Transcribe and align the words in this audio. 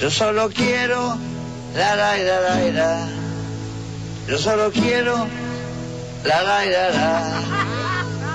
Yo 0.00 0.10
solo 0.10 0.48
quiero 0.48 1.16
la 1.74 1.96
la 1.96 2.16
la 2.16 2.40
la 2.40 2.70
la. 2.72 3.08
Yo 4.28 4.38
solo 4.38 4.70
quiero 4.70 5.26
la 6.24 6.42
la 6.42 6.64
la 6.64 6.90
la. 6.90 7.42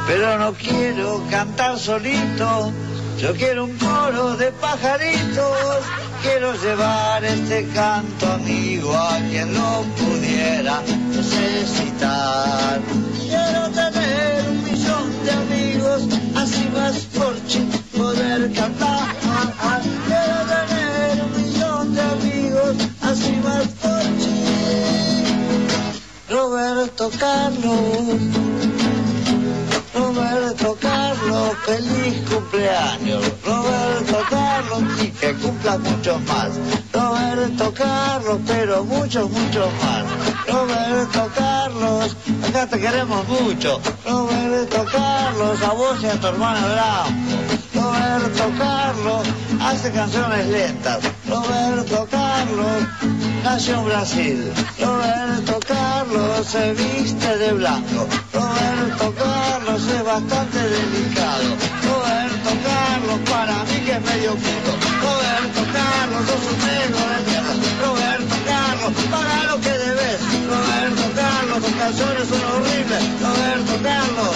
Pero 0.07 0.37
no 0.37 0.53
quiero 0.53 1.23
cantar 1.29 1.77
solito. 1.79 2.71
Yo 3.19 3.33
quiero 3.33 3.65
un 3.65 3.77
coro 3.77 4.35
de 4.37 4.51
pajaritos. 4.51 5.79
Quiero 6.21 6.53
llevar 6.61 7.23
este 7.25 7.67
canto 7.69 8.31
amigo 8.31 8.95
a 8.95 9.17
quien 9.29 9.53
lo 9.53 9.83
pudiera 9.97 10.81
necesitar. 11.09 12.79
Quiero 13.27 13.69
tener 13.69 14.43
un 14.47 14.63
millón 14.63 15.25
de 15.25 15.31
amigos, 15.31 16.01
así 16.35 16.69
más 16.75 16.97
por 17.15 17.33
poder 17.97 18.51
cantar. 18.53 19.10
Roberto 26.81 27.11
Carlos. 27.19 28.19
Roberto 29.93 30.77
Carlos, 30.81 31.51
feliz 31.63 32.27
cumpleaños. 32.27 33.23
Roberto 33.45 34.17
Carlos, 34.27 34.83
y 34.99 35.09
que 35.09 35.33
cumpla 35.35 35.77
mucho 35.77 36.19
más. 36.21 36.49
Roberto 36.91 37.71
Carlos, 37.75 38.39
pero 38.47 38.83
mucho, 38.83 39.29
mucho 39.29 39.69
más. 39.83 40.05
Roberto 40.47 41.29
Carlos, 41.35 42.17
acá 42.49 42.65
te 42.65 42.79
queremos 42.79 43.27
mucho. 43.27 43.79
Roberto 44.03 44.83
Carlos, 44.91 45.61
a 45.61 45.73
vos 45.73 46.01
y 46.01 46.07
a 46.07 46.19
tu 46.19 46.27
hermana 46.27 46.65
Blanco. 46.65 47.41
Roberto 47.75 48.51
Carlos, 48.57 49.27
hace 49.63 49.91
canciones 49.91 50.47
lentas. 50.47 50.99
Roberto 51.27 52.07
Carlos, 52.09 52.83
nació 53.43 53.79
en 53.79 53.85
Brasil. 53.85 54.53
Roberto 54.79 55.59
Carlos 55.67 56.47
se 56.47 56.73
viste 56.73 57.37
de 57.37 57.53
blanco. 57.53 58.07
Roberto 58.33 59.13
Carlos 59.17 59.87
es 59.87 60.03
bastante 60.03 60.59
delicado. 60.59 61.49
Roberto 61.87 62.49
Carlos 62.65 63.19
para 63.29 63.63
mí 63.65 63.77
que 63.85 63.91
es 63.91 64.01
medio 64.01 64.31
puto. 64.35 64.71
Roberto 65.01 65.61
Carlos, 65.73 66.21
sos 66.27 66.53
un 66.53 66.59
negro 66.59 66.99
de 67.11 67.19
mierda. 67.29 67.53
Roberto 67.85 68.35
Carlos, 68.45 68.91
paga 69.11 69.43
lo 69.51 69.61
que 69.61 69.69
debes. 69.69 70.19
Roberto 70.49 71.03
Carlos, 71.15 71.63
tus 71.63 71.75
canciones 71.75 72.27
son 72.27 72.43
horribles. 72.55 73.03
Roberto 73.21 73.73
Carlos, 73.83 74.35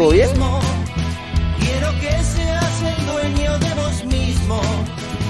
¿Todo 0.00 0.12
bien? 0.12 0.30
Quiero 1.58 1.92
que 2.00 2.10
seas 2.24 2.82
el 2.82 3.04
dueño 3.04 3.58
de 3.58 3.74
vos 3.74 4.02
mismo. 4.06 4.58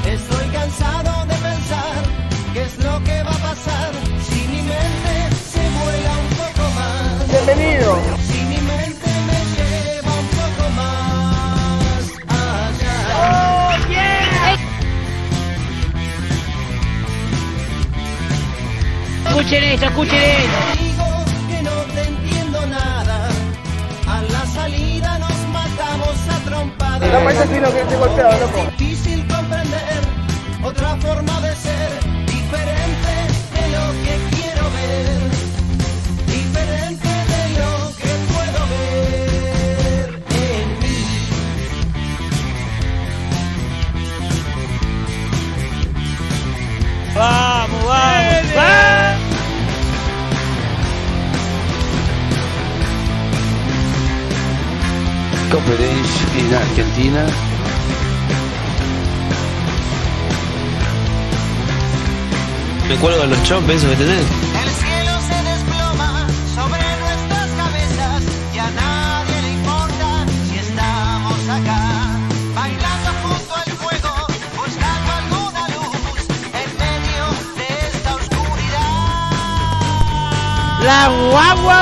Estoy 0.07 0.47
cansado 0.51 1.27
de 1.27 1.35
pensar 1.35 2.05
qué 2.55 2.63
es 2.63 2.79
lo 2.79 3.03
que 3.03 3.21
va 3.25 3.33
a 3.33 3.39
pasar 3.39 3.91
si 4.23 4.47
mi 4.47 4.63
mente 4.63 5.35
se 5.51 5.59
vuela 5.59 6.13
un 6.23 6.29
poco 6.39 6.63
más. 6.77 7.29
Bienvenido. 7.33 7.99
Si 8.29 8.39
mi 8.45 8.61
mente 8.71 9.11
me 9.27 9.39
lleva 9.57 10.13
un 10.23 10.29
poco 10.39 10.65
más 10.77 12.03
allá. 12.29 12.97
Escuchen 19.27 19.65
esto, 19.65 19.87
escuchen 19.87 20.23
esto. 20.23 20.90
Trompadas. 27.11 27.13
No 27.13 27.25
parece 27.25 27.55
fino 27.55 27.73
que 27.73 27.81
esté 27.81 27.97
golpeado, 27.97 28.33
loco. 28.41 28.59
Es 28.69 28.77
en 56.37 56.55
Argentina. 56.55 57.27
Me 62.89 62.97
cuelgo 62.97 63.21
de 63.21 63.29
los 63.29 63.43
chompes, 63.45 63.85
¿me 63.85 63.93
entendés? 63.93 64.27
El 64.63 64.71
cielo 64.71 65.13
se 65.29 65.43
desploma 65.51 66.27
sobre 66.55 66.83
nuestras 67.03 67.51
cabezas 67.57 68.23
y 68.55 68.59
a 68.59 68.71
nadie 68.71 69.43
le 69.43 69.51
importa 69.53 70.27
si 70.49 70.59
estamos 70.59 71.49
acá. 71.49 71.83
Bailando 72.55 73.11
junto 73.23 73.55
al 73.55 73.71
fuego, 73.79 74.13
buscando 74.57 75.13
alguna 75.13 75.69
luz 75.69 76.23
en 76.53 76.69
medio 76.79 77.25
de 77.57 77.67
esta 77.89 78.11
oscuridad. 78.17 79.01
La 80.83 81.03
guagua 81.31 81.79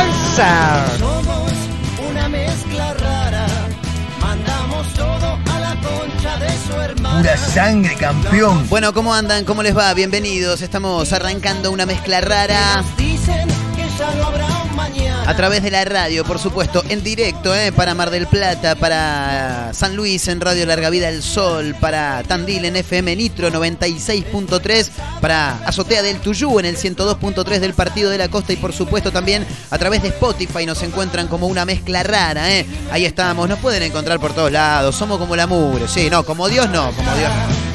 sangre, 7.55 7.95
campeón. 7.97 8.69
Bueno, 8.69 8.93
¿cómo 8.93 9.15
andan? 9.15 9.45
¿Cómo 9.45 9.63
les 9.63 9.77
va? 9.77 9.93
Bienvenidos. 9.95 10.63
Estamos 10.63 11.13
arrancando 11.13 11.71
una 11.71 11.87
mezcla 11.87 12.21
rara 12.21 12.85
dicen 12.97 13.49
que 13.77 13.89
ya 13.99 14.27
habrá. 14.27 14.48
A 15.29 15.37
través 15.37 15.63
de 15.63 15.71
la 15.71 15.85
radio, 15.85 16.25
por 16.25 16.39
supuesto, 16.39 16.83
en 16.89 17.05
directo, 17.05 17.55
¿eh? 17.55 17.71
para 17.71 17.95
Mar 17.95 18.09
del 18.09 18.27
Plata, 18.27 18.77
para 18.77 19.75
San 19.75 19.95
Luis 19.95 20.27
en 20.27 20.41
Radio 20.41 20.65
Larga 20.65 20.89
Vida 20.89 21.11
del 21.11 21.23
Sol, 21.23 21.77
para 21.79 22.23
Tandil 22.23 22.65
en 22.65 22.77
FM 22.77 23.15
Nitro 23.15 23.51
96.3, 23.51 24.89
para 25.21 25.59
Azotea 25.67 26.01
del 26.01 26.21
Tuyú 26.21 26.59
en 26.59 26.65
el 26.65 26.79
102.3 26.79 27.59
del 27.59 27.75
Partido 27.75 28.09
de 28.09 28.17
la 28.17 28.29
Costa 28.29 28.55
y 28.55 28.57
por 28.57 28.73
supuesto 28.73 29.13
también 29.13 29.47
a 29.71 29.77
través 29.77 30.01
de 30.01 30.09
Spotify 30.09 30.65
nos 30.65 30.83
encuentran 30.83 31.29
como 31.29 31.47
una 31.47 31.67
mezcla 31.67 32.03
rara. 32.03 32.51
¿eh? 32.51 32.65
Ahí 32.91 33.05
estamos, 33.05 33.51
nos 33.51 33.59
pueden 33.59 33.83
encontrar 33.83 34.19
por 34.21 34.33
todos 34.33 34.51
lados, 34.51 34.97
somos 34.97 35.19
como 35.19 35.37
la 35.37 35.47
mugre, 35.47 35.89
sí, 35.89 36.09
no, 36.09 36.25
como 36.25 36.49
Dios 36.49 36.71
no, 36.71 36.91
como 36.93 37.15
Dios 37.15 37.31
no. 37.31 37.68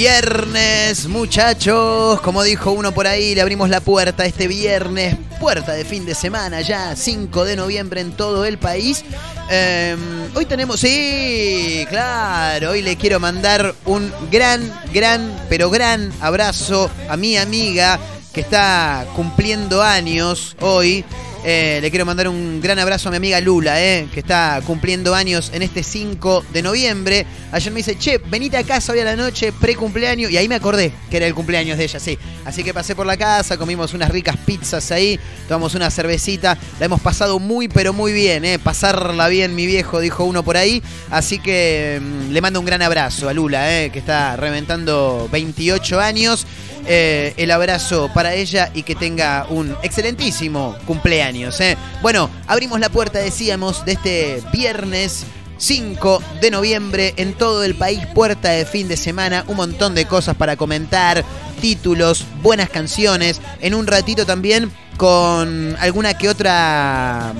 Viernes, 0.00 1.08
muchachos, 1.08 2.22
como 2.22 2.42
dijo 2.42 2.72
uno 2.72 2.90
por 2.90 3.06
ahí, 3.06 3.34
le 3.34 3.42
abrimos 3.42 3.68
la 3.68 3.82
puerta 3.82 4.24
este 4.24 4.48
viernes, 4.48 5.14
puerta 5.38 5.72
de 5.74 5.84
fin 5.84 6.06
de 6.06 6.14
semana 6.14 6.62
ya, 6.62 6.96
5 6.96 7.44
de 7.44 7.54
noviembre 7.54 8.00
en 8.00 8.12
todo 8.12 8.46
el 8.46 8.56
país. 8.56 9.04
Eh, 9.50 9.94
hoy 10.34 10.46
tenemos, 10.46 10.80
sí, 10.80 11.84
claro, 11.90 12.70
hoy 12.70 12.80
le 12.80 12.96
quiero 12.96 13.20
mandar 13.20 13.74
un 13.84 14.10
gran, 14.30 14.72
gran, 14.90 15.38
pero 15.50 15.68
gran 15.68 16.10
abrazo 16.22 16.90
a 17.10 17.18
mi 17.18 17.36
amiga 17.36 18.00
que 18.32 18.40
está 18.40 19.04
cumpliendo 19.14 19.82
años 19.82 20.56
hoy. 20.60 21.04
Eh, 21.42 21.78
le 21.80 21.88
quiero 21.88 22.04
mandar 22.04 22.28
un 22.28 22.60
gran 22.60 22.78
abrazo 22.78 23.08
a 23.08 23.10
mi 23.12 23.16
amiga 23.16 23.40
Lula, 23.40 23.82
eh, 23.82 24.08
que 24.12 24.20
está 24.20 24.60
cumpliendo 24.66 25.14
años 25.14 25.50
en 25.54 25.62
este 25.62 25.82
5 25.82 26.44
de 26.52 26.62
noviembre. 26.62 27.26
Ayer 27.50 27.72
me 27.72 27.78
dice, 27.78 27.96
che, 27.96 28.18
venite 28.18 28.58
a 28.58 28.62
casa 28.62 28.92
hoy 28.92 29.00
a 29.00 29.04
la 29.04 29.16
noche, 29.16 29.50
pre-cumpleaños. 29.52 30.30
Y 30.30 30.36
ahí 30.36 30.48
me 30.48 30.56
acordé 30.56 30.92
que 31.10 31.16
era 31.16 31.26
el 31.26 31.34
cumpleaños 31.34 31.78
de 31.78 31.84
ella, 31.84 31.98
sí. 31.98 32.18
Así 32.44 32.62
que 32.62 32.74
pasé 32.74 32.94
por 32.94 33.06
la 33.06 33.16
casa, 33.16 33.56
comimos 33.56 33.94
unas 33.94 34.10
ricas 34.10 34.36
pizzas 34.36 34.90
ahí, 34.92 35.18
tomamos 35.48 35.74
una 35.74 35.90
cervecita. 35.90 36.58
La 36.78 36.86
hemos 36.86 37.00
pasado 37.00 37.38
muy, 37.38 37.68
pero 37.68 37.94
muy 37.94 38.12
bien, 38.12 38.44
eh. 38.44 38.58
Pasarla 38.58 39.28
bien, 39.28 39.54
mi 39.54 39.64
viejo, 39.64 40.00
dijo 40.00 40.24
uno 40.24 40.42
por 40.42 40.58
ahí. 40.58 40.82
Así 41.10 41.38
que 41.38 42.02
mm, 42.02 42.32
le 42.32 42.40
mando 42.42 42.60
un 42.60 42.66
gran 42.66 42.82
abrazo 42.82 43.30
a 43.30 43.32
Lula, 43.32 43.82
eh, 43.82 43.90
que 43.90 43.98
está 43.98 44.36
reventando 44.36 45.26
28 45.32 46.00
años. 46.00 46.46
Eh, 46.86 47.34
el 47.36 47.50
abrazo 47.50 48.10
para 48.14 48.34
ella 48.34 48.70
y 48.74 48.82
que 48.82 48.94
tenga 48.94 49.46
un 49.48 49.76
excelentísimo 49.82 50.76
cumpleaños. 50.86 51.60
¿eh? 51.60 51.76
Bueno, 52.02 52.30
abrimos 52.46 52.80
la 52.80 52.88
puerta, 52.88 53.18
decíamos, 53.18 53.84
de 53.84 53.92
este 53.92 54.42
viernes 54.52 55.24
5 55.58 56.22
de 56.40 56.50
noviembre 56.50 57.14
en 57.16 57.34
todo 57.34 57.62
el 57.64 57.74
país, 57.74 58.00
puerta 58.14 58.50
de 58.50 58.64
fin 58.64 58.88
de 58.88 58.96
semana, 58.96 59.44
un 59.46 59.56
montón 59.56 59.94
de 59.94 60.06
cosas 60.06 60.36
para 60.36 60.56
comentar, 60.56 61.22
títulos, 61.60 62.24
buenas 62.42 62.70
canciones, 62.70 63.40
en 63.60 63.74
un 63.74 63.86
ratito 63.86 64.24
también 64.24 64.72
con 64.96 65.76
alguna 65.78 66.14
que 66.14 66.28
otra 66.28 67.32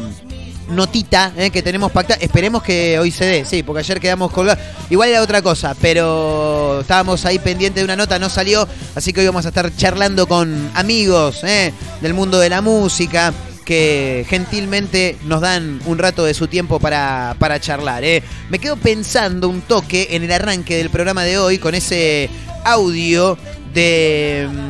notita 0.70 1.32
eh, 1.37 1.50
que 1.50 1.62
tenemos 1.62 1.93
pactada. 1.93 2.20
Esperemos 2.20 2.62
que 2.62 2.99
hoy 2.99 3.11
se 3.11 3.25
dé, 3.25 3.44
sí, 3.44 3.62
porque 3.62 3.81
ayer 3.81 4.00
quedamos 4.00 4.31
colgados. 4.31 4.62
Igual 4.88 5.11
era 5.11 5.22
otra 5.22 5.43
cosa, 5.43 5.75
pero 5.81 6.81
estábamos 6.81 7.25
ahí 7.26 7.38
pendientes 7.38 7.81
de 7.81 7.84
una 7.84 7.96
nota, 7.96 8.19
no 8.19 8.28
salió, 8.28 8.67
así 8.94 9.12
que 9.12 9.20
hoy 9.20 9.26
vamos 9.26 9.44
a 9.44 9.49
estar 9.49 9.75
charlando 9.76 10.26
con 10.26 10.70
amigos 10.75 11.43
eh, 11.44 11.72
del 12.00 12.14
mundo 12.14 12.38
de 12.38 12.49
la 12.49 12.61
música 12.61 13.32
que 13.64 14.26
gentilmente 14.28 15.17
nos 15.26 15.40
dan 15.43 15.81
un 15.87 15.99
rato 15.99 16.25
de 16.25 16.34
su 16.34 16.49
tiempo 16.49 16.81
para, 16.81 17.37
para 17.38 17.61
charlar. 17.61 18.02
eh. 18.02 18.22
Me 18.49 18.58
quedo 18.58 18.76
pensando 18.76 19.49
un 19.49 19.61
toque 19.61 20.08
en 20.11 20.25
el 20.25 20.32
arranque 20.32 20.76
del 20.76 20.90
programa 20.90 21.22
de 21.22 21.38
hoy 21.38 21.58
con 21.58 21.75
ese 21.76 22.28
audio 22.64 23.38
de, 23.72 24.49
mm, 24.50 24.69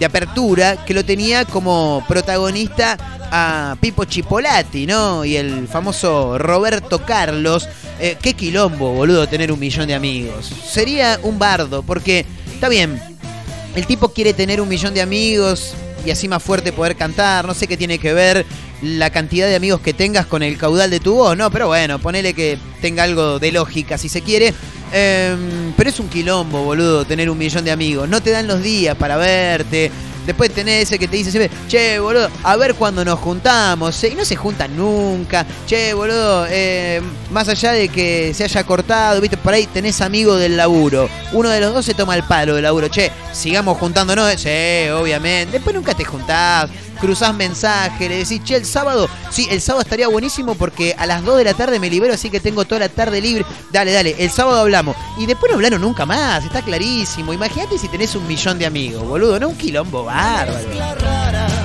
de 0.00 0.06
apertura 0.06 0.82
que 0.84 0.94
lo 0.94 1.04
tenía 1.04 1.44
como 1.44 2.02
protagonista 2.08 2.96
a 3.30 3.76
Pipo 3.80 4.06
Chipolati, 4.06 4.86
¿no? 4.86 5.26
Y 5.26 5.36
el 5.36 5.68
famoso 5.68 6.38
Roberto 6.38 7.04
Carlos. 7.04 7.68
Eh, 8.00 8.16
qué 8.20 8.32
quilombo, 8.32 8.94
boludo, 8.94 9.28
tener 9.28 9.52
un 9.52 9.60
millón 9.60 9.86
de 9.86 9.94
amigos. 9.94 10.50
Sería 10.66 11.20
un 11.22 11.38
bardo, 11.38 11.82
porque 11.82 12.24
está 12.50 12.70
bien, 12.70 12.98
el 13.76 13.86
tipo 13.86 14.08
quiere 14.08 14.32
tener 14.32 14.62
un 14.62 14.68
millón 14.68 14.94
de 14.94 15.02
amigos 15.02 15.74
y 16.06 16.10
así 16.10 16.28
más 16.28 16.42
fuerte 16.42 16.72
poder 16.72 16.96
cantar. 16.96 17.46
No 17.46 17.52
sé 17.52 17.66
qué 17.68 17.76
tiene 17.76 17.98
que 17.98 18.14
ver 18.14 18.46
la 18.82 19.10
cantidad 19.10 19.46
de 19.46 19.56
amigos 19.56 19.80
que 19.80 19.92
tengas 19.92 20.26
con 20.26 20.42
el 20.42 20.56
caudal 20.56 20.90
de 20.90 21.00
tu 21.00 21.14
voz, 21.14 21.36
¿no? 21.36 21.50
Pero 21.50 21.68
bueno, 21.68 21.98
ponele 21.98 22.34
que 22.34 22.58
tenga 22.80 23.02
algo 23.02 23.38
de 23.38 23.52
lógica 23.52 23.98
si 23.98 24.08
se 24.08 24.22
quiere. 24.22 24.54
Em, 24.92 25.72
pero 25.76 25.90
es 25.90 26.00
un 26.00 26.08
quilombo, 26.08 26.64
boludo, 26.64 27.04
tener 27.04 27.30
un 27.30 27.38
millón 27.38 27.64
de 27.64 27.70
amigos. 27.70 28.08
No 28.08 28.22
te 28.22 28.30
dan 28.30 28.46
los 28.46 28.62
días 28.62 28.96
para 28.96 29.16
verte. 29.16 29.90
Después 30.26 30.52
tenés 30.52 30.84
ese 30.84 30.98
que 30.98 31.08
te 31.08 31.16
dice 31.16 31.30
siempre, 31.30 31.50
che, 31.66 31.98
boludo, 31.98 32.28
a 32.42 32.56
ver 32.56 32.74
cuándo 32.74 33.04
nos 33.04 33.18
juntamos. 33.18 34.02
Y 34.04 34.14
no 34.14 34.24
se 34.24 34.36
juntan 34.36 34.76
nunca. 34.76 35.46
Che, 35.66 35.94
boludo, 35.94 36.46
eh, 36.48 37.00
más 37.30 37.48
allá 37.48 37.72
de 37.72 37.88
que 37.88 38.32
se 38.34 38.44
haya 38.44 38.64
cortado, 38.64 39.20
viste, 39.20 39.36
por 39.36 39.54
ahí 39.54 39.66
tenés 39.66 40.00
amigo 40.00 40.36
del 40.36 40.56
laburo. 40.56 41.08
Uno 41.32 41.48
de 41.48 41.60
los 41.60 41.72
dos 41.74 41.84
se 41.84 41.94
toma 41.94 42.16
el 42.16 42.22
palo 42.24 42.54
del 42.54 42.64
laburo. 42.64 42.88
Che, 42.88 43.10
sigamos 43.32 43.78
juntándonos. 43.78 44.40
Sí, 44.40 44.88
obviamente. 44.92 45.52
Después 45.52 45.74
nunca 45.74 45.94
te 45.94 46.04
juntás. 46.04 46.70
Cruzás 47.00 47.34
mensajes, 47.34 48.08
le 48.08 48.18
decís, 48.18 48.42
che, 48.44 48.56
el 48.56 48.66
sábado, 48.66 49.08
sí, 49.30 49.48
el 49.50 49.60
sábado 49.60 49.82
estaría 49.82 50.08
buenísimo 50.08 50.54
porque 50.54 50.94
a 50.98 51.06
las 51.06 51.24
2 51.24 51.38
de 51.38 51.44
la 51.44 51.54
tarde 51.54 51.80
me 51.80 51.88
libero, 51.88 52.14
así 52.14 52.30
que 52.30 52.40
tengo 52.40 52.64
toda 52.64 52.80
la 52.80 52.88
tarde 52.88 53.20
libre. 53.20 53.44
Dale, 53.72 53.92
dale, 53.92 54.16
el 54.18 54.30
sábado 54.30 54.60
hablamos. 54.60 54.96
Y 55.18 55.26
después 55.26 55.50
no 55.50 55.56
hablaron 55.56 55.80
nunca 55.80 56.04
más, 56.04 56.44
está 56.44 56.62
clarísimo. 56.62 57.32
Imagínate 57.32 57.78
si 57.78 57.88
tenés 57.88 58.14
un 58.14 58.26
millón 58.26 58.58
de 58.58 58.66
amigos, 58.66 59.02
boludo, 59.06 59.40
no 59.40 59.48
un 59.48 59.56
quilombo 59.56 60.04
bárbaro. 60.04 61.59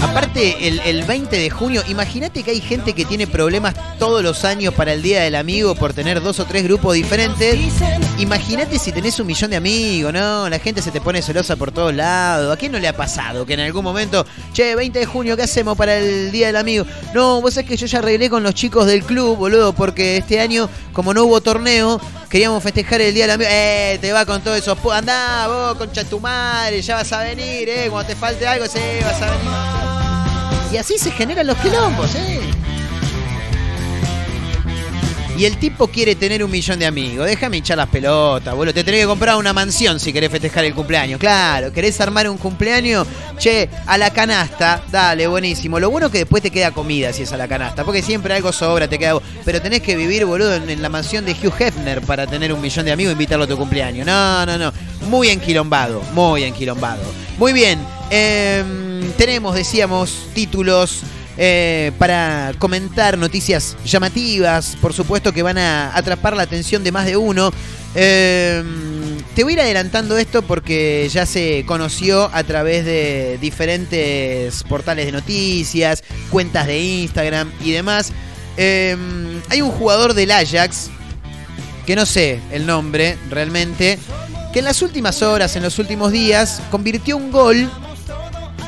Aparte, 0.00 0.68
el, 0.68 0.80
el 0.80 1.04
20 1.04 1.36
de 1.36 1.50
junio, 1.50 1.82
imagínate 1.88 2.42
que 2.42 2.50
hay 2.50 2.60
gente 2.60 2.92
que 2.92 3.04
tiene 3.04 3.26
problemas 3.26 3.74
todos 3.98 4.22
los 4.22 4.44
años 4.44 4.74
para 4.74 4.92
el 4.92 5.02
Día 5.02 5.22
del 5.22 5.34
Amigo 5.34 5.74
por 5.74 5.94
tener 5.94 6.20
dos 6.20 6.40
o 6.40 6.44
tres 6.44 6.64
grupos 6.64 6.94
diferentes. 6.94 7.58
Imagínate 8.18 8.78
si 8.78 8.92
tenés 8.92 9.18
un 9.20 9.26
millón 9.26 9.50
de 9.50 9.56
amigos, 9.56 10.12
¿no? 10.12 10.48
La 10.48 10.58
gente 10.58 10.82
se 10.82 10.90
te 10.90 11.00
pone 11.00 11.22
celosa 11.22 11.56
por 11.56 11.72
todos 11.72 11.94
lados. 11.94 12.52
¿A 12.52 12.56
quién 12.58 12.72
no 12.72 12.78
le 12.78 12.88
ha 12.88 12.96
pasado 12.96 13.46
que 13.46 13.54
en 13.54 13.60
algún 13.60 13.84
momento, 13.84 14.26
che, 14.52 14.74
20 14.74 14.98
de 14.98 15.06
junio, 15.06 15.36
¿qué 15.36 15.44
hacemos 15.44 15.76
para 15.76 15.96
el 15.96 16.30
Día 16.30 16.48
del 16.48 16.56
Amigo? 16.56 16.84
No, 17.14 17.40
vos 17.40 17.54
sabés 17.54 17.70
que 17.70 17.76
yo 17.76 17.86
ya 17.86 17.98
arreglé 18.00 18.28
con 18.28 18.42
los 18.42 18.54
chicos 18.54 18.86
del 18.86 19.02
club, 19.04 19.36
boludo, 19.36 19.72
porque 19.72 20.18
este 20.18 20.40
año, 20.40 20.68
como 20.92 21.14
no 21.14 21.24
hubo 21.24 21.40
torneo, 21.40 22.00
queríamos 22.28 22.62
festejar 22.62 23.00
el 23.00 23.14
Día 23.14 23.24
del 23.24 23.32
Amigo. 23.32 23.50
Eh, 23.52 23.98
te 24.00 24.12
va 24.12 24.26
con 24.26 24.42
todo 24.42 24.54
eso. 24.54 24.76
Andá 24.92 25.48
vos, 25.48 25.78
concha 25.78 26.04
tu 26.04 26.20
madre, 26.20 26.82
ya 26.82 26.96
vas 26.96 27.12
a 27.12 27.22
venir, 27.22 27.68
eh. 27.68 27.88
Cuando 27.90 28.08
te 28.08 28.16
falte 28.16 28.46
algo, 28.46 28.66
sí, 28.66 28.80
vas 29.02 29.20
a 29.21 29.21
Y 30.72 30.76
así 30.78 30.96
se 30.96 31.10
generan 31.10 31.46
los 31.46 31.56
quilombos, 31.58 32.14
eh. 32.14 32.40
Y 35.36 35.46
el 35.46 35.56
tipo 35.56 35.88
quiere 35.88 36.14
tener 36.14 36.44
un 36.44 36.50
millón 36.50 36.78
de 36.78 36.86
amigos. 36.86 37.26
Déjame 37.26 37.56
hinchar 37.56 37.76
las 37.76 37.88
pelotas, 37.88 38.54
boludo. 38.54 38.74
Te 38.74 38.84
tenés 38.84 39.00
que 39.00 39.06
comprar 39.06 39.36
una 39.36 39.52
mansión 39.52 39.98
si 39.98 40.12
querés 40.12 40.30
festejar 40.30 40.64
el 40.64 40.74
cumpleaños. 40.74 41.18
Claro, 41.18 41.72
¿querés 41.72 42.00
armar 42.00 42.28
un 42.28 42.36
cumpleaños? 42.36 43.06
Che, 43.38 43.68
a 43.86 43.98
la 43.98 44.10
canasta. 44.10 44.82
Dale, 44.90 45.26
buenísimo. 45.26 45.80
Lo 45.80 45.90
bueno 45.90 46.06
es 46.06 46.12
que 46.12 46.18
después 46.18 46.42
te 46.42 46.50
queda 46.50 46.70
comida 46.70 47.12
si 47.12 47.22
es 47.22 47.32
a 47.32 47.36
la 47.36 47.48
canasta. 47.48 47.82
Porque 47.82 48.02
siempre 48.02 48.34
algo 48.34 48.52
sobra, 48.52 48.88
te 48.88 48.98
queda. 48.98 49.18
Pero 49.44 49.60
tenés 49.60 49.80
que 49.80 49.96
vivir, 49.96 50.26
boludo, 50.26 50.54
en, 50.54 50.80
la 50.80 50.88
mansión 50.88 51.24
de 51.24 51.32
Hugh 51.32 51.54
Hefner 51.58 52.02
para 52.02 52.26
tener 52.26 52.52
un 52.52 52.60
millón 52.60 52.84
de 52.84 52.92
amigos 52.92 53.10
e 53.10 53.12
invitarlo 53.12 53.44
a 53.44 53.48
tu 53.48 53.56
cumpleaños. 53.56 54.06
No, 54.06 54.46
no, 54.46 54.58
no. 54.58 54.72
Muy 55.08 55.28
enquilombado. 55.28 56.02
Muy 56.14 56.44
enquilombado. 56.44 57.02
Muy 57.38 57.52
bien. 57.52 57.80
em, 58.10 58.81
tenemos, 59.16 59.54
decíamos, 59.54 60.28
títulos. 60.34 61.02
eh, 61.38 61.92
para 61.98 62.52
comentar 62.58 63.16
noticias 63.16 63.76
llamativas, 63.84 64.76
por 64.80 64.92
supuesto 64.92 65.32
que 65.32 65.42
van 65.42 65.58
a 65.58 65.96
atrapar 65.96 66.36
la 66.36 66.42
atención 66.42 66.84
de 66.84 66.92
más 66.92 67.06
de 67.06 67.16
uno. 67.16 67.52
Eh, 67.94 68.62
te 69.34 69.44
voy 69.44 69.52
a 69.52 69.56
ir 69.56 69.60
adelantando 69.60 70.18
esto 70.18 70.42
porque 70.42 71.08
ya 71.10 71.24
se 71.26 71.64
conoció 71.66 72.30
a 72.32 72.44
través 72.44 72.84
de 72.84 73.38
diferentes 73.40 74.62
portales 74.64 75.06
de 75.06 75.12
noticias, 75.12 76.04
cuentas 76.30 76.66
de 76.66 76.80
Instagram 76.80 77.50
y 77.64 77.72
demás. 77.72 78.12
Eh, 78.56 78.96
hay 79.48 79.62
un 79.62 79.70
jugador 79.70 80.12
del 80.14 80.30
Ajax, 80.30 80.90
que 81.86 81.96
no 81.96 82.04
sé 82.04 82.40
el 82.50 82.66
nombre 82.66 83.16
realmente, 83.30 83.98
que 84.52 84.58
en 84.58 84.66
las 84.66 84.82
últimas 84.82 85.22
horas, 85.22 85.56
en 85.56 85.62
los 85.62 85.78
últimos 85.78 86.12
días, 86.12 86.60
convirtió 86.70 87.16
un 87.16 87.32
gol 87.32 87.70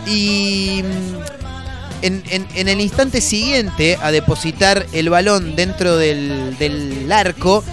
y 0.06 0.82
en, 2.02 2.22
en- 2.30 2.46
en 2.54 2.68
el 2.68 2.80
instante 2.80 3.20
siguiente 3.20 3.98
a 4.02 4.10
depositar 4.10 4.86
el 4.92 5.08
balón 5.10 5.56
dentro 5.56 5.96
del, 5.96 6.56
del 6.58 7.10
arco, 7.10 7.64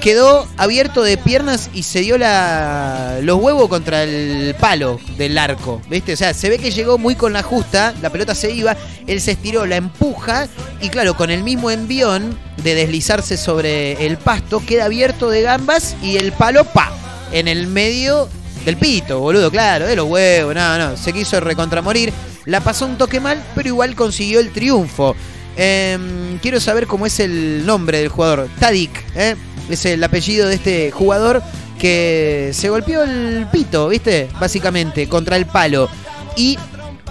quedó 0.00 0.48
abierto 0.56 1.02
de 1.02 1.18
piernas 1.18 1.68
y 1.74 1.82
se 1.82 2.00
dio 2.00 2.16
la, 2.16 3.18
los 3.22 3.38
huevos 3.38 3.68
contra 3.68 4.02
el 4.04 4.54
palo 4.58 4.98
del 5.18 5.36
arco. 5.36 5.80
¿Viste? 5.90 6.14
O 6.14 6.16
sea, 6.16 6.32
se 6.32 6.48
ve 6.48 6.58
que 6.58 6.70
llegó 6.70 6.96
muy 6.98 7.14
con 7.16 7.32
la 7.34 7.42
justa, 7.42 7.94
la 8.00 8.10
pelota 8.10 8.34
se 8.34 8.50
iba, 8.50 8.76
él 9.06 9.20
se 9.20 9.32
estiró, 9.32 9.66
la 9.66 9.76
empuja 9.76 10.48
y 10.80 10.88
claro, 10.88 11.14
con 11.16 11.30
el 11.30 11.42
mismo 11.42 11.70
envión 11.70 12.38
de 12.64 12.74
deslizarse 12.74 13.36
sobre 13.36 14.06
el 14.06 14.16
pasto, 14.16 14.62
queda 14.66 14.86
abierto 14.86 15.28
de 15.28 15.42
gambas 15.42 15.94
y 16.02 16.16
el 16.16 16.32
palo, 16.32 16.64
pa, 16.64 16.90
en 17.32 17.46
el 17.46 17.66
medio 17.66 18.28
del 18.64 18.76
pito, 18.76 19.20
boludo, 19.20 19.50
claro, 19.50 19.86
de 19.86 19.96
los 19.96 20.06
huevos, 20.06 20.54
no, 20.54 20.78
no, 20.78 20.96
se 20.96 21.12
quiso 21.12 21.40
recontramorir, 21.40 22.12
la 22.44 22.60
pasó 22.60 22.86
un 22.86 22.96
toque 22.96 23.20
mal, 23.20 23.42
pero 23.54 23.68
igual 23.68 23.94
consiguió 23.94 24.40
el 24.40 24.50
triunfo. 24.50 25.16
Em, 25.56 26.38
quiero 26.38 26.60
saber 26.60 26.86
cómo 26.86 27.06
es 27.06 27.20
el 27.20 27.66
nombre 27.66 27.98
del 27.98 28.08
jugador, 28.08 28.48
Tadik, 28.58 28.90
¿eh? 29.14 29.36
es 29.68 29.84
el 29.84 30.02
apellido 30.02 30.48
de 30.48 30.54
este 30.54 30.90
jugador 30.90 31.42
que 31.78 32.50
se 32.52 32.68
golpeó 32.68 33.02
el 33.02 33.46
pito, 33.50 33.88
¿viste? 33.88 34.28
Básicamente, 34.38 35.08
contra 35.08 35.36
el 35.36 35.46
palo. 35.46 35.88
Y 36.36 36.58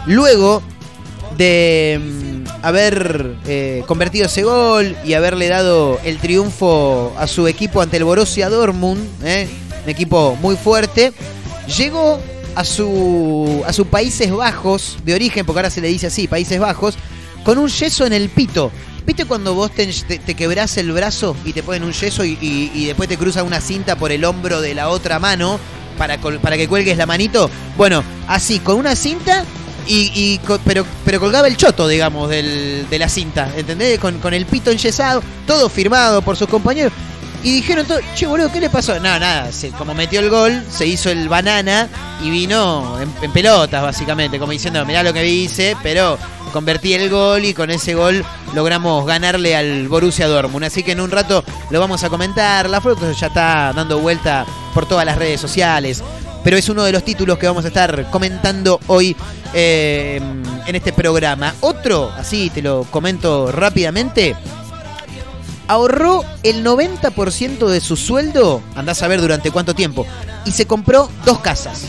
luego 0.06 0.62
de 1.38 2.00
mm, 2.02 2.66
haber 2.66 3.36
eh, 3.48 3.84
convertido 3.88 4.28
ese 4.28 4.44
gol 4.44 4.96
y 5.04 5.14
haberle 5.14 5.48
dado 5.48 6.00
el 6.04 6.20
triunfo 6.20 7.14
a 7.18 7.28
su 7.28 7.48
equipo 7.48 7.82
ante 7.82 7.98
el 7.98 8.04
Borussia 8.04 8.50
Dortmund, 8.50 9.02
¿eh? 9.24 9.48
un 9.84 9.90
equipo 9.90 10.38
muy 10.42 10.56
fuerte, 10.56 11.14
llegó 11.78 12.20
a 12.56 12.64
su 12.66 13.64
a 13.66 13.74
sus 13.74 13.88
Países 13.88 14.32
Bajos 14.32 14.98
de 15.06 15.14
origen, 15.14 15.46
porque 15.46 15.60
ahora 15.60 15.70
se 15.70 15.82
le 15.82 15.88
dice 15.88 16.08
así, 16.08 16.28
Países 16.28 16.60
Bajos, 16.60 16.96
con 17.44 17.58
un 17.58 17.70
yeso 17.70 18.06
en 18.06 18.14
el 18.14 18.30
pito. 18.30 18.72
¿Viste 19.06 19.26
cuando 19.26 19.56
vos 19.56 19.72
te, 19.72 19.88
te- 19.88 20.36
quebrás 20.36 20.78
el 20.78 20.92
brazo 20.92 21.36
y 21.44 21.54
te 21.54 21.64
ponen 21.64 21.84
un 21.84 21.94
yeso 21.94 22.24
y, 22.26 22.38
y- 22.42 22.86
después 22.86 23.10
te 23.10 23.18
cruzan 23.18 23.46
una 23.46 23.60
cinta 23.62 23.96
por 23.96 24.12
el 24.12 24.24
hombro 24.24 24.62
de 24.62 24.76
la 24.76 24.90
otra 24.90 25.18
mano 25.20 25.60
para, 25.98 26.18
para 26.20 26.58
que 26.58 26.68
cuelgues 26.68 26.96
la 26.98 27.06
manito? 27.08 27.50
Bueno, 27.78 28.04
así, 28.28 28.60
con 28.60 28.76
una 28.78 28.96
cinta 28.96 29.46
y, 29.88 30.12
y 30.14 30.40
pero, 30.64 30.86
pero 31.06 31.20
colgaba 31.20 31.48
el 31.48 31.58
choto, 31.58 31.88
digamos, 31.88 32.30
del- 32.30 32.86
de 32.88 33.00
la 33.00 33.10
cinta, 33.10 33.52
¿entendés? 33.58 33.98
Con, 34.00 34.20
con 34.20 34.34
el 34.36 34.46
pito 34.46 34.70
enyesado, 34.70 35.24
todo 35.48 35.70
firmado 35.70 36.22
por 36.22 36.36
sus 36.36 36.48
compañeros. 36.48 36.94
Y 37.44 37.54
dijeron 37.54 37.86
todo, 37.86 38.00
che, 38.16 38.28
boludo, 38.28 38.52
¿qué 38.52 38.60
le 38.60 38.70
pasó? 38.70 38.96
No, 38.96 39.18
nada, 39.18 39.52
se- 39.52 39.70
como 39.72 39.94
metió 39.94 40.20
el 40.20 40.30
gol, 40.30 40.62
se 40.70 40.86
hizo 40.86 41.10
el 41.10 41.30
banana 41.30 41.88
y 42.22 42.30
vino 42.30 42.98
en, 43.22 43.32
pelotas, 43.32 43.82
básicamente, 43.82 44.38
como 44.40 44.52
diciendo, 44.52 44.86
mirá 44.86 45.04
lo 45.04 45.14
que 45.14 45.26
hice, 45.26 45.78
pero 45.82 46.18
convertí 46.52 46.94
el 46.96 47.10
gol 47.10 47.46
y 47.46 47.54
con 47.54 47.70
ese 47.70 47.94
gol 47.96 48.26
logramos 48.54 49.06
ganarle 49.06 49.56
al 49.56 49.88
Borussia 49.88 50.28
Dortmund. 50.28 50.66
Así 50.66 50.84
que 50.84 50.92
en 50.92 51.00
un 51.00 51.12
rato 51.12 51.44
lo 51.70 51.80
vamos 51.80 52.04
a 52.04 52.10
comentar. 52.10 52.70
La 52.70 52.82
foto 52.82 53.10
ya 53.12 53.28
está 53.28 53.72
dando 53.74 54.00
vuelta 54.00 54.46
por 54.74 54.86
todas 54.86 55.06
las 55.06 55.18
redes 55.18 55.40
sociales. 55.40 56.04
Pero 56.44 56.58
es 56.58 56.68
uno 56.70 56.84
de 56.84 56.92
los 56.92 57.04
títulos 57.04 57.38
que 57.38 57.48
vamos 57.48 57.64
a 57.66 57.68
estar 57.68 58.10
comentando 58.12 58.80
hoy 58.88 59.16
eh, 59.54 60.20
en 60.66 60.76
este 60.76 60.92
programa. 60.94 61.54
Otro, 61.62 62.12
así 62.18 62.50
te 62.50 62.62
lo 62.62 62.84
comento 62.86 63.52
rápidamente, 63.52 64.36
ahorró 65.70 66.26
el 66.42 66.66
90% 66.66 67.68
de 67.68 67.80
su 67.80 67.96
sueldo, 67.96 68.62
andás 68.76 69.04
a 69.04 69.08
ver 69.08 69.22
durante 69.22 69.52
cuánto 69.52 69.76
tiempo, 69.76 70.06
y 70.44 70.52
se 70.52 70.66
compró 70.66 71.10
dos 71.26 71.40
casas. 71.40 71.84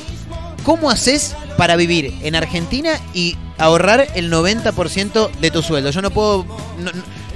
¿Cómo 0.64 0.90
haces 0.90 1.34
para 1.56 1.76
vivir 1.76 2.14
en 2.22 2.36
Argentina 2.36 3.00
y 3.14 3.38
ahorrar 3.56 4.06
el 4.14 4.30
90% 4.30 5.30
de 5.40 5.50
tu 5.50 5.62
sueldo? 5.62 5.90
Yo 5.90 6.02
no 6.02 6.10
puedo 6.10 6.44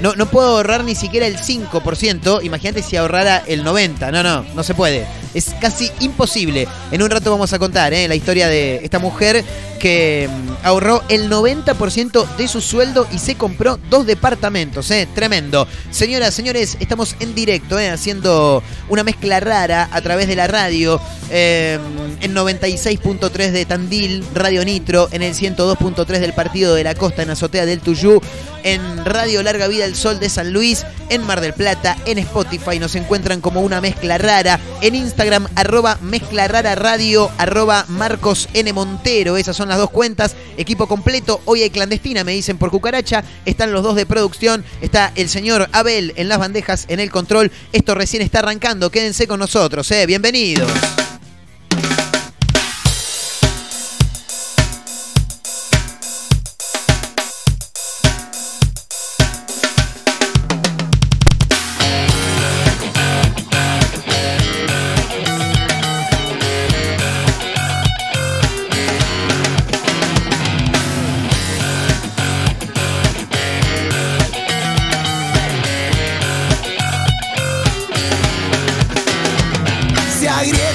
no, 0.01 0.15
no, 0.15 0.27
puedo 0.27 0.57
ahorrar 0.57 0.85
ni 0.85 0.95
siquiera 0.95 1.27
el 1.27 1.39
5%, 1.39 2.45
imagínate 2.45 2.83
si 2.83 2.99
ahorrara 2.99 3.43
el 3.47 3.65
90%. 3.65 4.13
No, 4.13 4.23
no, 4.23 4.45
no 4.55 4.63
se 4.63 4.75
puede. 4.75 5.07
Es 5.35 5.55
casi 5.61 5.91
imposible. 6.01 6.67
En 6.91 7.03
un 7.03 7.11
rato 7.11 7.31
vamos 7.31 7.53
a 7.53 7.59
contar 7.59 7.93
¿eh? 7.93 8.09
la 8.09 8.15
historia 8.15 8.49
de 8.49 8.77
esta 8.85 8.99
mujer 8.99 9.45
que 9.85 10.31
mm, 10.31 10.67
ahorró 10.67 11.03
el 11.11 11.31
90% 11.31 12.37
de 12.37 12.49
su 12.49 12.63
sueldo 12.63 13.07
y 13.13 13.19
se 13.19 13.35
compró 13.35 13.79
dos 13.91 14.07
departamentos. 14.07 14.91
¿eh? 14.91 15.07
Tremendo. 15.15 15.69
Señoras, 15.91 16.33
señores, 16.33 16.79
estamos 16.81 17.17
en 17.21 17.35
directo 17.35 17.79
¿eh? 17.79 17.91
haciendo 17.91 18.63
una 18.89 19.05
mezcla 19.05 19.41
rara 19.41 19.91
a 19.93 20.01
través 20.01 20.27
de 20.27 20.37
la 20.37 20.47
radio 20.47 20.99
eh, 21.31 21.79
en 22.23 22.35
96.3 22.35 23.51
de 23.51 23.65
Tandil, 23.67 24.25
Radio 24.35 24.65
Nitro, 24.65 25.09
en 25.13 25.23
el 25.23 25.35
102.3 25.35 26.19
del 26.19 26.33
Partido 26.33 26.75
de 26.75 26.85
la 26.85 26.95
Costa, 26.95 27.23
en 27.23 27.29
Azotea 27.29 27.67
del 27.67 27.81
Tuyú, 27.81 28.23
en 28.63 29.05
Radio 29.05 29.43
Larga 29.43 29.69
Vida 29.69 29.85
el 29.85 29.97
Sol 29.97 30.19
de 30.19 30.31
San 30.31 30.53
Luis, 30.53 30.87
en 31.11 31.23
Mar 31.23 31.43
del 31.43 31.53
Plata, 31.53 31.99
en 32.07 32.19
Spotify 32.19 32.79
nos 32.79 32.95
encuentran 32.95 33.43
como 33.43 33.61
una 33.61 33.83
mezcla 33.83 34.17
rara, 34.17 34.59
en 34.81 34.95
Instagram 34.95 35.24
arroba 35.55 35.99
mezcla 36.03 36.47
radio, 36.49 37.31
arroba 37.39 37.87
Marcos 37.89 38.49
N. 38.53 38.71
Montero, 38.75 39.39
esas 39.39 39.57
son 39.57 39.69
las 39.69 39.79
dos 39.79 39.89
cuentas, 39.89 40.37
equipo 40.59 40.87
completo, 40.87 41.41
hoy 41.47 41.63
hay 41.63 41.71
clandestina, 41.71 42.25
me 42.25 42.33
dicen 42.33 42.59
por 42.59 42.71
cucaracha, 42.71 43.25
están 43.47 43.73
los 43.73 43.83
dos 43.83 43.97
de 43.97 44.05
producción, 44.05 44.65
está 44.83 45.13
el 45.15 45.31
señor 45.31 45.69
Abel 45.73 46.13
en 46.17 46.29
las 46.29 46.39
bandejas, 46.39 46.85
en 46.89 47.01
el 47.01 47.11
control, 47.11 47.51
esto 47.73 47.95
recién 47.95 48.23
está 48.23 48.41
arrancando, 48.41 48.91
quédense 48.91 49.27
con 49.27 49.41
nosotros, 49.41 49.91
eh, 49.93 50.05
bienvenidos. 50.05 50.71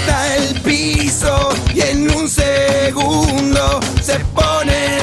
El 0.08 0.62
piso 0.62 1.50
y 1.74 1.82
en 1.82 2.10
un 2.15 2.27
segundo 2.29 3.79
se 4.01 4.20
pone 4.34 4.99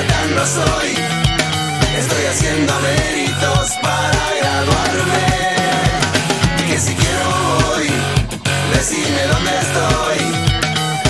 satán 0.00 0.34
no 0.34 0.46
soy, 0.46 0.90
estoy 1.98 2.24
haciendo 2.26 2.72
méritos 2.80 3.70
para 3.82 4.22
graduarme. 4.40 5.24
Y 6.58 6.70
que 6.70 6.78
si 6.78 6.94
quiero 6.94 7.26
voy, 7.68 7.88
decime 8.74 9.22
dónde 9.32 9.52
estoy. 9.66 10.20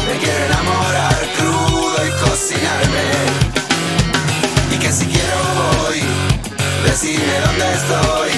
Me 0.06 0.14
quiero 0.18 0.44
enamorar 0.47 1.20
crudo 1.38 1.99
y 2.06 2.11
cocinarme. 2.25 3.09
Y 4.75 4.78
que 4.78 4.92
si 4.92 5.06
quiero 5.06 5.38
voy, 5.61 6.00
decime 6.87 7.35
dónde 7.47 7.66
estoy. 7.78 8.32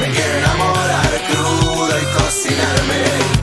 Me 0.00 0.06
quiero 0.14 0.38
enamorar 0.38 1.12
crudo 1.28 1.98
y 1.98 2.06
cocinarme. 2.18 3.39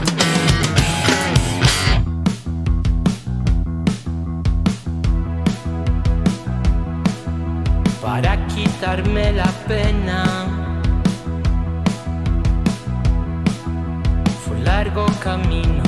quitarme 8.88 9.34
la 9.34 9.51
pena. 9.67 10.24
Fue 14.46 14.58
largo 14.62 15.06
camino. 15.22 15.84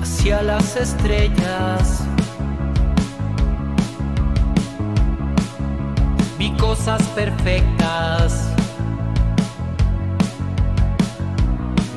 Hacia 0.00 0.42
las 0.42 0.76
estrellas. 0.76 2.02
Vi 6.38 6.50
cosas 6.56 7.02
perfectas. 7.08 8.46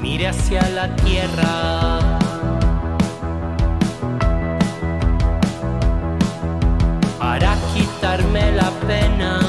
mire 0.02 0.28
hacia 0.28 0.68
la 0.70 0.94
tierra. 0.98 2.13
Pena. 8.88 9.40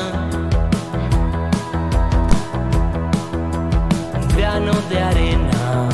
De 4.88 4.98
arena. 4.98 5.88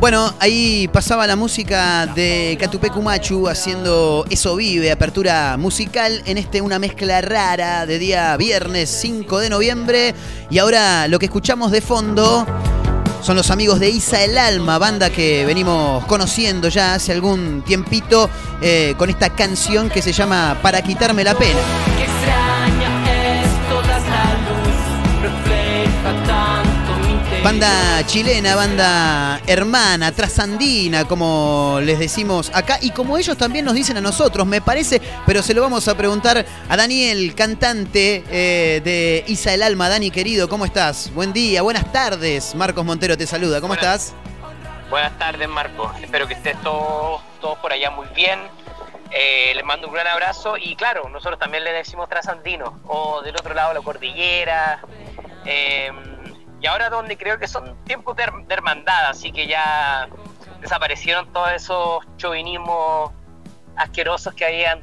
Bueno, 0.00 0.32
ahí 0.38 0.88
pasaba 0.88 1.26
la 1.26 1.36
música 1.36 2.06
de 2.06 2.56
Catupecu 2.58 3.02
Machu 3.02 3.48
haciendo 3.48 4.24
Eso 4.30 4.56
Vive, 4.56 4.90
apertura 4.90 5.56
musical 5.58 6.22
en 6.24 6.38
este 6.38 6.62
una 6.62 6.78
mezcla 6.78 7.20
rara 7.20 7.84
de 7.84 7.98
día 7.98 8.36
viernes 8.36 8.88
5 8.88 9.40
de 9.40 9.50
noviembre. 9.50 10.14
Y 10.50 10.58
ahora 10.58 11.08
lo 11.08 11.18
que 11.18 11.26
escuchamos 11.26 11.72
de 11.72 11.80
fondo 11.80 12.46
son 13.28 13.36
los 13.36 13.50
amigos 13.50 13.78
de 13.78 13.90
Isa 13.90 14.24
el 14.24 14.38
Alma, 14.38 14.78
banda 14.78 15.10
que 15.10 15.44
venimos 15.44 16.02
conociendo 16.06 16.70
ya 16.70 16.94
hace 16.94 17.12
algún 17.12 17.60
tiempito 17.60 18.30
eh, 18.62 18.94
con 18.96 19.10
esta 19.10 19.28
canción 19.28 19.90
que 19.90 20.00
se 20.00 20.14
llama 20.14 20.56
Para 20.62 20.80
quitarme 20.80 21.24
la 21.24 21.34
pena. 21.34 22.07
Banda 27.48 28.04
chilena, 28.04 28.54
banda 28.56 29.40
hermana, 29.46 30.12
trasandina, 30.12 31.06
como 31.06 31.78
les 31.82 31.98
decimos 31.98 32.50
acá, 32.54 32.76
y 32.82 32.90
como 32.90 33.16
ellos 33.16 33.38
también 33.38 33.64
nos 33.64 33.72
dicen 33.72 33.96
a 33.96 34.02
nosotros, 34.02 34.46
me 34.46 34.60
parece, 34.60 35.00
pero 35.24 35.42
se 35.42 35.54
lo 35.54 35.62
vamos 35.62 35.88
a 35.88 35.96
preguntar 35.96 36.44
a 36.68 36.76
Daniel, 36.76 37.34
cantante 37.34 38.22
eh, 38.30 38.82
de 38.84 39.24
Isa 39.28 39.54
el 39.54 39.62
Alma. 39.62 39.88
Dani, 39.88 40.10
querido, 40.10 40.46
¿cómo 40.46 40.66
estás? 40.66 41.10
Buen 41.14 41.32
día, 41.32 41.62
buenas 41.62 41.90
tardes. 41.90 42.54
Marcos 42.54 42.84
Montero 42.84 43.16
te 43.16 43.26
saluda, 43.26 43.62
¿cómo 43.62 43.74
Buenas. 43.74 44.10
estás? 44.10 44.14
Buenas 44.90 45.18
tardes, 45.18 45.48
Marco. 45.48 45.90
Espero 46.02 46.28
que 46.28 46.34
estés 46.34 46.60
todos 46.62 47.22
todos 47.40 47.56
por 47.60 47.72
allá 47.72 47.90
muy 47.90 48.08
bien. 48.14 48.40
Eh, 49.10 49.52
les 49.54 49.64
mando 49.64 49.88
un 49.88 49.94
gran 49.94 50.06
abrazo 50.06 50.58
y 50.58 50.76
claro, 50.76 51.08
nosotros 51.08 51.38
también 51.38 51.64
le 51.64 51.72
decimos 51.72 52.10
trasandino 52.10 52.78
o 52.86 53.22
del 53.22 53.36
otro 53.36 53.54
lado 53.54 53.72
la 53.72 53.80
cordillera. 53.80 54.82
Eh, 55.46 55.90
y 56.60 56.66
ahora 56.66 56.90
donde 56.90 57.16
creo 57.16 57.38
que 57.38 57.46
son 57.48 57.76
tiempos 57.84 58.16
de, 58.16 58.24
her- 58.24 58.46
de 58.46 58.54
hermandad, 58.54 59.08
así 59.10 59.30
que 59.32 59.46
ya 59.46 60.08
desaparecieron 60.60 61.32
todos 61.32 61.52
esos 61.52 62.04
chauvinismos 62.16 63.12
asquerosos 63.76 64.34
que 64.34 64.44
habían 64.44 64.82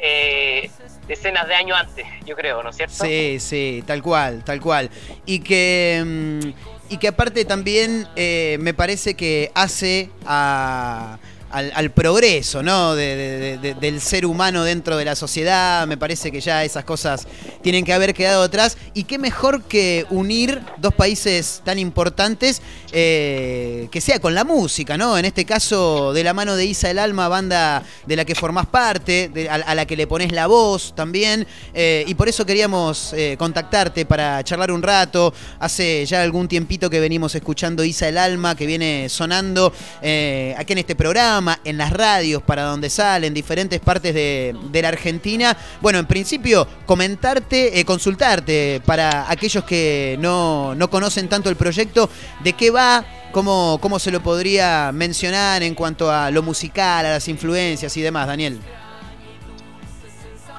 eh, 0.00 0.70
decenas 1.06 1.46
de 1.48 1.54
años 1.54 1.78
antes, 1.78 2.04
yo 2.26 2.34
creo, 2.36 2.62
¿no 2.62 2.70
es 2.70 2.76
cierto? 2.76 3.04
Sí, 3.04 3.38
sí, 3.40 3.82
tal 3.86 4.02
cual, 4.02 4.42
tal 4.44 4.60
cual. 4.60 4.90
Y 5.24 5.38
que, 5.40 6.02
mm, 6.04 6.92
y 6.92 6.98
que 6.98 7.08
aparte 7.08 7.44
también 7.44 8.06
eh, 8.16 8.56
me 8.60 8.74
parece 8.74 9.14
que 9.14 9.50
hace 9.54 10.10
a- 10.26 11.18
al, 11.54 11.72
al 11.74 11.90
progreso, 11.90 12.62
¿no? 12.62 12.94
De- 12.94 13.16
de- 13.16 13.38
de- 13.38 13.58
de- 13.58 13.74
del 13.74 14.00
ser 14.00 14.26
humano 14.26 14.64
dentro 14.64 14.96
de 14.96 15.04
la 15.04 15.14
sociedad. 15.14 15.86
Me 15.86 15.96
parece 15.96 16.32
que 16.32 16.40
ya 16.40 16.64
esas 16.64 16.84
cosas 16.84 17.26
tienen 17.62 17.84
que 17.84 17.92
haber 17.92 18.12
quedado 18.12 18.42
atrás. 18.42 18.76
Y 18.92 19.04
qué 19.04 19.18
mejor 19.18 19.62
que 19.62 20.04
unir 20.10 20.60
dos 20.78 20.92
países 20.94 21.62
tan 21.64 21.78
importantes 21.78 22.60
eh, 22.96 23.88
que 23.90 24.00
sea 24.00 24.20
con 24.20 24.36
la 24.36 24.44
música, 24.44 24.96
¿no? 24.96 25.18
En 25.18 25.24
este 25.24 25.44
caso, 25.44 26.12
de 26.12 26.22
la 26.22 26.32
mano 26.32 26.54
de 26.54 26.64
Isa 26.64 26.88
el 26.90 27.00
Alma, 27.00 27.26
banda 27.26 27.82
de 28.06 28.14
la 28.14 28.24
que 28.24 28.36
formás 28.36 28.66
parte, 28.66 29.32
a, 29.50 29.74
la 29.74 29.84
que 29.84 29.96
le 29.96 30.06
pones 30.06 30.30
la 30.30 30.46
voz 30.46 30.94
también. 30.94 31.44
eh, 31.74 32.04
y 32.06 32.14
por 32.14 32.28
eso 32.28 32.46
queríamos 32.46 33.12
eh, 33.14 33.34
contactarte 33.36 34.06
para 34.06 34.44
charlar 34.44 34.70
un 34.70 34.80
rato. 34.80 35.34
Hace 35.58 36.06
ya 36.06 36.22
algún 36.22 36.46
tiempito 36.46 36.88
que 36.88 37.00
venimos 37.00 37.34
escuchando 37.34 37.82
Isa 37.82 38.08
el 38.08 38.16
Alma, 38.16 38.54
que 38.54 38.64
viene 38.64 39.08
sonando 39.08 39.66
aquí 39.66 40.72
en 40.72 40.78
este 40.78 40.94
programa, 40.94 41.58
en 41.64 41.76
las 41.76 41.92
radios, 41.92 42.44
para 42.44 42.62
donde 42.62 42.90
sale, 42.90 43.26
en 43.26 43.34
diferentes 43.34 43.80
partes 43.80 44.14
de, 44.14 44.54
de 44.70 44.82
la 44.82 44.88
Argentina. 44.88 45.56
Bueno, 45.80 45.98
en 45.98 46.06
principio, 46.06 46.68
comentarte, 46.86 47.84
consultarte 47.84 48.80
para 48.86 49.28
aquellos 49.28 49.64
que 49.64 50.16
no, 50.20 50.76
no 50.76 50.88
conocen 50.88 51.28
tanto 51.28 51.50
el 51.50 51.56
proyecto, 51.56 52.08
de 52.44 52.52
qué 52.52 52.70
va. 52.70 52.83
¿Cómo, 53.32 53.78
¿Cómo 53.80 53.98
se 53.98 54.12
lo 54.12 54.20
podría 54.20 54.92
mencionar 54.92 55.64
en 55.64 55.74
cuanto 55.74 56.08
a 56.10 56.30
lo 56.30 56.42
musical, 56.42 57.04
a 57.04 57.10
las 57.10 57.26
influencias 57.26 57.96
y 57.96 58.00
demás, 58.00 58.28
Daniel? 58.28 58.60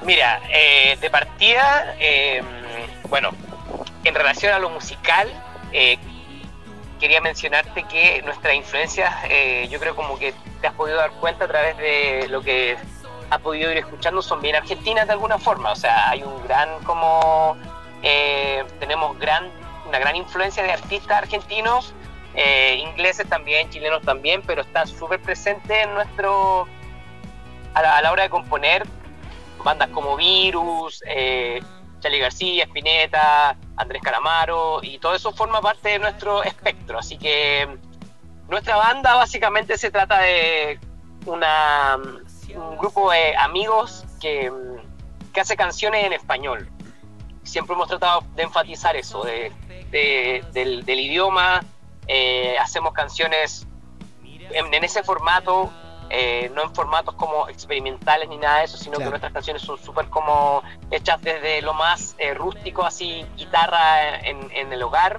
Mira, 0.04 0.40
eh, 0.50 0.98
de 1.00 1.08
partida, 1.08 1.96
eh, 1.98 2.42
bueno, 3.08 3.30
en 4.04 4.14
relación 4.14 4.52
a 4.52 4.58
lo 4.58 4.68
musical, 4.68 5.26
eh, 5.72 5.96
quería 7.00 7.20
mencionarte 7.22 7.82
que 7.84 8.20
nuestras 8.22 8.54
influencias, 8.54 9.12
eh, 9.30 9.66
yo 9.70 9.80
creo 9.80 9.96
como 9.96 10.18
que 10.18 10.34
te 10.60 10.66
has 10.66 10.74
podido 10.74 10.98
dar 10.98 11.12
cuenta 11.12 11.46
a 11.46 11.48
través 11.48 11.78
de 11.78 12.26
lo 12.28 12.42
que 12.42 12.76
has 13.30 13.40
podido 13.40 13.72
ir 13.72 13.78
escuchando, 13.78 14.20
son 14.20 14.42
bien 14.42 14.54
argentinas 14.54 15.06
de 15.06 15.14
alguna 15.14 15.38
forma. 15.38 15.72
O 15.72 15.76
sea, 15.76 16.10
hay 16.10 16.22
un 16.22 16.46
gran 16.46 16.68
como, 16.84 17.56
tenemos 18.78 19.18
gran, 19.18 19.50
una 19.88 19.98
gran 19.98 20.14
influencia 20.14 20.62
de 20.62 20.72
artistas 20.72 21.22
argentinos, 21.22 21.94
eh, 22.36 22.76
ingleses 22.78 23.26
también, 23.28 23.68
chilenos 23.70 24.02
también, 24.02 24.42
pero 24.46 24.62
está 24.62 24.86
súper 24.86 25.20
presente 25.20 25.82
en 25.82 25.94
nuestro, 25.94 26.66
a 27.74 28.00
la, 28.02 28.12
hora 28.12 28.24
de 28.24 28.30
componer, 28.30 28.86
bandas 29.64 29.88
como 29.88 30.16
Virus, 30.16 31.02
eh, 31.06 31.60
Charlie 32.00 32.18
García, 32.20 32.64
Spinetta, 32.64 33.56
Andrés 33.76 34.02
Calamaro, 34.02 34.80
y 34.82 34.98
todo 34.98 35.14
eso 35.14 35.32
forma 35.32 35.60
parte 35.62 35.88
de 35.90 35.98
nuestro 35.98 36.42
espectro. 36.44 36.98
Así 36.98 37.16
que 37.16 37.66
mm, 37.66 38.50
nuestra 38.50 38.76
banda 38.76 39.14
básicamente 39.14 39.78
se 39.78 39.90
trata 39.90 40.18
de 40.20 40.78
una, 41.24 41.96
mm, 41.96 42.58
un 42.60 42.76
grupo 42.76 43.10
de 43.10 43.34
amigos 43.36 44.04
que, 44.20 44.50
mm, 44.50 45.32
que 45.32 45.40
hace 45.40 45.56
canciones 45.56 46.04
en 46.04 46.12
español. 46.12 46.68
Siempre 47.44 47.74
hemos 47.74 47.88
tratado 47.88 48.24
de 48.34 48.42
enfatizar 48.42 48.94
eso, 48.94 49.22
de, 49.24 49.50
de- 49.90 50.44
del, 50.52 50.84
del 50.84 51.00
idioma. 51.00 51.64
Eh, 52.08 52.56
hacemos 52.58 52.92
canciones 52.92 53.66
en, 54.50 54.72
en 54.72 54.84
ese 54.84 55.02
formato, 55.02 55.70
eh, 56.10 56.50
no 56.54 56.62
en 56.62 56.74
formatos 56.74 57.14
como 57.16 57.48
experimentales 57.48 58.28
ni 58.28 58.36
nada 58.38 58.58
de 58.58 58.64
eso, 58.66 58.76
sino 58.76 58.92
Claro. 58.96 59.04
que 59.06 59.10
nuestras 59.10 59.32
canciones 59.32 59.62
son 59.62 59.76
súper 59.78 60.08
como 60.08 60.62
hechas 60.90 61.20
desde 61.20 61.62
lo 61.62 61.74
más 61.74 62.14
eh, 62.18 62.32
rústico, 62.34 62.84
así 62.84 63.24
guitarra 63.36 64.20
en, 64.20 64.48
en 64.52 64.72
el 64.72 64.82
hogar, 64.82 65.18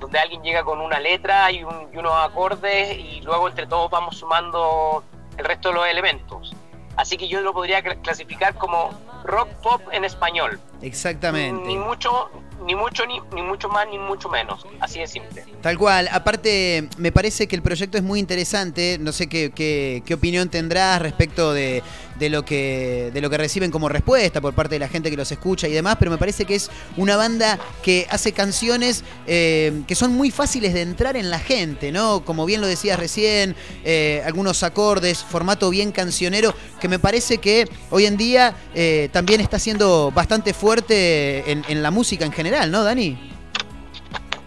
donde 0.00 0.18
alguien 0.18 0.42
llega 0.42 0.64
con 0.64 0.80
una 0.80 0.98
letra 1.00 1.50
y, 1.50 1.64
un- 1.64 1.88
y 1.92 1.98
unos 1.98 2.14
acordes 2.14 2.96
y 2.98 3.20
luego 3.22 3.48
entre 3.48 3.66
todos 3.66 3.90
vamos 3.90 4.16
sumando 4.16 5.04
el 5.36 5.44
resto 5.44 5.68
de 5.68 5.74
los 5.74 5.86
elementos. 5.86 6.54
Así 6.96 7.18
que 7.18 7.28
yo 7.28 7.42
lo 7.42 7.52
podría 7.52 7.82
cl- 7.84 8.00
clasificar 8.00 8.54
como 8.54 8.90
rock 9.24 9.48
pop 9.62 9.82
en 9.92 10.04
español. 10.06 10.58
Exactamente. 10.80 11.66
Ni 11.66 11.76
mucho, 11.76 12.30
ni 12.64 12.74
mucho, 12.74 13.04
ni, 13.06 13.20
ni 13.34 13.42
mucho 13.42 13.68
más, 13.68 13.86
ni 13.90 13.98
mucho 13.98 14.28
menos. 14.28 14.64
Así 14.80 14.98
de 14.98 15.06
simple. 15.06 15.44
Tal 15.62 15.76
cual. 15.78 16.08
Aparte, 16.12 16.88
me 16.98 17.12
parece 17.12 17.46
que 17.46 17.56
el 17.56 17.62
proyecto 17.62 17.98
es 17.98 18.04
muy 18.04 18.18
interesante. 18.20 18.98
No 19.00 19.12
sé 19.12 19.28
qué, 19.28 19.52
qué- 19.54 20.02
qué 20.06 20.14
opinión 20.14 20.48
tendrás 20.48 21.00
respecto 21.02 21.52
de, 21.52 21.82
de 22.18 22.30
lo 22.30 22.44
que, 22.44 23.10
de 23.12 23.20
lo 23.20 23.30
que 23.30 23.36
reciben 23.36 23.70
como 23.70 23.88
respuesta 23.88 24.40
por 24.40 24.54
parte 24.54 24.76
de 24.76 24.78
la 24.78 24.88
gente 24.88 25.10
que 25.10 25.16
los 25.16 25.30
escucha 25.30 25.68
y 25.68 25.72
demás, 25.72 25.96
pero 25.98 26.10
me 26.10 26.18
parece 26.18 26.44
que 26.44 26.54
es 26.54 26.70
una 26.96 27.16
banda 27.16 27.58
que 27.82 28.06
hace 28.10 28.32
canciones 28.32 29.04
eh, 29.26 29.82
que 29.86 29.94
son 29.94 30.12
muy 30.12 30.30
fáciles 30.30 30.74
de 30.74 30.82
entrar 30.82 31.16
en 31.16 31.30
la 31.30 31.38
gente, 31.38 31.92
¿no? 31.92 32.24
Como 32.24 32.46
bien 32.46 32.60
lo 32.60 32.66
decías 32.66 32.98
recién, 32.98 33.56
eh, 33.84 34.22
algunos 34.24 34.62
acordes, 34.62 35.24
formato 35.24 35.70
bien 35.70 35.92
cancionero, 35.92 36.54
que 36.80 36.88
me 36.88 36.98
parece 36.98 37.38
que 37.38 37.68
hoy 37.90 38.06
en 38.06 38.16
día 38.16 38.54
eh, 38.74 39.08
también 39.12 39.40
está 39.40 39.58
siendo 39.58 40.10
bastante 40.12 40.54
fuerte 40.54 41.50
en, 41.50 41.64
en 41.68 41.82
la 41.82 41.90
música 41.90 42.24
en 42.24 42.32
general, 42.32 42.70
¿no, 42.70 42.84
Dani? 42.84 43.32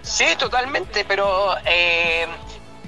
Sí, 0.01 0.25
totalmente, 0.39 1.05
pero 1.07 1.53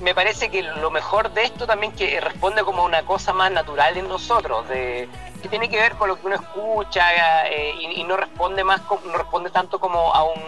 me 0.02 0.14
parece 0.16 0.50
que 0.50 0.64
lo 0.64 0.90
mejor 0.92 1.32
de 1.32 1.44
esto 1.44 1.66
también 1.68 1.92
que 1.94 2.20
responde 2.20 2.64
como 2.64 2.84
una 2.84 3.04
cosa 3.04 3.34
más 3.34 3.52
natural 3.52 3.98
en 3.98 4.08
nosotros, 4.08 4.68
de, 4.70 5.08
que 5.42 5.50
tiene 5.50 5.70
que 5.70 5.78
ver 5.78 5.94
con 5.94 6.08
lo 6.10 6.20
que 6.20 6.28
uno 6.28 6.36
escucha 6.36 7.48
eh, 7.48 7.74
y, 7.80 8.02
y 8.02 8.04
no 8.04 8.18
responde 8.18 8.64
más, 8.64 8.82
no 9.06 9.18
responde 9.18 9.50
tanto 9.50 9.80
como 9.80 10.14
a 10.14 10.24
un 10.24 10.42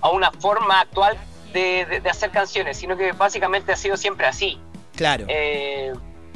a 0.00 0.10
una 0.10 0.30
forma 0.30 0.80
actual 0.80 1.18
de, 1.52 1.84
de- 1.86 2.00
de 2.00 2.08
hacer 2.10 2.30
canciones, 2.30 2.76
sino 2.76 2.96
que 2.96 3.10
básicamente 3.12 3.72
ha 3.72 3.76
sido 3.76 3.96
siempre 3.96 4.26
así. 4.28 4.60
Claro. 4.94 5.24
Eh, 5.28 5.92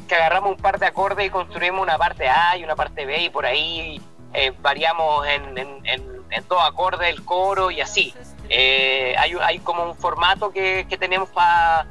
que 0.08 0.14
agarramos 0.16 0.50
un 0.50 0.56
par 0.56 0.80
de 0.80 0.86
acordes 0.86 1.26
y 1.26 1.30
construimos 1.30 1.80
una 1.80 1.96
parte 1.96 2.28
A 2.28 2.56
y 2.56 2.64
una 2.64 2.74
parte 2.74 3.06
B 3.06 3.22
y 3.22 3.30
por 3.30 3.46
ahí 3.46 4.02
eh, 4.34 4.52
variamos 4.60 5.26
en, 5.28 5.56
en, 5.56 5.86
en- 5.86 6.22
en 6.30 6.48
dos 6.48 6.58
acordes 6.66 7.08
el 7.08 7.24
coro 7.24 7.70
y 7.70 7.80
así. 7.80 8.12
Hay, 8.50 9.34
hay 9.40 9.58
como 9.60 9.84
un 9.84 9.94
formato 9.96 10.50
que, 10.50 10.86
que 10.88 10.96
tenemos 10.98 11.28
pa- 11.30 11.86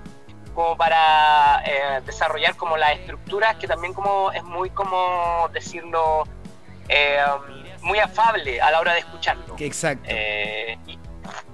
como 0.53 0.75
para 0.77 1.61
eh, 1.65 2.01
desarrollar 2.05 2.55
como 2.55 2.77
las 2.77 2.91
estructuras 2.99 3.55
que 3.57 3.67
también 3.67 3.93
como 3.93 4.31
es 4.31 4.43
muy 4.43 4.69
como 4.69 5.49
decirlo 5.53 6.23
eh, 6.89 7.19
muy 7.81 7.99
afable 7.99 8.61
a 8.61 8.71
la 8.71 8.79
hora 8.79 8.93
de 8.93 8.99
escucharlo. 8.99 9.55
Exacto. 9.59 10.03
Eh, 10.07 10.77
y- 10.87 10.99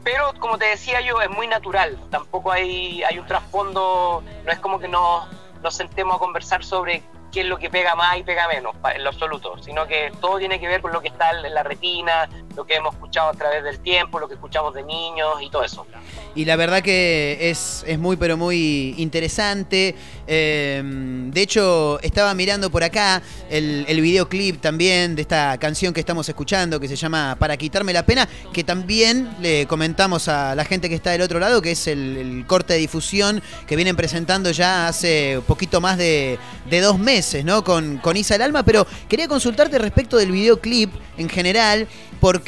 pero 0.04 0.34
como 0.40 0.58
te 0.58 0.66
decía 0.66 1.02
yo, 1.02 1.22
es 1.22 1.30
muy 1.30 1.48
natural. 1.48 1.98
Tampoco 2.10 2.52
hay, 2.52 3.04
hay 3.04 3.20
un 3.20 3.28
trasfondo, 3.28 4.24
no 4.46 4.52
es 4.52 4.60
como 4.60 4.80
que 4.80 4.88
nos, 4.88 5.28
nos 5.62 5.76
sentemos 5.76 6.16
a 6.16 6.20
conversar 6.20 6.64
sobre 6.64 7.04
qué 7.32 7.42
es 7.42 7.46
lo 7.48 7.58
que 7.58 7.70
pega 7.70 7.94
más 7.94 8.18
y 8.18 8.24
pega 8.24 8.48
menos, 8.48 8.74
en 8.96 9.04
lo 9.04 9.10
absoluto, 9.10 9.58
sino 9.62 9.86
que 9.86 10.12
todo 10.22 10.38
tiene 10.40 10.60
que 10.62 10.68
ver 10.70 10.82
con 10.82 10.94
lo 10.94 11.02
que 11.02 11.10
está 11.10 11.32
en 11.32 11.54
la 11.54 11.62
retina, 11.64 12.30
lo 12.58 12.66
que 12.66 12.74
hemos 12.74 12.96
escuchado 12.96 13.30
a 13.30 13.34
través 13.34 13.64
del 13.64 13.80
tiempo, 13.80 14.20
lo 14.20 14.28
que 14.28 14.34
escuchamos 14.34 14.74
de 14.74 14.84
niños 14.84 15.28
y 15.42 15.50
todo 15.52 15.64
eso. 15.64 15.86
Y 16.34 16.44
la 16.46 16.56
verdad 16.56 16.82
que 16.82 17.38
es, 17.52 17.84
es 17.88 18.00
muy, 18.00 18.18
pero 18.18 18.36
muy 18.36 18.96
interesante. 18.98 19.96
Eh, 20.26 20.82
de 20.84 21.42
hecho, 21.42 22.00
estaba 22.02 22.34
mirando 22.34 22.72
por 22.72 22.84
acá 22.84 23.22
el, 23.50 23.86
el 23.88 24.02
videoclip 24.02 24.60
también 24.60 25.16
de 25.16 25.22
esta 25.22 25.58
canción 25.60 25.94
que 25.94 26.00
estamos 26.00 26.28
escuchando, 26.28 26.80
que 26.80 26.88
se 26.88 26.96
llama 26.96 27.38
Para 27.40 27.56
quitarme 27.58 27.94
la 27.94 28.06
pena, 28.06 28.28
que 28.52 28.64
también 28.64 29.30
le 29.40 29.68
comentamos 29.68 30.28
a 30.28 30.56
la 30.56 30.66
gente 30.66 30.90
que 30.90 30.96
está 30.96 31.12
del 31.12 31.22
otro 31.22 31.40
lado, 31.40 31.62
que 31.62 31.72
es 31.72 31.88
el, 31.88 32.18
el 32.18 32.48
corte 32.48 32.74
de 32.74 32.80
difusión 32.80 33.42
que 33.68 33.76
vienen 33.76 33.96
presentando 33.96 34.50
ya 34.50 34.88
hace 34.88 35.42
poquito 35.46 35.80
más 35.80 36.00
de, 36.00 36.40
de 36.70 36.82
dos 36.82 36.98
meses, 36.98 37.46
¿no? 37.46 37.64
Con, 37.64 37.98
con 38.00 38.18
Isa 38.18 38.36
el 38.36 38.42
Alma, 38.42 38.64
pero 38.64 38.88
quería 39.08 39.28
consultarte 39.28 39.78
respecto 39.78 40.18
del 40.18 40.32
videoclip 40.32 40.92
en 41.20 41.30
general, 41.30 41.88
porque 42.20 42.47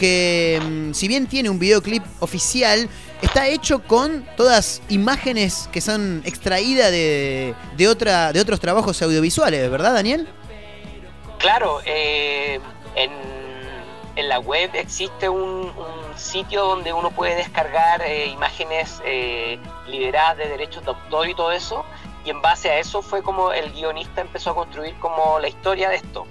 mm, 0.62 0.94
si 0.94 1.08
bien 1.08 1.28
tiene 1.28 1.50
un 1.50 1.60
videoclip 1.60 2.04
oficial, 2.20 2.90
está 3.22 3.48
hecho 3.48 3.80
con 3.84 4.26
todas 4.38 4.82
imágenes 4.90 5.70
que 5.72 5.82
son 5.82 6.22
extraídas 6.26 6.92
de, 6.92 7.54
de, 7.76 7.88
otra, 7.88 8.32
de 8.32 8.40
otros 8.40 8.60
trabajos 8.60 9.02
audiovisuales, 9.02 9.70
¿verdad, 9.70 9.94
Daniel? 9.94 10.28
Claro, 11.40 11.80
eh, 11.86 12.60
en, 12.96 13.12
en 14.16 14.30
la 14.30 14.40
web 14.40 14.72
existe 14.74 15.30
un, 15.30 15.40
un 15.40 16.18
sitio 16.18 16.66
donde 16.66 16.92
uno 16.92 17.12
puede 17.12 17.36
descargar 17.36 18.02
eh, 18.02 18.28
imágenes 18.28 19.02
eh, 19.06 19.58
liberadas 19.88 20.38
de 20.38 20.50
derechos 20.50 20.84
de 20.84 20.90
autor 20.90 21.30
y 21.30 21.36
todo 21.36 21.52
eso, 21.52 21.86
y 22.26 22.30
en 22.30 22.42
base 22.42 22.70
a 22.70 22.80
eso 22.80 23.02
fue 23.02 23.24
como 23.24 23.54
el 23.54 23.72
guionista 23.72 24.22
empezó 24.22 24.52
a 24.52 24.56
construir 24.56 24.94
como 25.00 25.40
la 25.40 25.48
historia 25.48 25.90
de 25.90 25.96
esto. 25.96 26.28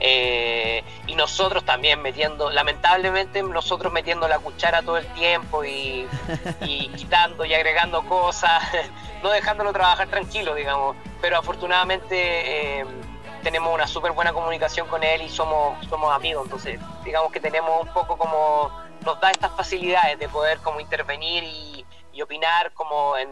Eh, 0.00 0.84
y 1.06 1.14
nosotros 1.14 1.64
también 1.64 2.00
metiendo, 2.00 2.50
lamentablemente 2.50 3.42
nosotros 3.42 3.92
metiendo 3.92 4.28
la 4.28 4.38
cuchara 4.38 4.82
todo 4.82 4.96
el 4.96 5.06
tiempo 5.14 5.64
y, 5.64 6.06
y 6.62 6.88
quitando 6.96 7.44
y 7.44 7.54
agregando 7.54 8.04
cosas, 8.04 8.62
no 9.22 9.30
dejándolo 9.30 9.72
trabajar 9.72 10.08
tranquilo, 10.08 10.54
digamos. 10.54 10.96
Pero 11.20 11.38
afortunadamente 11.38 12.80
eh, 12.80 12.84
tenemos 13.42 13.74
una 13.74 13.86
súper 13.86 14.12
buena 14.12 14.32
comunicación 14.32 14.86
con 14.88 15.02
él 15.02 15.22
y 15.22 15.28
somos, 15.28 15.84
somos 15.88 16.14
amigos, 16.14 16.44
entonces 16.44 16.80
digamos 17.04 17.32
que 17.32 17.40
tenemos 17.40 17.82
un 17.82 17.92
poco 17.92 18.16
como, 18.16 18.70
nos 19.04 19.20
da 19.20 19.30
estas 19.30 19.52
facilidades 19.56 20.18
de 20.18 20.28
poder 20.28 20.58
como 20.58 20.80
intervenir 20.80 21.42
y, 21.44 21.84
y 22.12 22.22
opinar 22.22 22.72
como 22.72 23.16
en, 23.16 23.28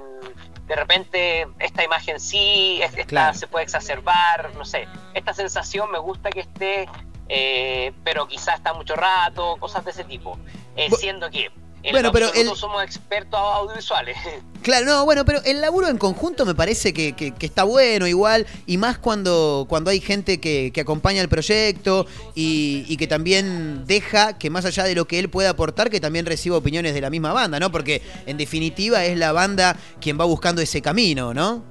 de 0.67 0.77
repente 0.77 1.47
esta 1.59 1.85
imagen 1.85 2.19
sí, 2.21 2.81
esta 2.83 3.05
Claro. 3.05 3.35
se 3.39 3.47
puede 3.47 3.65
exacerbar, 3.65 4.55
no 4.55 4.65
sé, 4.65 4.87
esta 5.15 5.33
sensación 5.33 5.91
me 5.91 5.99
gusta 5.99 6.31
que 6.31 6.41
esté, 6.41 6.89
eh, 7.29 7.93
pero 8.05 8.27
quizás 8.27 8.57
está 8.57 8.73
mucho 8.73 8.95
rato, 8.97 9.57
cosas 9.59 9.85
de 9.85 9.91
ese 9.93 10.05
tipo, 10.05 10.39
Eh, 10.77 10.91
siendo 10.91 11.31
que 11.31 11.51
en 11.87 11.93
Bueno, 11.93 12.13
pero 12.13 12.33
el- 12.35 12.55
somos 12.57 12.83
expertos 12.83 13.39
audiovisuales. 13.41 14.17
Claro, 14.67 14.85
no, 14.87 15.05
bueno, 15.05 15.25
pero 15.25 15.41
el 15.45 15.61
laburo 15.61 15.87
en 15.87 15.97
conjunto 15.97 16.45
me 16.45 16.53
parece 16.57 16.93
que, 16.93 17.13
que- 17.13 17.31
que 17.33 17.47
está 17.47 17.63
bueno 17.63 18.09
igual, 18.09 18.49
y 18.67 18.79
más 18.79 18.99
cuando, 18.99 19.65
cuando 19.69 19.91
hay 19.93 20.01
gente 20.01 20.41
que, 20.41 20.73
que 20.75 20.81
acompaña 20.81 21.21
el 21.23 21.29
proyecto 21.29 22.05
y, 22.35 22.85
y 22.89 22.97
que 22.97 23.07
también 23.07 23.87
deja 23.87 24.37
que 24.39 24.51
más 24.51 24.65
allá 24.65 24.83
de 24.83 24.97
lo 24.97 25.05
que 25.05 25.21
él 25.21 25.31
pueda 25.31 25.51
aportar, 25.51 25.89
que 25.89 26.01
también 26.01 26.27
reciba 26.27 26.57
opiniones 26.57 26.95
de 26.95 27.01
la 27.01 27.11
misma 27.11 27.33
banda, 27.33 27.61
¿no? 27.61 27.71
Porque 27.71 28.03
en 28.27 28.37
definitiva 28.39 29.05
es 29.05 29.17
la 29.17 29.31
banda 29.31 29.77
quien 30.01 30.19
va 30.19 30.25
buscando 30.25 30.61
ese 30.61 30.83
camino, 30.83 31.33
¿no? 31.33 31.63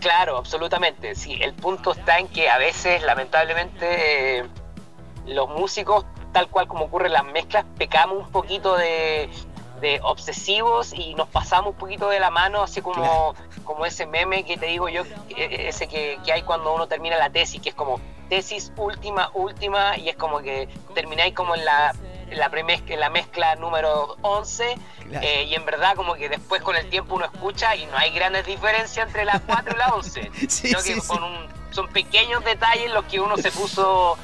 Claro, 0.00 0.38
absolutamente. 0.38 1.14
Sí, 1.16 1.36
el 1.42 1.52
punto 1.52 1.92
está 1.92 2.18
en 2.18 2.28
que 2.28 2.48
a 2.48 2.56
veces, 2.56 3.02
lamentablemente, 3.02 4.38
eh, 4.38 4.44
los 5.26 5.50
músicos, 5.50 6.06
tal 6.38 6.48
cual 6.50 6.68
como 6.68 6.84
ocurre 6.84 7.06
en 7.08 7.14
las 7.14 7.24
mezclas, 7.24 7.64
pecamos 7.76 8.18
un 8.24 8.30
poquito 8.30 8.76
de, 8.76 9.28
de 9.80 9.98
obsesivos 10.04 10.92
y 10.94 11.14
nos 11.14 11.28
pasamos 11.28 11.72
un 11.72 11.78
poquito 11.78 12.08
de 12.10 12.20
la 12.20 12.30
mano, 12.30 12.62
así 12.62 12.80
como, 12.80 13.34
como 13.64 13.84
ese 13.84 14.06
meme 14.06 14.44
que 14.44 14.56
te 14.56 14.66
digo 14.66 14.88
yo, 14.88 15.02
eh, 15.30 15.66
ese 15.68 15.88
que, 15.88 16.16
que 16.24 16.32
hay 16.32 16.42
cuando 16.42 16.72
uno 16.72 16.86
termina 16.86 17.16
la 17.16 17.28
tesis, 17.30 17.60
que 17.60 17.70
es 17.70 17.74
como 17.74 18.00
tesis 18.28 18.70
última, 18.76 19.30
última, 19.34 19.96
y 19.98 20.10
es 20.10 20.16
como 20.16 20.38
que 20.38 20.68
termináis 20.94 21.34
como 21.34 21.56
en 21.56 21.64
la, 21.64 21.92
en 22.30 22.38
la, 22.38 22.48
en 22.86 23.00
la 23.00 23.10
mezcla 23.10 23.56
número 23.56 24.16
11, 24.22 24.76
Claro. 25.08 25.26
eh, 25.26 25.44
y 25.44 25.54
en 25.56 25.64
verdad 25.64 25.94
como 25.96 26.14
que 26.14 26.28
después 26.28 26.62
con 26.62 26.76
el 26.76 26.88
tiempo 26.88 27.14
uno 27.16 27.24
escucha 27.24 27.74
y 27.74 27.86
no 27.86 27.96
hay 27.96 28.10
grandes 28.12 28.44
diferencias 28.46 29.06
entre 29.08 29.24
la 29.24 29.40
4 29.40 29.74
y 29.74 29.78
la 29.78 29.88
11, 29.88 30.30
Sí, 30.38 30.46
sino 30.48 30.78
sí, 30.80 30.94
que 30.94 31.00
sí. 31.00 31.08
con 31.08 31.24
un- 31.24 31.48
son 31.70 31.88
pequeños 31.88 32.44
detalles 32.44 32.92
los 32.92 33.04
que 33.06 33.18
uno 33.20 33.36
se 33.38 33.50
puso, 33.50 34.16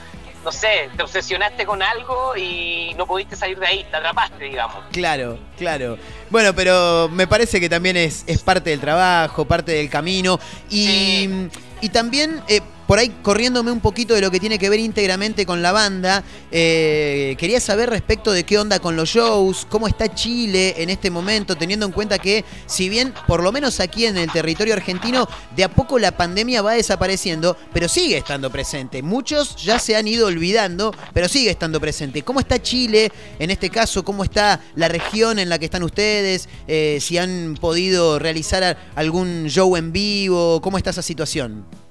no 0.45 0.53
sé, 0.53 0.91
te 0.97 1.03
obsesionaste 1.03 1.65
con 1.65 1.83
algo 1.83 2.37
y 2.37 2.95
no 2.97 3.07
pudiste 3.07 3.35
salir 3.35 3.59
de 3.59 3.67
ahí, 3.67 3.87
te 3.91 3.97
atrapaste, 3.97 4.45
digamos. 4.45 4.77
Claro, 4.93 5.39
claro. 5.57 5.97
Bueno, 6.31 6.55
pero 6.55 7.09
me 7.11 7.27
parece 7.27 7.61
que 7.61 7.69
también 7.69 7.97
es, 7.97 8.25
es 8.27 8.41
parte 8.43 8.71
del 8.71 8.81
trabajo, 8.81 9.47
parte 9.47 9.73
del 9.73 9.89
camino. 9.89 10.39
Y, 10.69 11.49
y 11.81 11.89
también, 11.89 12.43
eh, 12.49 12.61
por 12.87 12.99
ahí 12.99 13.11
corriéndome 13.23 13.73
un 13.73 13.81
poquito 13.81 14.15
de 14.15 14.21
lo 14.21 14.31
que 14.31 14.41
tiene 14.41 14.59
que 14.59 14.69
ver 14.69 14.81
íntegramente 14.81 15.47
con 15.47 15.63
la 15.63 15.73
banda, 15.73 16.23
eh, 16.51 17.37
quería 17.39 17.61
saber 17.61 17.91
respecto 17.91 18.33
de 18.33 18.45
qué 18.45 18.59
onda 18.59 18.79
con 18.79 18.97
los 18.97 19.09
shows, 19.09 19.67
cómo 19.69 19.89
está 19.89 20.15
Chile 20.15 20.75
en 20.79 20.91
este 20.91 21.11
momento, 21.11 21.57
teniendo 21.57 21.87
en 21.87 21.93
cuenta 21.93 22.19
que, 22.19 22.45
si 22.67 22.89
bien, 22.89 23.15
por 23.27 23.43
lo 23.43 23.53
menos 23.53 23.81
aquí 23.81 24.07
en 24.07 24.17
el 24.17 24.31
territorio 24.31 24.75
argentino, 24.75 25.29
de 25.57 25.65
a 25.65 25.69
poco 25.69 25.99
la 25.99 26.17
pandemia 26.17 26.63
va 26.63 26.73
desapareciendo, 26.73 27.57
pero 27.73 27.89
sigue 27.89 28.19
estando 28.19 28.51
presente. 28.51 29.03
Muchos 29.03 29.57
ya 29.57 29.79
se 29.79 29.97
han 29.97 30.09
ido 30.09 30.27
olvidando, 30.27 30.95
pero 31.13 31.29
sigue 31.29 31.51
estando 31.51 31.81
presente. 31.81 32.23
¿Cómo 32.23 32.41
está 32.41 32.61
Chile 32.61 33.11
en 33.39 33.51
este 33.51 33.71
caso? 33.71 34.05
¿Cómo 34.05 34.25
está 34.25 34.61
la 34.75 34.89
región 34.89 35.39
en 35.39 35.49
la 35.49 35.59
que 35.59 35.67
están 35.67 35.83
ustedes? 35.83 36.49
Eh, 36.67 36.99
si 37.01 37.19
han 37.19 37.57
podido 37.61 38.19
realizar 38.19 38.77
algún 38.95 39.47
show 39.49 39.77
en 39.77 39.93
vivo, 39.93 40.61
¿cómo 40.61 40.79
está 40.79 40.91
esa 40.91 41.03
situación? 41.03 41.84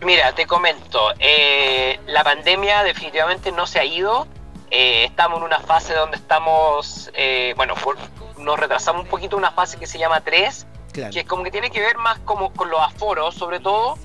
Mira, 0.00 0.32
te 0.32 0.46
comento, 0.46 1.12
eh, 1.18 1.98
la 2.06 2.22
pandemia 2.22 2.84
definitivamente 2.84 3.50
no 3.50 3.66
se 3.66 3.80
ha 3.80 3.84
ido. 3.84 4.28
Eh, 4.70 5.04
estamos 5.04 5.38
en 5.38 5.44
una 5.44 5.58
fase 5.58 5.94
donde 5.94 6.16
estamos, 6.16 7.10
eh, 7.14 7.52
bueno, 7.56 7.74
por- 7.74 7.96
nos 8.38 8.58
retrasamos 8.60 9.02
un 9.02 9.08
poquito 9.08 9.36
una 9.36 9.50
fase 9.50 9.76
que 9.78 9.86
se 9.86 9.98
llama 9.98 10.20
3, 10.20 10.66
Claro. 10.92 11.12
que 11.12 11.20
es 11.20 11.26
como 11.26 11.42
que 11.42 11.50
tiene 11.50 11.70
que 11.70 11.80
ver 11.80 11.96
más 11.98 12.18
como 12.20 12.52
con 12.52 12.70
los 12.70 12.80
aforos, 12.80 13.34
sobre 13.34 13.58
todo. 13.60 13.98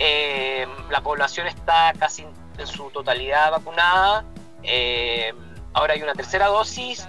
Eh, 0.00 0.66
la 0.90 1.02
población 1.02 1.46
está 1.46 1.92
casi 1.98 2.26
en 2.58 2.66
su 2.66 2.90
totalidad 2.90 3.52
vacunada. 3.52 4.24
Eh, 4.64 5.32
ahora 5.72 5.94
hay 5.94 6.02
una 6.02 6.14
tercera 6.14 6.46
dosis 6.48 7.06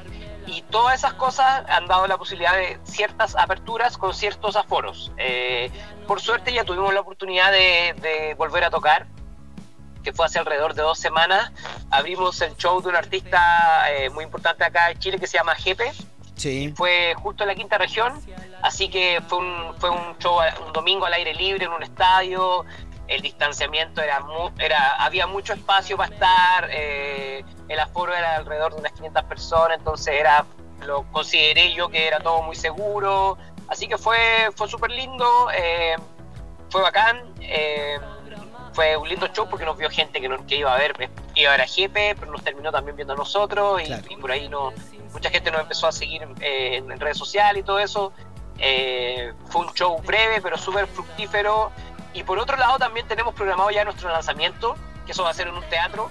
y 0.52 0.62
todas 0.64 0.96
esas 0.96 1.14
cosas 1.14 1.64
han 1.70 1.88
dado 1.88 2.08
la 2.08 2.18
posibilidad 2.18 2.54
de 2.54 2.80
ciertas 2.84 3.36
aperturas 3.36 3.98
con 3.98 4.14
ciertos 4.14 4.56
aforos. 4.56 5.12
Eh, 5.18 5.72
por 6.08 6.20
suerte 6.22 6.52
ya 6.54 6.64
tuvimos 6.64 6.94
la 6.94 7.02
oportunidad 7.02 7.52
de, 7.52 7.94
de 8.02 8.34
volver 8.36 8.64
a 8.64 8.70
tocar, 8.70 9.08
que 10.04 10.14
fue 10.14 10.26
hace 10.26 10.40
alrededor 10.40 10.74
de 10.74 10.82
dos 10.82 10.98
semanas. 10.98 11.52
Abrimos 11.92 12.42
el 12.42 12.56
show 12.58 12.82
de 12.82 12.90
un 12.90 12.96
artista 12.96 13.92
eh, 13.92 14.10
muy 14.10 14.24
importante 14.24 14.64
acá 14.64 14.92
en 14.92 14.98
Chile 15.00 15.20
que 15.20 15.28
se 15.28 15.38
llama 15.38 15.56
Jepe 15.56 15.92
Sí. 16.36 16.74
fue 16.78 17.14
justo 17.16 17.44
en 17.44 17.50
la 17.50 17.56
quinta 17.56 17.78
región, 17.78 18.22
así 18.62 18.88
que 18.90 19.22
fue 19.28 19.40
un, 19.40 19.76
fue 19.78 19.90
un 19.90 20.18
show 20.20 20.40
un 20.66 20.72
domingo 20.72 21.06
al 21.06 21.12
aire 21.12 21.34
libre 21.34 21.66
en 21.66 21.72
un 21.74 21.84
estadio, 21.84 22.64
el 23.10 23.22
distanciamiento 23.22 24.02
era, 24.02 24.22
mu- 24.22 24.50
era 24.58 24.96
había 25.04 25.28
mucho 25.28 25.52
espacio 25.52 25.98
para 25.98 26.14
estar, 26.14 26.70
eh, 26.72 27.44
el 27.70 27.80
aforo 27.80 28.14
era 28.14 28.36
alrededor 28.36 28.74
de 28.74 28.80
unas 28.82 28.92
500 28.94 29.24
personas, 29.24 29.78
entonces 29.78 30.14
era 30.16 30.46
lo 30.86 31.04
consideré 31.12 31.74
yo 31.74 31.90
que 31.90 32.08
era 32.08 32.20
todo 32.20 32.42
muy 32.42 32.56
seguro, 32.56 33.38
así 33.68 33.88
que 33.88 33.98
fue, 33.98 34.50
fue 34.56 34.68
súper 34.68 34.92
lindo, 34.92 35.50
eh, 35.54 35.96
fue 36.70 36.82
bacán, 36.82 37.22
eh, 37.42 38.00
fue 38.74 38.96
un 38.98 39.08
lindo 39.10 39.28
show 39.28 39.48
porque 39.50 39.66
nos 39.66 39.78
vio 39.78 39.90
gente 39.90 40.22
que, 40.22 40.30
no- 40.30 40.46
que 40.48 40.56
iba 40.56 40.74
a 40.74 40.78
ver, 40.78 40.94
iba 41.36 41.50
a 41.50 41.58
ver 41.58 41.62
a 41.62 41.68
Jepe, 41.68 42.16
pero 42.20 42.32
nos 42.32 42.44
terminó 42.44 42.72
también 42.72 42.96
viendo 42.96 43.14
a 43.14 43.18
nosotros 43.18 43.82
y, 43.82 43.86
Claro. 43.86 44.04
y 44.10 44.16
por 44.16 44.32
ahí 44.32 44.48
no, 44.48 44.72
mucha 45.12 45.30
gente 45.30 45.52
nos 45.52 45.62
empezó 45.62 45.88
a 45.88 45.92
seguir 45.92 46.26
eh, 46.40 46.78
en, 46.78 47.00
redes 47.00 47.18
sociales 47.18 47.62
y 47.62 47.66
todo 47.66 47.80
eso. 47.80 48.14
Fue 49.50 49.62
un 49.62 49.74
show 49.74 50.00
breve 50.04 50.42
pero 50.42 50.58
súper 50.58 50.88
fructífero. 50.88 51.72
Y 52.14 52.24
por 52.24 52.40
otro 52.40 52.58
lado 52.58 52.78
también 52.78 53.08
tenemos 53.08 53.34
programado 53.36 53.70
ya 53.72 53.84
nuestro 53.84 54.10
lanzamiento, 54.10 54.76
que 55.06 55.12
eso 55.12 55.24
va 55.24 55.30
a 55.30 55.34
ser 55.34 55.48
en 55.48 55.56
un 55.56 55.64
teatro, 55.70 56.10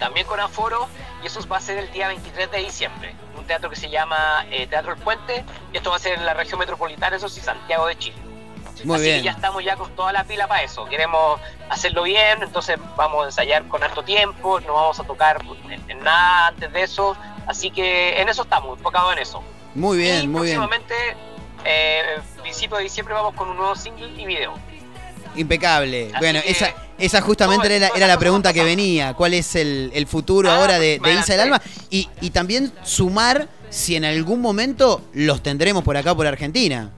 también 0.00 0.26
con 0.26 0.40
aforo, 0.40 0.88
y 1.22 1.26
eso 1.26 1.46
va 1.46 1.58
a 1.58 1.60
ser 1.60 1.78
el 1.78 1.92
día 1.92 2.08
23 2.08 2.50
de 2.50 2.58
diciembre. 2.58 3.14
Un 3.38 3.44
teatro 3.44 3.70
que 3.70 3.76
se 3.76 3.88
llama 3.88 4.44
eh, 4.50 4.66
Teatro 4.66 4.94
El 4.94 4.98
Puente, 4.98 5.44
y 5.72 5.76
esto 5.76 5.90
va 5.90 5.96
a 5.96 6.00
ser 6.00 6.14
en 6.18 6.26
la 6.26 6.34
región 6.34 6.58
metropolitana, 6.58 7.16
eso 7.16 7.28
sí, 7.28 7.40
Santiago 7.40 7.86
de 7.86 7.96
Chile. 7.96 8.16
Muy 8.84 8.96
Así 8.96 9.04
bien. 9.04 9.18
que 9.18 9.24
ya 9.24 9.30
estamos 9.32 9.62
ya 9.62 9.76
con 9.76 9.94
toda 9.94 10.10
la 10.10 10.24
pila 10.24 10.48
para 10.48 10.62
eso. 10.62 10.86
Queremos 10.86 11.38
hacerlo 11.68 12.02
bien, 12.04 12.42
entonces 12.42 12.78
vamos 12.96 13.24
a 13.24 13.26
ensayar 13.26 13.68
con 13.68 13.82
harto 13.82 14.02
tiempo, 14.02 14.58
no 14.60 14.72
vamos 14.72 14.98
a 14.98 15.04
tocar 15.04 15.42
en, 15.68 15.90
en 15.90 16.00
nada 16.02 16.48
antes 16.48 16.72
de 16.72 16.82
eso. 16.82 17.14
Así 17.46 17.70
que 17.70 18.18
en 18.20 18.28
eso 18.30 18.42
estamos, 18.42 18.78
enfocados 18.78 19.12
en 19.12 19.18
eso. 19.18 19.42
Muy 19.74 19.98
y 19.98 20.00
bien, 20.00 20.32
muy 20.32 20.46
bien. 20.46 20.56
próximamente, 20.56 20.94
eh, 21.64 22.20
principio 22.40 22.78
de 22.78 22.84
diciembre, 22.84 23.12
vamos 23.14 23.34
con 23.34 23.50
un 23.50 23.56
nuevo 23.58 23.76
single 23.76 24.08
y 24.18 24.24
video. 24.24 24.54
Impecable. 25.36 26.08
Así 26.12 26.18
bueno, 26.18 26.40
que 26.42 26.50
esa, 26.50 26.74
esa 26.98 27.20
justamente 27.20 27.74
era, 27.76 28.06
la 28.06 28.18
pregunta 28.18 28.52
que 28.52 28.64
venía. 28.64 29.14
¿Cuál 29.14 29.34
es 29.34 29.54
el, 29.56 29.90
el 29.94 30.06
futuro 30.06 30.50
Ah, 30.50 30.56
ahora 30.56 30.78
de, 30.78 30.98
de 30.98 31.12
Isa 31.14 31.32
del. 31.34 31.40
Alma? 31.42 31.62
Y, 31.90 32.08
y 32.20 32.30
también 32.30 32.72
sumar 32.82 33.48
si 33.68 33.96
en 33.96 34.04
algún 34.04 34.40
momento 34.40 35.02
los 35.12 35.42
tendremos 35.42 35.84
por 35.84 35.96
acá, 35.96 36.14
por 36.14 36.26
Argentina. 36.26 36.90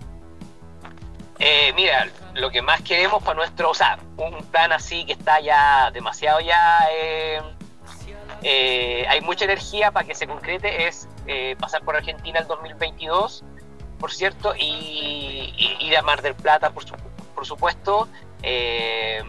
Eh, 1.38 1.72
mira, 1.74 2.08
lo 2.34 2.50
que 2.50 2.62
más 2.62 2.80
queremos 2.82 3.22
para 3.22 3.34
nuestro, 3.36 3.70
o 3.70 3.74
sea, 3.74 3.98
un 4.16 4.44
plan 4.46 4.72
así 4.72 5.04
que 5.04 5.12
está 5.12 5.40
ya 5.40 5.90
demasiado 5.92 6.40
ya, 6.40 6.78
eh, 6.92 7.40
eh, 8.42 9.04
hay 9.08 9.20
mucha 9.22 9.44
energía 9.44 9.90
para 9.90 10.06
que 10.06 10.14
se 10.14 10.26
concrete, 10.26 10.86
es 10.86 11.08
eh, 11.26 11.56
pasar 11.58 11.82
por 11.82 11.96
Argentina 11.96 12.38
el 12.38 12.46
2022, 12.46 13.42
por 13.98 14.12
cierto, 14.12 14.54
y, 14.56 15.52
y 15.56 15.76
ir 15.86 15.96
a 15.96 16.02
Mar 16.02 16.22
del 16.22 16.34
Plata, 16.34 16.70
por, 16.70 16.84
su- 16.84 16.94
por 17.42 17.46
supuesto, 17.48 18.08
eh, 18.44 19.20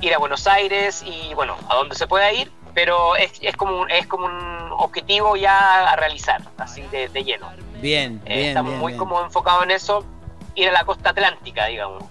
ir 0.00 0.14
a 0.14 0.18
Buenos 0.18 0.46
Aires 0.46 1.02
y 1.04 1.34
bueno, 1.34 1.56
a 1.68 1.74
donde 1.74 1.96
se 1.96 2.06
pueda 2.06 2.32
ir, 2.32 2.48
pero 2.74 3.16
es, 3.16 3.32
es, 3.40 3.56
como, 3.56 3.80
un, 3.80 3.90
es 3.90 4.06
como 4.06 4.26
un 4.26 4.70
objetivo 4.78 5.34
ya 5.34 5.90
a 5.90 5.96
realizar, 5.96 6.40
así 6.58 6.82
de, 6.92 7.08
de 7.08 7.24
lleno. 7.24 7.50
Bien, 7.80 8.22
Eh, 8.24 8.36
bien, 8.36 8.46
estamos 8.50 8.70
bien, 8.70 8.80
muy 8.80 8.92
bien. 8.92 8.98
como 9.00 9.20
enfocados 9.20 9.64
en 9.64 9.72
eso, 9.72 10.04
ir 10.54 10.68
a 10.68 10.72
la 10.72 10.84
costa 10.84 11.10
atlántica, 11.10 11.66
digamos. 11.66 12.04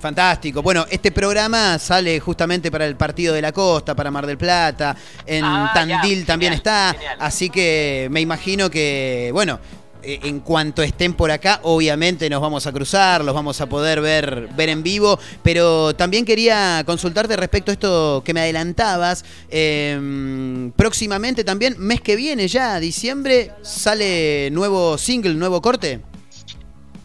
Fantástico. 0.00 0.62
Bueno, 0.62 0.84
este 0.90 1.12
programa 1.12 1.78
sale 1.78 2.18
justamente 2.18 2.72
para 2.72 2.86
el 2.86 2.96
Partido 2.96 3.32
de 3.34 3.40
la 3.40 3.52
Costa, 3.52 3.94
para 3.94 4.10
Mar 4.10 4.26
del 4.26 4.36
Plata, 4.36 4.96
en 5.24 5.44
Ah, 5.44 5.70
Tandil 5.72 6.20
ya, 6.22 6.26
también 6.26 6.52
genial, 6.54 6.54
está, 6.54 6.92
genial. 6.98 7.18
así 7.20 7.50
que 7.50 8.08
me 8.10 8.20
imagino 8.20 8.68
que, 8.68 9.30
bueno, 9.32 9.60
en 10.06 10.40
cuanto 10.40 10.82
estén 10.82 11.14
por 11.14 11.30
acá, 11.30 11.60
obviamente 11.62 12.28
nos 12.30 12.40
vamos 12.40 12.66
a 12.66 12.72
cruzar, 12.72 13.24
los 13.24 13.34
vamos 13.34 13.60
a 13.60 13.66
poder 13.66 14.00
ver, 14.00 14.48
ver 14.54 14.68
en 14.68 14.82
vivo, 14.82 15.18
pero 15.42 15.94
también 15.94 16.24
quería 16.24 16.82
consultarte 16.86 17.36
respecto 17.36 17.70
a 17.70 17.74
esto 17.74 18.22
que 18.24 18.34
me 18.34 18.40
adelantabas. 18.40 19.24
eh, 19.50 20.70
próximamente 20.76 21.44
también, 21.44 21.76
mes 21.78 22.00
que 22.00 22.16
viene 22.16 22.48
ya, 22.48 22.78
diciembre, 22.80 23.50
sale 23.62 24.50
nuevo 24.52 24.98
single, 24.98 25.34
nuevo 25.34 25.60
corte. 25.62 26.00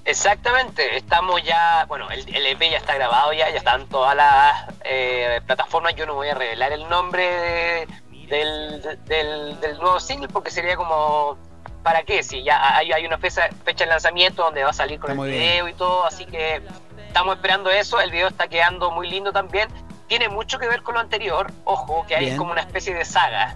Exactamente, 0.05 0.97
estamos 0.97 1.41
ya, 1.43 1.85
bueno, 1.87 2.09
el, 2.09 2.25
EP 2.45 2.59
ya 2.71 2.77
está 2.77 2.95
grabado 2.95 3.31
ya, 3.33 3.49
ya 3.51 3.57
están 3.57 3.87
todas 3.89 4.15
las 4.15 4.65
eh, 4.83 5.39
plataformas, 5.45 5.93
yo 5.95 6.05
no 6.07 6.15
voy 6.15 6.29
a 6.29 6.33
revelar 6.33 6.71
el 6.71 6.87
nombre 6.89 7.21
de- 7.23 7.87
del, 8.27 8.81
del, 9.05 9.59
del 9.59 9.77
nuevo 9.79 9.99
single 9.99 10.27
porque 10.29 10.49
sería 10.51 10.75
como, 10.75 11.37
¿para 11.83 12.03
qué? 12.03 12.23
Si 12.23 12.43
ya 12.43 12.77
hay, 12.77 12.91
hay 12.91 13.05
una 13.05 13.17
fecha, 13.17 13.49
fecha 13.63 13.85
de 13.85 13.89
lanzamiento 13.91 14.43
donde 14.43 14.63
va 14.63 14.69
a 14.71 14.73
salir 14.73 14.99
con 14.99 15.11
Está 15.11 15.23
el 15.23 15.29
bien. 15.31 15.41
video 15.43 15.67
y 15.69 15.73
todo, 15.73 16.05
así 16.05 16.25
que 16.25 16.61
estamos 17.07 17.35
esperando 17.35 17.69
eso, 17.69 17.99
el 17.99 18.11
video 18.11 18.27
está 18.27 18.47
quedando 18.47 18.91
muy 18.91 19.09
lindo 19.09 19.31
también, 19.31 19.67
tiene 20.07 20.29
mucho 20.29 20.59
que 20.59 20.67
ver 20.67 20.81
con 20.83 20.95
lo 20.95 20.99
anterior, 21.01 21.51
ojo, 21.65 22.05
que 22.07 22.15
hay 22.15 22.25
Bien. 22.25 22.37
como 22.37 22.51
una 22.51 22.61
especie 22.61 22.93
de 22.93 23.05
saga, 23.05 23.55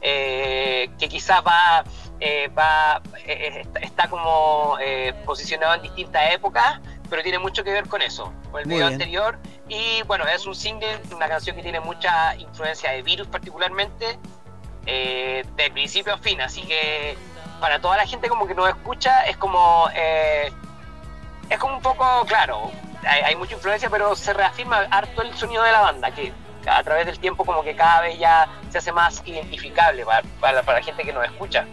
eh, 0.00 0.90
que 0.98 1.08
quizás 1.08 1.42
va, 1.46 1.82
eh, 2.20 2.48
va 2.48 3.00
eh, 3.26 3.60
está, 3.62 3.80
está 3.80 4.08
como 4.10 4.76
eh, 4.80 5.14
posicionado 5.24 5.74
en 5.74 5.82
distintas 5.82 6.32
épocas, 6.32 6.80
pero 7.08 7.22
tiene 7.22 7.38
mucho 7.38 7.64
que 7.64 7.72
ver 7.72 7.88
con 7.88 8.02
eso, 8.02 8.32
con 8.50 8.60
el 8.60 8.66
Muy 8.66 8.74
video 8.76 8.88
bien. 8.88 8.92
anterior. 9.00 9.38
Y 9.68 10.02
bueno, 10.02 10.26
es 10.26 10.44
un 10.46 10.54
single, 10.54 11.00
una 11.14 11.26
canción 11.28 11.56
que 11.56 11.62
tiene 11.62 11.80
mucha 11.80 12.36
influencia 12.36 12.90
de 12.90 13.02
Virus 13.02 13.28
particularmente, 13.28 14.18
eh, 14.86 15.42
de 15.56 15.70
principio 15.70 16.12
a 16.14 16.18
fin, 16.18 16.40
así 16.42 16.62
que 16.62 17.16
para 17.64 17.78
toda 17.78 17.96
la 17.96 18.06
gente 18.06 18.28
como 18.28 18.46
que 18.46 18.54
nos 18.54 18.68
escucha 18.68 19.24
es 19.24 19.38
como... 19.38 19.88
eh, 19.94 20.52
es 21.48 21.58
como 21.58 21.76
un 21.76 21.80
poco, 21.82 22.04
claro, 22.26 22.70
hay, 23.06 23.22
hay 23.22 23.36
mucha 23.36 23.54
influencia, 23.54 23.88
pero 23.88 24.14
se 24.14 24.34
reafirma 24.34 24.80
harto 24.90 25.22
el 25.22 25.34
sonido 25.34 25.62
de 25.62 25.72
la 25.72 25.80
banda, 25.80 26.10
que 26.10 26.30
a 26.66 26.82
través 26.82 27.06
del 27.06 27.18
tiempo 27.18 27.42
como 27.42 27.62
que 27.62 27.74
cada 27.74 28.02
vez 28.02 28.18
ya 28.18 28.46
se 28.70 28.76
hace 28.76 28.92
más 28.92 29.22
identificable 29.24 30.04
para, 30.04 30.22
para, 30.40 30.62
para 30.62 30.80
la 30.80 30.84
gente 30.84 31.04
que 31.04 31.12
nos 31.14 31.24
escucha. 31.24 31.64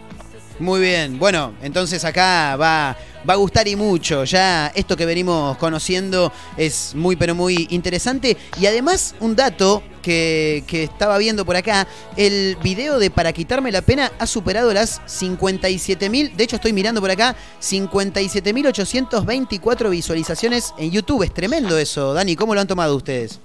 Muy 0.58 0.80
bien, 0.80 1.18
bueno, 1.18 1.52
entonces 1.60 2.02
acá 2.06 2.56
va, 2.56 2.96
va 3.28 3.34
a 3.34 3.36
gustar 3.36 3.68
y 3.68 3.76
mucho. 3.76 4.24
Ya 4.24 4.72
esto 4.74 4.96
que 4.96 5.06
venimos 5.06 5.56
conociendo 5.58 6.32
es 6.56 6.94
muy, 6.94 7.16
pero 7.16 7.34
muy 7.34 7.66
interesante. 7.70 8.36
Y 8.60 8.66
además, 8.66 9.14
un 9.20 9.36
dato 9.36 9.82
que, 10.02 10.64
que 10.66 10.84
estaba 10.84 11.18
viendo 11.18 11.44
por 11.44 11.56
acá: 11.56 11.86
el 12.16 12.56
video 12.62 12.98
de 12.98 13.10
Para 13.10 13.32
quitarme 13.32 13.70
la 13.72 13.82
pena 13.82 14.10
ha 14.18 14.26
superado 14.26 14.72
las 14.72 15.00
57.000. 15.02 16.34
De 16.34 16.44
hecho, 16.44 16.56
estoy 16.56 16.72
mirando 16.72 17.00
por 17.00 17.10
acá: 17.10 17.36
57.824 17.60 19.90
visualizaciones 19.90 20.74
en 20.78 20.90
YouTube. 20.90 21.22
Es 21.22 21.32
tremendo 21.34 21.76
eso, 21.78 22.14
Dani. 22.14 22.34
¿Cómo 22.36 22.54
lo 22.54 22.60
han 22.60 22.66
tomado 22.66 22.96
ustedes? 22.96 23.40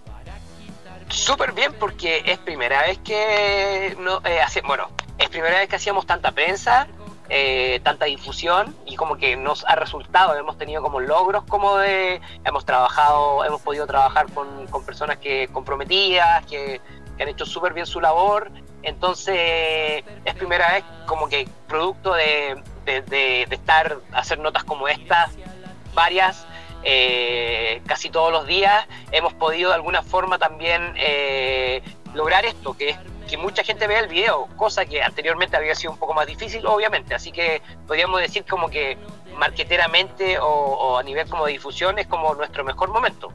Súper 1.10 1.54
bien 1.54 1.72
porque 1.80 2.22
es 2.26 2.38
primera 2.40 2.82
vez 2.82 2.98
que 3.00 3.96
no, 4.00 4.20
eh, 4.26 4.40
hace- 4.42 4.62
bueno, 4.62 4.90
es 5.18 5.30
primera 5.30 5.60
vez 5.60 5.70
que 5.70 5.78
hacíamos 5.78 6.06
tanta 6.06 6.34
prensa, 6.34 6.86
eh, 7.30 7.80
tanta 7.84 8.06
difusión 8.06 8.76
y 8.86 8.96
como 8.96 9.18
que 9.18 9.36
nos 9.36 9.66
ha 9.66 9.76
resultado, 9.76 10.36
hemos 10.36 10.58
tenido 10.58 10.82
como 10.82 11.00
logros 11.00 11.44
como 11.44 11.78
de, 11.78 12.22
hemos 12.46 12.66
trabajado, 12.66 13.44
hemos 13.46 13.62
podido 13.62 13.86
trabajar 13.88 14.28
con, 14.34 14.68
personas 14.86 15.18
que 15.18 15.48
comprometidas, 15.50 16.46
que, 16.46 16.82
han 17.20 17.28
hecho 17.28 17.48
súper 17.48 17.74
bien 17.74 17.88
su 17.88 18.00
labor, 18.00 18.52
entonces 18.84 20.04
es 20.24 20.36
primera 20.36 20.72
vez 20.74 20.84
como 21.08 21.28
que 21.28 21.50
producto 21.68 22.14
de- 22.14 22.62
de 22.86 23.48
estar, 23.50 23.98
hacer 24.14 24.38
notas 24.38 24.64
como 24.64 24.88
estas, 24.88 25.32
varias, 25.96 26.46
eh, 26.84 27.82
casi 27.88 28.10
todos 28.10 28.32
los 28.32 28.46
días 28.46 28.86
hemos 29.12 29.34
podido 29.34 29.70
de 29.70 29.76
alguna 29.76 30.04
forma 30.04 30.38
también 30.38 30.94
eh, 30.96 31.82
lograr 32.14 32.46
esto, 32.46 32.78
que 32.78 32.90
es 32.92 32.98
que 33.28 33.38
mucha 33.38 33.64
gente 33.64 33.88
vea 33.88 34.00
el 34.00 34.08
video, 34.08 34.48
cosa 34.56 34.86
que 34.86 35.02
anteriormente 35.02 35.56
había 35.56 35.76
sido 35.76 35.92
un 35.92 36.00
poco 36.00 36.14
más 36.14 36.26
difícil, 36.26 36.66
obviamente. 36.66 37.14
Así 37.14 37.32
que 37.32 37.62
podríamos 37.86 38.22
decir 38.22 38.46
como 38.46 38.70
que 38.70 38.98
marqueteramente 39.38 40.40
o, 40.40 40.48
o 40.48 40.98
a 40.98 41.04
nivel 41.04 41.30
como 41.30 41.46
de 41.46 41.54
difusión 41.54 42.00
es 42.00 42.08
como 42.08 42.34
nuestro 42.36 42.64
mejor 42.64 42.90
momento, 42.90 43.32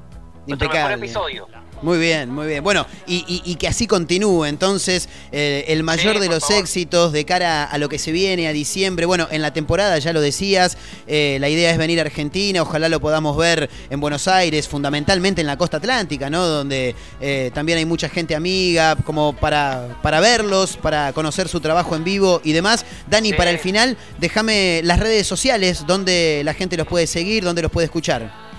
nuestro 0.47 0.69
mejor 0.69 0.93
episodio. 0.93 1.47
Muy 1.83 1.99
bien, 1.99 2.31
muy 2.31 2.47
bien. 2.47 2.63
Bueno, 2.63 2.87
y, 3.09 3.25
y- 3.27 3.43
y 3.45 3.57
que 3.57 3.67
así 3.67 3.89
continúe. 3.89 4.45
Entonces, 4.45 5.09
eh, 5.33 5.65
el 5.67 5.83
mayor 5.83 6.15
Sí, 6.15 6.21
de 6.21 6.29
los 6.29 6.41
favor. 6.45 6.59
éxitos 6.59 7.13
de 7.13 7.25
cara 7.25 7.65
a 7.65 7.77
lo 7.79 7.89
que 7.89 7.99
se 7.99 8.13
viene, 8.13 8.47
a 8.47 8.53
diciembre. 8.53 9.05
Bueno, 9.05 9.27
en 9.33 9.43
la 9.43 9.53
temporada, 9.53 9.99
ya 9.99 10.13
lo 10.13 10.21
decías, 10.21 10.79
eh, 11.09 11.39
la 11.41 11.49
idea 11.49 11.73
es 11.73 11.79
venir 11.79 11.99
a 11.99 12.03
Argentina. 12.03 12.63
Ojalá 12.63 12.89
lo 12.89 13.01
podamos 13.01 13.37
ver 13.37 13.69
en 13.91 13.99
Buenos 14.01 14.29
Aires, 14.29 14.69
fundamentalmente 14.69 15.41
en 15.41 15.49
la 15.49 15.59
costa 15.59 15.79
atlántica, 15.79 16.31
¿no? 16.31 16.47
Donde 16.47 16.95
eh, 17.21 17.51
también 17.53 17.79
hay 17.79 17.85
mucha 17.85 18.09
gente 18.09 18.37
amiga, 18.37 18.95
como 19.05 19.33
para, 19.35 19.99
para 20.03 20.21
verlos, 20.21 20.77
para 20.77 21.13
conocer 21.13 21.49
su 21.49 21.61
trabajo 21.61 21.97
en 21.97 22.05
vivo 22.05 22.41
y 22.45 22.53
demás. 22.53 22.85
Dani, 23.11 23.31
Sí. 23.31 23.35
para 23.35 23.51
el 23.51 23.59
final, 23.59 23.97
déjame 24.21 24.83
las 24.85 25.01
redes 25.01 25.27
sociales 25.27 25.85
donde 25.87 26.43
la 26.45 26.55
gente 26.55 26.77
los 26.77 26.87
puede 26.87 27.09
seguir, 27.09 27.43
donde 27.43 27.63
los 27.63 27.71
puede 27.73 27.87
escuchar. 27.87 28.52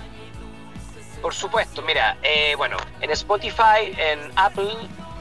Por 1.24 1.34
supuesto, 1.34 1.80
mira, 1.80 2.18
eh, 2.22 2.54
bueno, 2.58 2.76
en 3.00 3.10
Spotify, 3.12 3.94
en 3.96 4.30
Apple, 4.36 4.74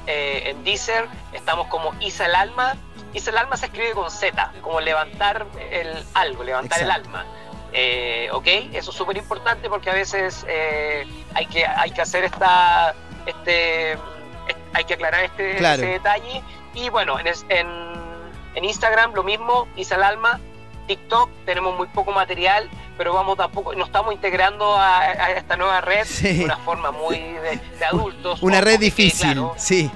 eh, 0.06 0.44
en 0.50 0.62
Deezer, 0.66 1.08
estamos 1.32 1.68
como 1.68 1.94
Isa 2.02 2.26
el 2.26 2.36
Alma. 2.36 2.76
Isa 3.13 3.30
el 3.32 3.38
Alma 3.38 3.56
se 3.56 3.68
escribe 3.68 3.92
con 3.94 4.12
Z, 4.12 4.52
como 4.62 4.82
levantar 4.82 5.46
el 5.72 6.04
algo, 6.13 6.44
levantar 6.44 6.82
Exacto. 6.82 7.00
el 7.00 7.06
alma. 7.08 7.26
Eh, 7.72 8.28
¿Ok? 8.34 8.48
Eso 8.74 8.92
es 8.92 8.98
súper 8.98 9.16
importante 9.16 9.70
porque 9.70 9.92
a 9.92 9.94
veces 9.94 10.46
eh, 10.50 11.08
hay, 11.36 11.46
que, 11.46 11.66
hay 11.66 11.92
que 11.92 12.02
hacer 12.02 12.26
esta, 12.26 12.94
este, 13.26 13.94
es- 13.94 14.00
hay 14.74 14.84
que 14.84 14.96
aclarar 14.96 15.24
este, 15.24 15.56
Claro. 15.56 15.84
ese 15.84 15.92
detalle. 15.94 16.44
Y 16.74 16.89
bueno, 16.89 17.18
en, 17.18 17.28
en, 17.48 17.68
en 18.56 18.66
Instagram 18.66 19.13
lo 19.13 19.24
mismo, 19.24 19.70
Isa 19.78 19.96
el 19.96 20.04
Alma. 20.04 20.42
TikTok 20.86 21.30
tenemos 21.46 21.78
muy 21.78 21.88
poco 21.88 22.12
material, 22.12 22.70
pero 23.04 23.16
vamos 23.16 23.36
tampoco, 23.36 23.76
nos 23.76 23.88
estamos 23.88 24.13
integrando 24.13 24.76
a, 24.78 25.00
a 25.02 25.32
esta 25.32 25.58
nueva 25.58 25.82
red 25.82 26.06
Sí. 26.06 26.38
de 26.38 26.46
una 26.46 26.56
forma 26.56 26.89
muy 26.92 27.18
de, 27.20 27.60
de 27.78 27.86
adultos. 27.86 28.42
Una 28.42 28.62
red 28.62 28.76
que 28.80 28.86
difícil, 28.86 29.34
claro. 29.34 29.54
sí. 29.58 29.92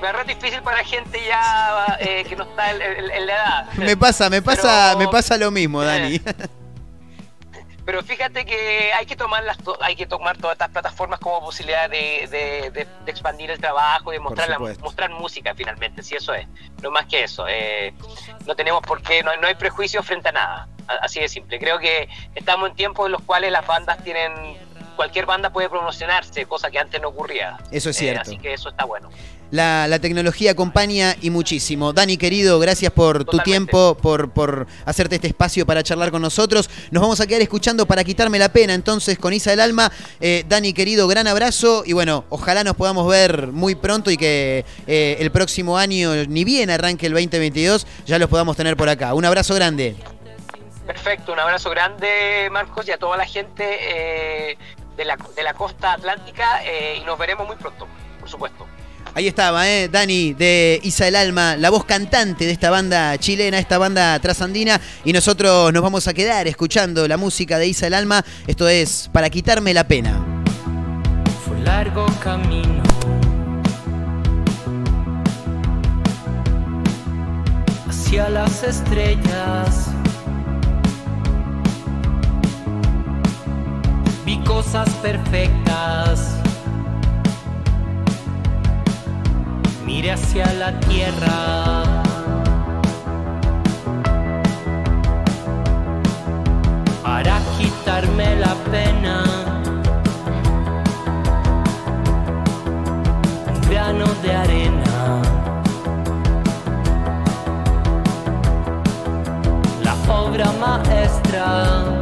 una 0.00 0.12
red 0.12 0.24
difícil 0.26 0.62
para 0.62 0.82
gente 0.82 1.20
ya 1.28 1.98
eh, 2.00 2.24
que 2.26 2.34
no 2.34 2.44
está 2.44 2.70
en, 2.70 2.80
en- 2.80 3.10
en 3.10 3.26
la 3.26 3.32
edad. 3.34 3.66
Me 3.76 3.94
pasa, 3.94 4.30
me 4.30 4.40
pasa, 4.40 4.92
Pero- 4.94 4.98
me 5.00 5.08
pasa 5.08 5.36
lo 5.36 5.50
mismo, 5.50 5.82
Dani. 5.82 6.18
Pero 7.84 8.02
fíjate 8.02 8.46
que 8.46 8.90
hay 8.94 9.04
que 9.04 9.16
tomar 9.16 9.44
las 9.44 9.58
hay 9.82 9.94
que 9.94 10.06
tomar 10.06 10.38
todas 10.38 10.54
estas 10.54 10.70
plataformas 10.70 11.20
como 11.20 11.40
posibilidad 11.40 11.90
de, 11.90 12.26
de- 12.30 12.70
de- 12.70 12.86
de 13.04 13.10
expandir 13.10 13.50
el 13.50 13.60
trabajo 13.60 14.12
y 14.12 14.16
de 14.16 14.20
mostrar, 14.20 14.48
la- 14.48 14.58
mostrar 14.58 15.10
música 15.10 15.52
finalmente, 15.54 16.02
si 16.02 16.14
eso 16.16 16.32
es. 16.32 16.48
No 16.82 16.90
más 16.90 17.04
que 17.04 17.22
eso. 17.24 17.46
eh, 17.48 17.92
no 18.46 18.56
tenemos 18.56 18.80
por 18.80 19.02
qué, 19.02 19.22
no, 19.22 19.36
no 19.36 19.46
hay 19.46 19.56
prejuicios 19.56 20.06
frente 20.06 20.30
a 20.30 20.32
nada. 20.32 20.68
Así 21.02 21.20
de 21.20 21.28
simple. 21.28 21.58
Creo 21.58 21.78
que 21.78 22.08
estamos 22.34 22.70
en 22.70 22.76
tiempos 22.76 23.06
en 23.06 23.12
los 23.12 23.22
cuales 23.22 23.50
las 23.52 23.66
bandas 23.66 24.02
tienen 24.04 24.32
cualquier 24.96 25.26
banda 25.26 25.50
puede 25.50 25.68
promocionarse, 25.68 26.46
cosa 26.46 26.70
que 26.70 26.78
antes 26.78 27.00
no 27.02 27.08
ocurría. 27.08 27.58
Eso 27.70 27.90
es 27.90 27.96
Eh, 27.96 28.00
cierto. 28.00 28.22
así 28.22 28.38
que 28.38 28.54
eso 28.54 28.70
está 28.70 28.84
bueno. 28.86 29.10
La, 29.50 29.86
la 29.86 29.98
tecnología 30.00 30.52
acompaña 30.52 31.14
y 31.20 31.28
muchísimo. 31.30 31.92
Dani, 31.92 32.16
querido, 32.16 32.58
gracias 32.58 32.90
por 32.92 33.24
tu 33.26 33.38
tiempo, 33.40 33.94
por, 33.94 34.30
por 34.30 34.66
hacerte 34.86 35.16
este 35.16 35.28
espacio 35.28 35.64
para 35.66 35.82
charlar 35.84 36.10
con 36.10 36.20
nosotros. 36.22 36.68
Nos 36.90 37.00
vamos 37.02 37.20
a 37.20 37.26
quedar 37.28 37.42
escuchando 37.42 37.86
para 37.86 38.02
quitarme 38.02 38.38
la 38.40 38.48
pena 38.48 38.72
entonces 38.74 39.18
con 39.18 39.32
Isa 39.34 39.50
del 39.50 39.60
Alma. 39.60 39.92
Eh, 40.18 40.44
Dani, 40.48 40.72
querido, 40.72 41.06
gran 41.06 41.28
abrazo 41.28 41.84
y 41.86 41.92
bueno, 41.92 42.24
ojalá 42.30 42.64
nos 42.64 42.74
podamos 42.74 43.06
ver 43.06 43.48
muy 43.48 43.74
pronto 43.76 44.10
y 44.10 44.16
que 44.16 44.64
eh, 44.86 45.16
el 45.20 45.30
próximo 45.30 45.76
año, 45.78 46.12
ni 46.26 46.42
bien 46.42 46.70
arranque 46.70 47.06
el 47.06 47.12
2022, 47.12 47.86
ya 48.06 48.18
los 48.18 48.28
podamos 48.30 48.56
tener 48.56 48.76
por 48.78 48.88
acá. 48.88 49.12
Un 49.14 49.26
abrazo 49.26 49.54
grande. 49.54 49.94
Perfecto, 50.86 51.32
un 51.32 51.40
abrazo 51.40 51.68
grande, 51.70 52.48
Marcos, 52.52 52.86
y 52.86 52.92
a 52.92 52.98
toda 52.98 53.16
la 53.16 53.26
gente 53.26 53.64
eh, 53.80 54.56
de, 54.96 55.04
la, 55.04 55.16
de 55.34 55.42
la 55.42 55.52
costa 55.54 55.94
atlántica 55.94 56.64
eh, 56.64 56.98
y 57.02 57.04
nos 57.04 57.18
veremos 57.18 57.46
muy 57.46 57.56
pronto, 57.56 57.88
por 58.20 58.28
supuesto. 58.28 58.66
Ahí 59.14 59.26
estaba, 59.28 59.66
¿eh? 59.66 59.88
Dani 59.88 60.34
de 60.34 60.78
Isa 60.82 61.08
el 61.08 61.16
Alma, 61.16 61.56
la 61.56 61.70
voz 61.70 61.86
cantante 61.86 62.44
de 62.44 62.52
esta 62.52 62.68
banda 62.68 63.16
chilena, 63.16 63.58
esta 63.58 63.78
banda 63.78 64.18
trasandina. 64.20 64.78
Y 65.04 65.12
nosotros 65.14 65.72
nos 65.72 65.82
vamos 65.82 66.06
a 66.06 66.12
quedar 66.12 66.46
escuchando 66.46 67.08
la 67.08 67.16
música 67.16 67.58
de 67.58 67.66
Isa 67.66 67.86
el 67.86 67.94
Alma. 67.94 68.22
Esto 68.46 68.68
es 68.68 69.08
Para 69.10 69.30
quitarme 69.30 69.72
la 69.72 69.88
pena. 69.88 70.22
Fue 71.46 71.58
largo 71.60 72.04
camino. 72.22 72.82
Hacia 77.88 78.28
las 78.28 78.62
estrellas. 78.64 79.88
Cosas 84.46 84.88
perfectas. 85.02 86.36
Miré 89.84 90.12
hacia 90.12 90.52
la 90.54 90.78
tierra. 90.80 91.82
Para 97.02 97.40
quitarme 97.58 98.36
la 98.36 98.54
pena. 98.70 99.24
un 103.48 103.60
grano 103.68 104.06
de 104.22 104.32
arena. 104.32 105.22
La 109.82 109.94
obra 110.08 110.52
maestra. 110.60 111.95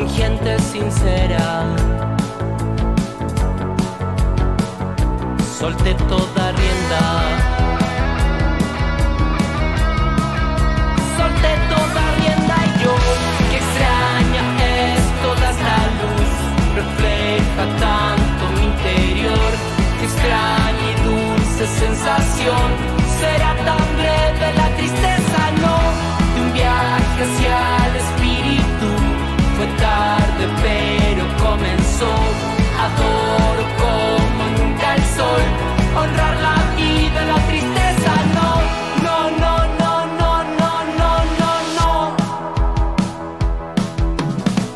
Con 0.00 0.08
gente 0.08 0.58
sincera. 0.60 1.66
Solté 5.58 5.92
toda 6.08 6.52
rienda. 6.58 7.04
Solté 11.18 11.52
toda 11.68 12.02
rienda 12.16 12.56
y 12.64 12.82
yo 12.82 12.94
que 13.50 13.56
extraña 13.62 14.42
es 14.72 15.02
toda 15.20 15.50
esta 15.50 15.76
luz 16.00 16.32
refleja 16.80 17.64
tanto 17.78 18.42
mi 18.56 18.64
interior 18.72 19.50
que 19.98 20.04
extraña 20.06 20.86
y 20.88 21.02
dulce 21.04 21.66
sensación 21.78 22.68
será 23.20 23.54
tan 23.66 23.84
breve 23.98 24.46
la 24.56 24.68
tristeza 24.76 25.40
no 25.60 25.76
de 26.34 26.40
un 26.40 26.52
viaje 26.54 27.22
hacia 27.22 27.89
pero 30.62 31.24
comenzó. 31.38 32.12
Adoro 32.84 33.64
como 33.80 34.42
nunca 34.58 34.94
el 34.94 35.04
sol, 35.16 35.42
honrar 35.96 36.34
la 36.40 36.56
vida, 36.76 37.24
la 37.26 37.38
tristeza 37.48 38.12
no. 38.36 38.50
No, 39.04 39.16
no, 39.42 39.54
no, 39.80 39.92
no, 40.20 40.32
no, 40.58 40.72
no, 41.00 41.12
no, 41.40 41.52
no. 41.78 41.90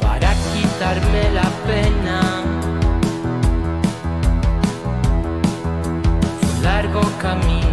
Para 0.02 0.30
quitarme 0.52 1.22
la 1.32 1.48
pena. 1.66 2.18
Fue 6.40 6.50
un 6.56 6.62
largo 6.62 7.02
camino. 7.20 7.64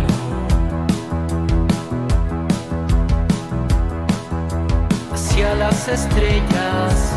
hacia 5.13 5.55
las 5.55 5.87
estrellas. 5.87 7.10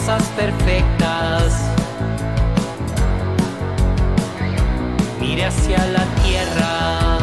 Cosas 0.00 0.22
perfectas 0.36 1.52
miré 5.20 5.44
hacia 5.44 5.84
la 5.86 6.04
tierra 6.22 7.18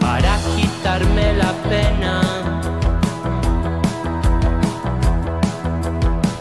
para 0.00 0.36
quitarme 0.56 1.32
la 1.34 1.52
pena. 1.70 2.20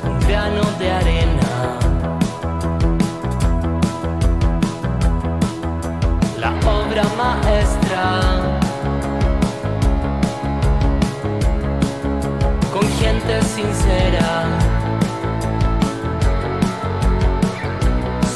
Un 0.04 0.20
grano 0.28 0.64
de 0.80 0.92
arena. 0.92 1.13
sincera. 13.56 14.30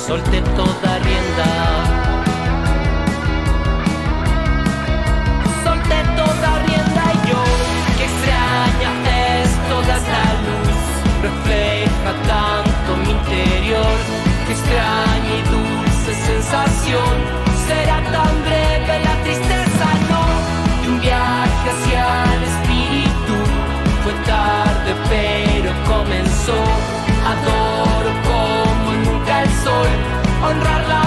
Solté 0.06 0.42
toda 0.56 0.90
rienda. 1.06 1.50
Solté 5.64 6.00
toda 6.20 6.50
rienda 6.66 7.04
y 7.16 7.30
yo, 7.30 7.44
que 7.98 8.06
extraña 8.12 8.92
es 9.42 9.50
toda 9.72 9.94
esta 10.02 10.24
luz. 10.46 10.80
Refleja 11.28 12.12
tanto 12.34 12.90
mi 13.04 13.12
interior, 13.12 13.98
que 14.46 14.54
extraña 14.54 15.34
y 15.40 15.44
dulce 15.54 16.12
sensación 16.32 17.16
será 17.68 17.98
tan 18.12 18.42
breve. 18.44 18.57
Pero 25.10 25.72
comenzó. 25.86 26.60
Adoro 27.32 28.12
como 28.24 28.92
nunca 29.06 29.44
el 29.44 29.50
sol 29.64 29.90
honrar 30.44 30.88
la 30.88 31.07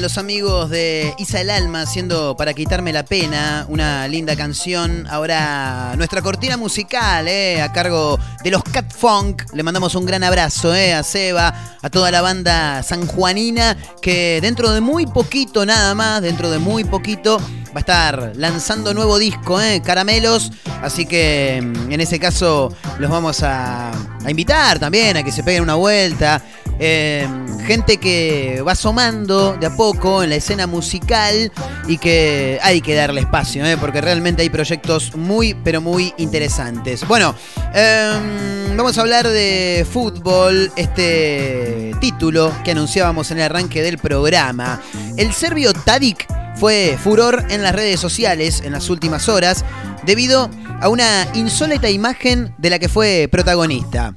Los 0.00 0.18
amigos 0.18 0.70
de 0.70 1.14
Isa 1.18 1.40
el 1.40 1.50
Alma 1.50 1.82
haciendo 1.82 2.36
Para 2.36 2.54
quitarme 2.54 2.92
la 2.92 3.04
pena, 3.04 3.66
una 3.68 4.06
linda 4.08 4.36
canción. 4.36 5.06
Ahora 5.08 5.94
nuestra 5.96 6.22
cortina 6.22 6.56
musical, 6.56 7.28
eh, 7.28 7.60
a 7.62 7.72
cargo 7.72 8.18
de 8.42 8.50
los 8.50 8.62
Cat 8.62 8.92
Funk. 8.92 9.42
Le 9.54 9.62
mandamos 9.62 9.94
un 9.94 10.06
gran 10.06 10.24
abrazo 10.24 10.74
eh, 10.74 10.94
a 10.94 11.02
Seba, 11.02 11.78
a 11.82 11.90
toda 11.90 12.10
la 12.10 12.20
banda 12.20 12.82
sanjuanina, 12.82 13.76
que 14.00 14.40
dentro 14.40 14.72
de 14.72 14.80
muy 14.80 15.06
poquito 15.06 15.64
nada 15.64 15.94
más, 15.94 16.22
dentro 16.22 16.50
de 16.50 16.58
muy 16.58 16.84
poquito, 16.84 17.38
va 17.38 17.76
a 17.76 17.80
estar 17.80 18.32
lanzando 18.36 18.94
nuevo 18.94 19.18
disco, 19.18 19.60
eh, 19.60 19.82
Caramelos. 19.82 20.52
Así 20.82 21.06
que 21.06 21.60
mm, 21.62 21.92
en 21.92 22.00
ese 22.00 22.18
caso 22.18 22.74
los 22.98 23.10
vamos 23.10 23.42
a, 23.42 23.90
a 23.90 24.30
invitar 24.30 24.78
también 24.78 25.16
a 25.16 25.22
que 25.22 25.32
se 25.32 25.42
peguen 25.42 25.62
una 25.62 25.74
vuelta. 25.74 26.42
Eh, 26.78 27.26
gente 27.66 27.96
que 27.96 28.62
va 28.66 28.72
asomando 28.72 29.56
de 29.56 29.66
a 29.66 29.76
poco 29.76 30.22
en 30.22 30.30
la 30.30 30.36
escena 30.36 30.66
musical 30.66 31.50
y 31.88 31.98
que 31.98 32.58
hay 32.62 32.80
que 32.80 32.94
darle 32.94 33.22
espacio, 33.22 33.64
eh, 33.64 33.76
porque 33.76 34.00
realmente 34.00 34.42
hay 34.42 34.50
proyectos 34.50 35.16
muy, 35.16 35.54
pero 35.54 35.80
muy 35.80 36.14
interesantes. 36.18 37.06
Bueno, 37.08 37.34
em, 37.74 38.76
vamos 38.76 38.98
a 38.98 39.00
hablar 39.00 39.26
de 39.26 39.86
fútbol, 39.90 40.70
este 40.76 41.92
título 42.00 42.52
que 42.64 42.72
anunciábamos 42.72 43.30
en 43.30 43.38
el 43.38 43.44
arranque 43.44 43.82
del 43.82 43.98
programa. 43.98 44.80
El 45.16 45.32
serbio 45.32 45.72
Tadic 45.72 46.26
fue 46.56 46.98
furor 47.02 47.44
en 47.50 47.62
las 47.62 47.74
redes 47.74 48.00
sociales 48.00 48.62
en 48.64 48.72
las 48.72 48.88
últimas 48.88 49.28
horas 49.28 49.64
debido 50.04 50.50
a 50.80 50.88
una 50.88 51.26
insólita 51.34 51.90
imagen 51.90 52.54
de 52.58 52.70
la 52.70 52.78
que 52.78 52.88
fue 52.88 53.28
protagonista. 53.30 54.14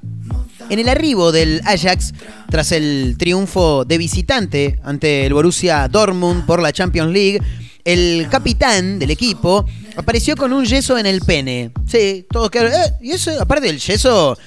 En 0.69 0.77
el 0.77 0.87
arribo 0.87 1.31
del 1.31 1.61
Ajax, 1.65 2.13
tras 2.49 2.71
el 2.71 3.15
triunfo 3.17 3.85
de 3.85 3.97
visitante 3.97 4.79
ante 4.83 5.25
el 5.25 5.33
Borussia 5.33 5.87
Dortmund 5.87 6.45
por 6.45 6.61
la 6.61 6.71
Champions 6.71 7.11
League, 7.11 7.41
el 7.83 8.27
capitán 8.29 8.99
del 8.99 9.09
equipo 9.09 9.65
apareció 9.95 10.35
con 10.35 10.53
un 10.53 10.65
yeso 10.65 10.97
en 10.97 11.07
el 11.07 11.21
pene. 11.21 11.71
Sí, 11.87 12.27
todo 12.29 12.51
claro. 12.51 12.69
Eh, 12.69 12.93
y 13.01 13.11
eso, 13.11 13.31
aparte 13.41 13.65
del 13.65 13.79
yeso, 13.79 14.37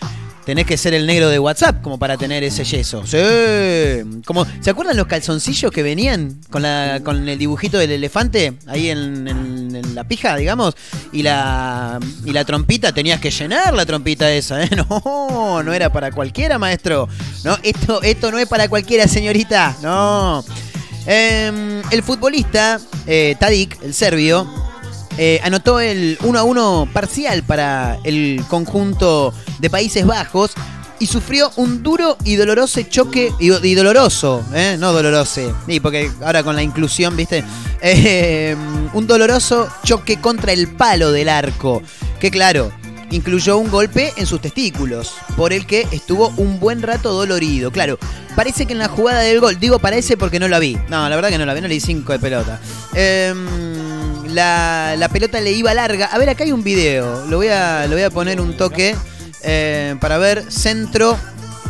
tenés 0.45 0.67
que 0.67 0.77
ser 0.77 0.95
el 0.95 1.07
negro 1.07 1.29
de 1.29 1.39
WhatsApp 1.39 1.83
como 1.83 1.99
para 1.99 2.17
tener 2.17 2.43
ese 2.43 2.65
yeso. 2.65 3.05
Sí. 3.07 4.23
Como, 4.25 4.47
¿Se 4.61 4.71
acuerdan 4.71 4.97
los 4.97 5.07
calzoncillos 5.07 5.71
que 5.71 5.83
venían 5.83 6.41
con, 6.51 6.63
la, 6.63 7.01
con 7.05 7.29
el 7.29 7.39
dibujito 7.39 7.79
del 7.79 7.93
elefante 7.93 8.55
ahí 8.67 8.91
en, 8.91 9.95
la 9.95 10.05
pija, 10.05 10.37
digamos? 10.37 10.75
Y 11.13 11.23
la, 11.23 11.99
y 12.25 12.33
la 12.33 12.45
trompita, 12.45 12.93
tenías 12.93 13.21
que 13.21 13.31
llenar 13.31 13.75
la 13.75 13.85
trompita 13.85 14.31
esa, 14.33 14.63
¿eh? 14.65 14.71
No, 14.77 15.63
no 15.63 15.73
era 15.73 15.93
para 15.93 16.11
cualquiera, 16.11 16.59
maestro. 16.59 17.09
No, 17.45 17.57
esto, 17.63 18.03
esto 18.03 18.31
no 18.31 18.39
es 18.39 18.49
para 18.49 18.69
cualquiera, 18.69 19.07
señorita. 19.07 19.77
No. 19.83 20.45
Em, 21.07 21.83
el 21.91 22.03
futbolista 22.03 22.81
eh, 23.07 23.37
Tadic, 23.39 23.83
el 23.83 23.93
serbio, 23.93 24.47
eh, 25.19 25.41
anotó 25.43 25.81
el 25.81 26.19
1 26.23 26.39
a 26.39 26.43
1 26.43 26.89
parcial 26.93 27.43
para 27.43 27.99
el 28.05 28.43
conjunto 28.49 29.35
de 29.59 29.71
Países 29.71 30.07
Bajos 30.07 30.53
y 30.99 31.07
sufrió 31.07 31.51
un 31.57 31.83
duro 31.83 32.17
y 32.25 32.37
doloroso 32.37 32.81
choque, 32.83 33.33
y, 33.41 33.75
doloroso, 33.75 34.45
¿eh? 34.55 34.77
no 34.79 34.93
dolorose, 34.93 35.53
y 35.67 35.81
porque 35.81 36.09
ahora 36.25 36.45
con 36.45 36.55
la 36.55 36.63
inclusión, 36.63 37.17
viste, 37.17 37.45
Eh, 37.85 38.55
un 38.93 39.09
doloroso 39.09 39.69
choque 39.83 40.21
contra 40.21 40.53
el 40.53 40.69
palo 40.69 41.11
del 41.11 41.29
arco, 41.29 41.83
que 42.21 42.31
claro, 42.31 42.71
incluyó 43.11 43.59
un 43.59 43.73
golpe 43.73 44.13
en 44.17 44.27
sus 44.27 44.41
testículos, 44.41 45.15
por 45.37 45.53
el 45.53 45.67
que 45.67 45.89
estuvo 45.91 46.33
un 46.37 46.61
buen 46.61 46.81
rato 46.81 47.13
dolorido. 47.13 47.73
Claro, 47.73 47.99
parece 48.37 48.67
que 48.67 48.73
en 48.75 48.79
la 48.79 48.87
jugada 48.87 49.23
del 49.23 49.41
gol, 49.41 49.59
digo 49.59 49.81
parece 49.81 50.17
porque 50.17 50.39
no 50.39 50.47
la 50.47 50.61
vi. 50.61 50.79
No, 50.89 51.09
la 51.09 51.17
verdad 51.17 51.31
que 51.31 51.39
no 51.39 51.47
la 51.47 51.55
vi, 51.55 51.61
no 51.61 51.67
le 51.67 51.75
di 51.75 51.81
5 51.81 52.13
de 52.13 52.19
pelota. 52.21 52.61
Em, 52.95 53.92
la, 54.33 55.09
pelota 55.13 55.41
le 55.41 55.53
iba 55.53 55.75
larga. 55.75 56.07
A 56.07 56.19
ver, 56.19 56.31
acá 56.31 56.45
hay 56.45 56.53
un 56.53 56.65
video, 56.65 57.27
lo 57.27 57.37
voy 57.37 57.49
a, 57.49 57.87
lo 57.87 57.95
voy 57.95 58.03
a 58.03 58.11
poner 58.11 58.41
un 58.41 58.57
toque 58.57 58.97
eh, 59.43 59.97
para 60.01 60.19
ver. 60.19 60.51
Centro, 60.51 61.19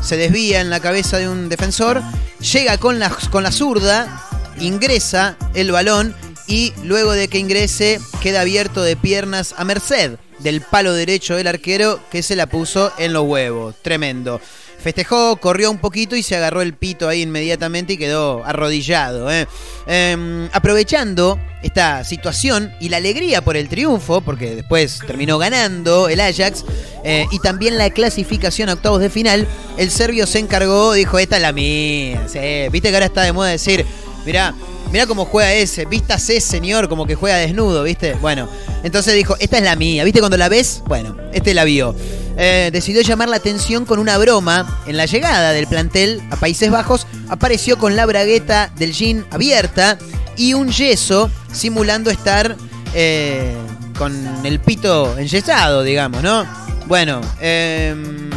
se 0.03 0.17
desvía 0.17 0.61
en 0.61 0.71
la 0.71 0.81
cabeza 0.81 1.19
de 1.19 1.29
un 1.29 1.49
defensor, 1.49 2.03
llega 2.41 2.79
con 2.79 2.99
la, 2.99 3.11
con 3.31 3.43
la 3.43 3.53
zurda, 3.53 4.29
ingresa 4.59 5.37
el 5.55 5.73
balón 5.73 6.15
y 6.47 6.73
luego 6.85 7.13
de 7.13 7.29
que 7.29 7.39
ingrese 7.39 8.01
queda 8.21 8.41
abierto 8.41 8.83
de 8.83 8.97
piernas 8.97 9.55
a 9.57 9.65
merced 9.65 10.19
del 10.41 10.61
palo 10.61 10.93
derecho 10.93 11.37
del 11.37 11.47
arquero 11.47 12.01
que 12.11 12.23
se 12.23 12.37
la 12.37 12.47
puso 12.47 12.93
en 12.99 13.13
los 13.13 13.25
huevos. 13.25 13.77
Tremendo. 13.83 14.41
Festejó, 14.83 15.37
corrió 15.37 15.71
un 15.71 15.79
poquito 15.79 16.17
y 16.17 16.25
se 16.25 16.35
agarró 16.35 16.61
el 16.61 16.75
pito 16.75 17.09
ahí 17.09 17.23
inmediatamente 17.23 17.93
y 17.93 17.97
quedó 17.97 18.45
arrodillado. 18.45 19.31
¿eh? 19.31 19.47
Em, 19.87 20.49
aprovechando 20.53 21.39
esta 21.63 22.03
situación 22.03 22.73
y 22.81 22.89
la 22.89 22.97
alegría 22.97 23.43
por 23.43 23.57
el 23.57 23.69
triunfo, 23.69 24.21
porque 24.23 24.57
después 24.57 24.99
terminó 25.07 25.39
ganando 25.39 26.09
el 26.09 26.21
Ajax, 26.21 26.65
eh, 27.05 27.27
y 27.31 27.39
también 27.39 27.79
la 27.79 27.91
clasificación 27.91 28.69
a 28.69 28.73
octavos 28.73 29.01
de 29.01 29.09
final, 29.09 29.47
el 29.77 29.91
serbio 29.93 30.27
se 30.27 30.41
encargó, 30.41 30.93
dijo, 30.95 31.19
esta 31.19 31.37
es 31.37 31.43
la 31.43 31.53
mía. 31.53 32.27
Viste 32.73 32.89
que 32.89 32.95
ahora 32.95 33.07
está 33.07 33.23
de 33.23 33.33
moda 33.33 33.51
decir, 33.51 33.87
mirá, 34.27 34.53
mirá 34.91 35.07
cómo 35.07 35.25
juega 35.25 35.53
ese, 35.55 35.85
vístase 35.85 36.41
señor, 36.41 36.89
como 36.89 37.07
que 37.07 37.15
juega 37.15 37.37
desnudo, 37.37 37.85
¿viste? 37.85 38.15
Bueno, 38.15 38.49
entonces 38.83 39.15
dijo, 39.15 39.37
esta 39.39 39.59
es 39.59 39.63
la 39.63 39.77
mía, 39.77 40.03
¿viste 40.03 40.19
cuando 40.19 40.37
la 40.37 40.49
ves? 40.49 40.83
Bueno, 40.87 41.17
este 41.33 41.55
la 41.55 41.63
vio. 41.63 41.95
Eh, 42.37 42.71
decidió 42.73 43.03
llamar 43.03 43.29
la 43.29 43.37
atención 43.37 43.85
con 43.85 43.99
una 43.99 44.19
broma. 44.19 44.81
En 44.87 44.97
la 44.97 45.07
llegada 45.07 45.53
del 45.53 45.67
plantel 45.67 46.23
a 46.31 46.37
Países 46.37 46.71
Bajos, 46.71 47.07
apareció 47.29 47.79
con 47.79 47.97
la 47.97 48.07
bragueta 48.07 48.71
del 48.77 48.93
jean 48.93 49.27
abierta 49.31 49.99
y 50.37 50.55
un 50.55 50.71
yeso 50.71 51.31
simulando 51.53 52.11
estar 52.11 52.57
eh, 52.95 53.55
con 53.99 54.13
el 54.45 54.61
pito 54.61 55.17
enyesado, 55.19 55.83
digamos, 55.83 56.23
¿no? 56.23 56.47
Bueno, 56.87 57.21
em, 57.41 58.31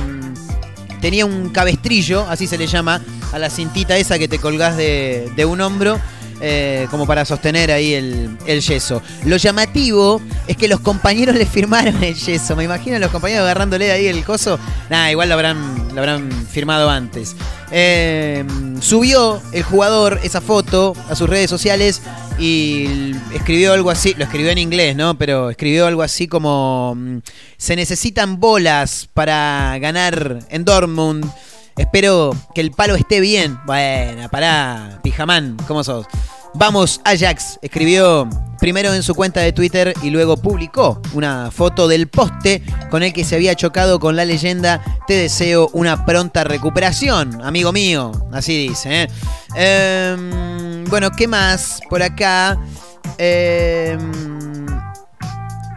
tenía 1.01 1.25
un 1.25 1.49
cabestrillo, 1.49 2.27
así 2.29 2.47
se 2.47 2.57
le 2.57 2.67
llama, 2.67 3.01
a 3.31 3.39
la 3.39 3.49
cintita 3.49 3.97
esa 3.97 4.19
que 4.19 4.27
te 4.27 4.39
colgás 4.39 4.77
de, 4.77 5.31
de 5.35 5.45
un 5.45 5.61
hombro. 5.61 5.99
Eh, 6.41 6.87
como 6.91 7.07
para 7.07 7.25
sostener 7.25 7.71
ahí 7.71 7.93
el, 7.93 8.37
yeso. 8.61 9.01
Lo 9.25 9.37
llamativo 9.37 10.21
es 10.47 10.57
que 10.57 10.67
los 10.67 10.79
compañeros 10.79 11.35
le 11.37 11.45
firmaron 11.45 12.03
el 12.03 12.15
yeso. 12.15 12.55
Me 12.55 12.63
imagino 12.63 12.97
a 12.97 12.99
los 12.99 13.11
compañeros 13.11 13.43
agarrándole 13.43 13.91
ahí 13.91 14.07
el 14.07 14.23
coso. 14.23 14.59
Nada, 14.89 15.11
igual 15.11 15.29
lo 15.29 15.35
habrán, 15.35 15.89
lo 15.93 15.99
habrán 15.99 16.31
firmado 16.47 16.89
antes. 16.89 17.35
Eh, 17.71 18.43
subió 18.81 19.41
el 19.51 19.63
jugador 19.63 20.19
esa 20.23 20.41
foto 20.41 20.93
a 21.09 21.15
sus 21.15 21.29
redes 21.29 21.49
sociales 21.49 22.01
y 22.37 23.15
escribió 23.33 23.73
algo 23.73 23.89
así, 23.89 24.13
lo 24.17 24.25
escribió 24.25 24.51
en 24.51 24.57
inglés, 24.57 24.95
¿no? 24.95 25.17
Pero 25.17 25.49
escribió 25.49 25.87
algo 25.87 26.01
así 26.01 26.27
como 26.27 26.95
mm, 26.95 27.19
se 27.57 27.75
necesitan 27.75 28.39
bolas 28.39 29.07
para 29.13 29.77
ganar 29.79 30.39
en 30.49 30.65
Dortmund. 30.65 31.25
Espero 31.77 32.31
que 32.53 32.61
el 32.61 32.71
palo 32.71 32.95
esté 32.95 33.19
bien. 33.19 33.59
Bueno, 33.65 34.29
pará, 34.29 34.99
pijamán, 35.03 35.57
¿cómo 35.67 35.83
sos? 35.83 36.05
Vamos, 36.53 37.01
Ajax, 37.03 37.59
escribió 37.61 38.29
primero 38.59 38.93
en 38.93 39.03
su 39.03 39.13
cuenta 39.13 39.41
de 39.41 39.51
Twitter 39.51 39.93
y 40.01 40.09
luego 40.09 40.37
publicó 40.37 41.01
una 41.13 41.51
foto 41.51 41.89
del 41.89 42.07
poste 42.07 42.63
con 42.89 43.03
el 43.03 43.11
que 43.11 43.25
se 43.25 43.35
había 43.35 43.55
chocado 43.55 43.99
con 43.99 44.15
la 44.15 44.23
leyenda 44.23 44.81
Te 45.05 45.15
deseo 45.15 45.69
una 45.73 46.05
pronta 46.05 46.45
recuperación, 46.45 47.41
amigo 47.43 47.73
mío. 47.73 48.11
Así 48.31 48.69
dice, 48.69 49.03
¿eh? 49.03 49.07
Em, 49.55 50.85
bueno, 50.85 51.11
¿qué 51.11 51.27
más 51.27 51.81
por 51.89 52.01
acá? 52.01 52.57
O 53.19 54.34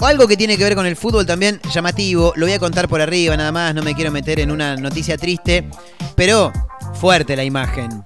algo 0.07 0.29
que 0.29 0.37
tiene 0.37 0.57
que 0.57 0.65
ver 0.65 0.75
con 0.75 0.87
el 0.87 0.97
fútbol 0.97 1.27
también 1.27 1.61
llamativo. 1.73 2.33
Lo 2.37 2.47
voy 2.47 2.55
a 2.55 2.59
contar 2.59 2.89
por 2.89 3.01
arriba 3.01 3.37
nada 3.37 3.53
más, 3.53 3.75
no 3.75 3.83
me 3.83 3.95
quiero 3.95 4.11
meter 4.11 4.41
en 4.41 4.51
una 4.51 4.77
noticia 4.77 5.17
triste. 5.17 5.69
Pero 6.15 6.53
fuerte 6.95 7.37
la 7.37 7.45
imagen. 7.45 8.05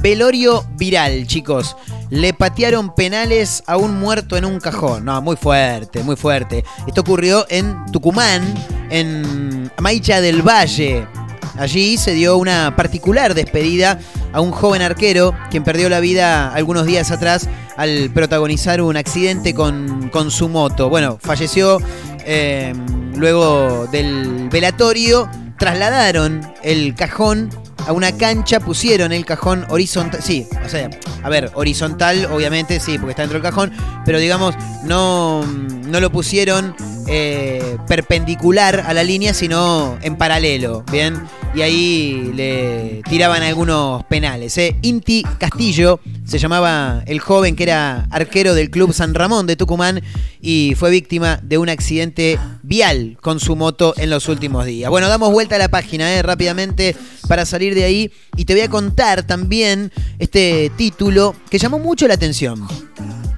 Velorio 0.00 0.64
viral, 0.76 1.26
chicos. 1.26 1.76
Le 2.10 2.34
patearon 2.34 2.94
penales 2.94 3.62
a 3.66 3.76
un 3.76 3.98
muerto 3.98 4.36
en 4.36 4.44
un 4.44 4.58
cajón. 4.58 5.04
No, 5.04 5.22
muy 5.22 5.36
fuerte, 5.36 6.02
muy 6.02 6.16
fuerte. 6.16 6.64
Esto 6.86 7.02
ocurrió 7.02 7.46
en 7.48 7.86
Tucumán, 7.92 8.42
en 8.90 9.70
Maicha 9.78 10.20
del 10.20 10.42
Valle. 10.42 11.06
Allí 11.58 11.96
se 11.96 12.12
dio 12.12 12.36
una 12.36 12.74
particular 12.76 13.34
despedida 13.34 13.98
a 14.32 14.40
un 14.40 14.50
joven 14.50 14.82
arquero 14.82 15.34
quien 15.50 15.64
perdió 15.64 15.88
la 15.88 16.00
vida 16.00 16.52
algunos 16.52 16.86
días 16.86 17.10
atrás 17.10 17.48
al 17.76 18.10
protagonizar 18.12 18.80
un 18.80 18.96
accidente 18.96 19.54
con, 19.54 20.08
con 20.08 20.30
su 20.30 20.48
moto. 20.48 20.88
Bueno, 20.88 21.18
falleció 21.20 21.78
eh, 22.24 22.72
luego 23.16 23.86
del 23.90 24.48
velatorio, 24.48 25.28
trasladaron 25.58 26.40
el 26.62 26.94
cajón 26.94 27.50
a 27.86 27.92
una 27.92 28.12
cancha, 28.12 28.60
pusieron 28.60 29.12
el 29.12 29.24
cajón 29.24 29.66
horizontal. 29.68 30.22
Sí, 30.22 30.46
o 30.64 30.68
sea, 30.68 30.90
a 31.22 31.28
ver, 31.28 31.50
horizontal, 31.54 32.26
obviamente, 32.26 32.80
sí, 32.80 32.98
porque 32.98 33.10
está 33.10 33.22
dentro 33.22 33.40
del 33.40 33.50
cajón, 33.50 33.72
pero 34.04 34.18
digamos, 34.18 34.54
no, 34.84 35.44
no 35.92 36.00
lo 36.00 36.10
pusieron 36.10 36.74
eh, 37.06 37.76
perpendicular 37.86 38.80
a 38.86 38.94
la 38.94 39.04
línea, 39.04 39.34
sino 39.34 39.98
en 40.00 40.16
paralelo, 40.16 40.84
¿bien? 40.90 41.20
Y 41.54 41.60
ahí 41.60 42.32
le 42.34 43.02
tiraban 43.10 43.42
algunos 43.42 44.02
penales. 44.04 44.56
¿eh? 44.56 44.74
Inti 44.80 45.22
Castillo 45.38 46.00
se 46.24 46.38
llamaba 46.38 47.02
el 47.06 47.20
joven 47.20 47.56
que 47.56 47.64
era 47.64 48.06
arquero 48.10 48.54
del 48.54 48.70
Club 48.70 48.94
San 48.94 49.12
Ramón 49.12 49.46
de 49.46 49.56
Tucumán 49.56 50.00
y 50.40 50.74
fue 50.78 50.90
víctima 50.90 51.38
de 51.42 51.58
un 51.58 51.68
accidente 51.68 52.38
vial 52.62 53.18
con 53.20 53.38
su 53.38 53.54
moto 53.54 53.92
en 53.98 54.08
los 54.08 54.30
últimos 54.30 54.64
días. 54.64 54.88
Bueno, 54.88 55.08
damos 55.08 55.30
vuelta 55.30 55.56
a 55.56 55.58
la 55.58 55.68
página 55.68 56.10
¿eh? 56.14 56.22
rápidamente 56.22 56.96
para 57.28 57.44
salir 57.44 57.74
de 57.74 57.84
ahí 57.84 58.10
y 58.34 58.46
te 58.46 58.54
voy 58.54 58.62
a 58.62 58.70
contar 58.70 59.24
también 59.24 59.92
este 60.18 60.72
título 60.74 61.34
que 61.50 61.58
llamó 61.58 61.78
mucho 61.78 62.08
la 62.08 62.14
atención 62.14 62.66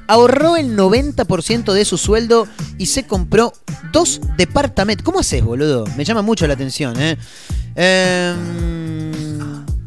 ahorró 0.06 0.56
el 0.56 0.76
90% 0.76 1.72
de 1.72 1.84
su 1.84 1.98
sueldo 1.98 2.46
y 2.78 2.86
se 2.86 3.06
compró 3.06 3.52
dos 3.92 4.20
departamentos. 4.36 5.04
¿Cómo 5.04 5.20
haces, 5.20 5.42
boludo? 5.44 5.84
Me 5.96 6.04
llama 6.04 6.22
mucho 6.22 6.46
la 6.46 6.54
atención, 6.54 7.00
¿eh? 7.00 7.16
Em, 7.74 9.12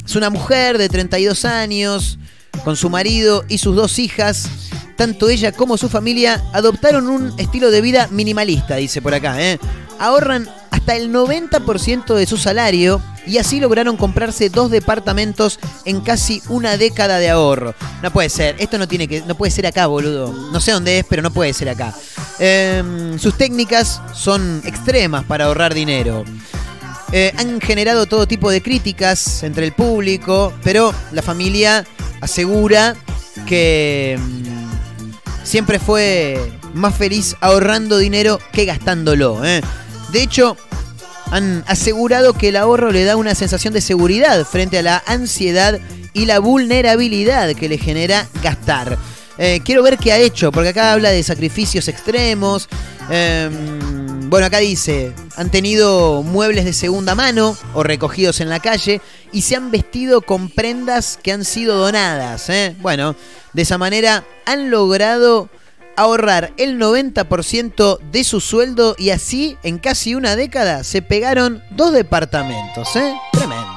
es 0.06 0.16
una 0.16 0.30
mujer 0.30 0.78
de 0.78 0.90
32 0.90 1.46
años, 1.46 2.20
con 2.64 2.76
su 2.76 2.90
marido 2.90 3.46
y 3.48 3.58
sus 3.58 3.76
dos 3.76 4.00
hijas. 4.00 4.50
Tanto 4.96 5.30
ella 5.30 5.52
como 5.52 5.78
su 5.78 5.90
familia 5.90 6.44
adoptaron 6.54 7.08
un 7.08 7.34
estilo 7.40 7.70
de 7.70 7.82
vida 7.82 8.08
minimalista, 8.12 8.78
dice 8.78 9.02
por 9.02 9.14
acá. 9.14 9.42
¿eh? 9.42 9.60
Ahorran 10.00 10.50
hasta 10.72 10.96
el 10.96 11.12
90% 11.12 12.16
de 12.16 12.26
su 12.26 12.38
salario 12.38 13.02
y 13.26 13.38
así 13.40 13.60
lograron 13.60 13.98
comprarse 13.98 14.50
dos 14.50 14.72
departamentos 14.72 15.60
en 15.86 16.02
casi 16.02 16.42
una 16.50 16.78
década 16.78 17.20
de 17.20 17.30
ahorro. 17.30 17.76
No 18.02 18.12
puede 18.12 18.30
ser, 18.30 18.56
esto 18.60 18.78
no 18.78 18.88
tiene 18.88 19.08
que, 19.08 19.22
no 19.22 19.36
puede 19.36 19.52
ser 19.52 19.68
acá, 19.68 19.88
boludo. 19.88 20.34
No 20.52 20.60
sé 20.62 20.72
dónde 20.72 21.00
es, 21.00 21.06
pero 21.08 21.22
no 21.22 21.32
puede 21.32 21.54
ser 21.54 21.70
acá. 21.70 21.94
Em, 22.40 23.20
sus 23.20 23.38
técnicas 23.38 24.02
son 24.14 24.62
extremas 24.66 25.26
para 25.26 25.46
ahorrar 25.46 25.74
dinero. 25.74 26.24
Eh, 27.12 27.34
han 27.38 27.62
generado 27.62 28.06
todo 28.06 28.28
tipo 28.28 28.50
de 28.50 28.62
críticas 28.62 29.44
entre 29.44 29.66
el 29.66 29.74
público, 29.74 30.54
pero 30.64 30.94
la 31.12 31.22
familia 31.22 31.86
asegura 32.22 32.96
que 33.46 34.20
mm, 34.20 35.44
siempre 35.44 35.80
fue 35.80 36.52
más 36.74 36.96
feliz 36.96 37.36
ahorrando 37.42 37.98
dinero 37.98 38.40
que 38.52 38.66
gastándolo. 38.66 39.44
¿eh? 39.46 39.62
De 40.12 40.24
hecho, 40.24 40.58
han 41.32 41.64
asegurado 41.68 42.34
que 42.34 42.50
el 42.50 42.56
ahorro 42.56 42.92
le 42.92 43.04
da 43.04 43.16
una 43.16 43.36
sensación 43.36 43.74
de 43.74 43.82
seguridad 43.82 44.46
frente 44.46 44.78
a 44.78 44.82
la 44.82 45.04
ansiedad 45.06 45.80
y 46.14 46.26
la 46.26 46.40
vulnerabilidad 46.40 47.54
que 47.54 47.70
le 47.70 47.78
genera 47.78 48.28
gastar. 48.42 48.98
Eh, 49.38 49.62
quiero 49.64 49.84
ver 49.84 49.98
qué 49.98 50.12
ha 50.12 50.18
hecho, 50.18 50.52
porque 50.52 50.70
acá 50.70 50.94
habla 50.94 51.12
de 51.12 51.22
sacrificios 51.22 51.88
extremos. 51.88 52.68
Em, 53.10 54.30
bueno, 54.30 54.48
acá 54.48 54.58
dice, 54.58 55.14
han 55.36 55.52
tenido 55.52 56.24
muebles 56.24 56.66
de 56.66 56.74
segunda 56.74 57.14
mano 57.14 57.56
o 57.74 57.84
recogidos 57.84 58.42
en 58.42 58.50
la 58.50 58.60
calle 58.60 59.00
y 59.32 59.44
se 59.44 59.56
han 59.56 59.70
vestido 59.70 60.22
con 60.22 60.50
prendas 60.50 61.20
que 61.22 61.32
han 61.32 61.46
sido 61.46 61.78
donadas. 61.78 62.50
¿eh? 62.50 62.76
Bueno, 62.82 63.16
de 63.54 63.62
esa 63.62 63.78
manera 63.78 64.26
han 64.46 64.72
logrado 64.72 65.50
ahorrar 65.98 66.54
el 66.58 66.80
90% 66.80 68.00
de 68.00 68.24
su 68.24 68.40
sueldo 68.40 68.96
y 68.98 69.10
así 69.10 69.58
en 69.64 69.80
casi 69.80 70.16
una 70.16 70.38
década 70.38 70.86
se 70.86 71.02
pegaron 71.02 71.62
dos 71.72 71.92
departamentos. 71.92 72.96
¿eh? 72.96 73.14
Tremendo. 73.34 73.68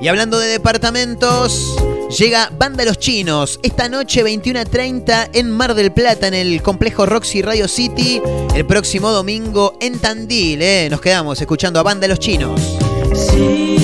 Y 0.00 0.08
hablando 0.08 0.38
de 0.38 0.46
departamentos, 0.48 1.76
llega 2.16 2.50
Banda 2.56 2.84
Los 2.84 2.98
Chinos. 2.98 3.58
Esta 3.64 3.88
noche 3.88 4.24
21.30 4.24 5.30
en 5.32 5.50
Mar 5.50 5.74
del 5.74 5.92
Plata, 5.92 6.28
en 6.28 6.34
el 6.34 6.62
complejo 6.62 7.04
Roxy 7.04 7.42
Radio 7.42 7.66
City. 7.66 8.22
El 8.54 8.64
próximo 8.64 9.10
domingo 9.10 9.76
en 9.80 9.98
Tandil. 9.98 10.62
¿eh? 10.62 10.88
Nos 10.88 11.00
quedamos 11.00 11.40
escuchando 11.40 11.80
a 11.80 11.82
Banda 11.82 12.06
Los 12.06 12.20
Chinos. 12.20 12.60
Sí, 13.12 13.77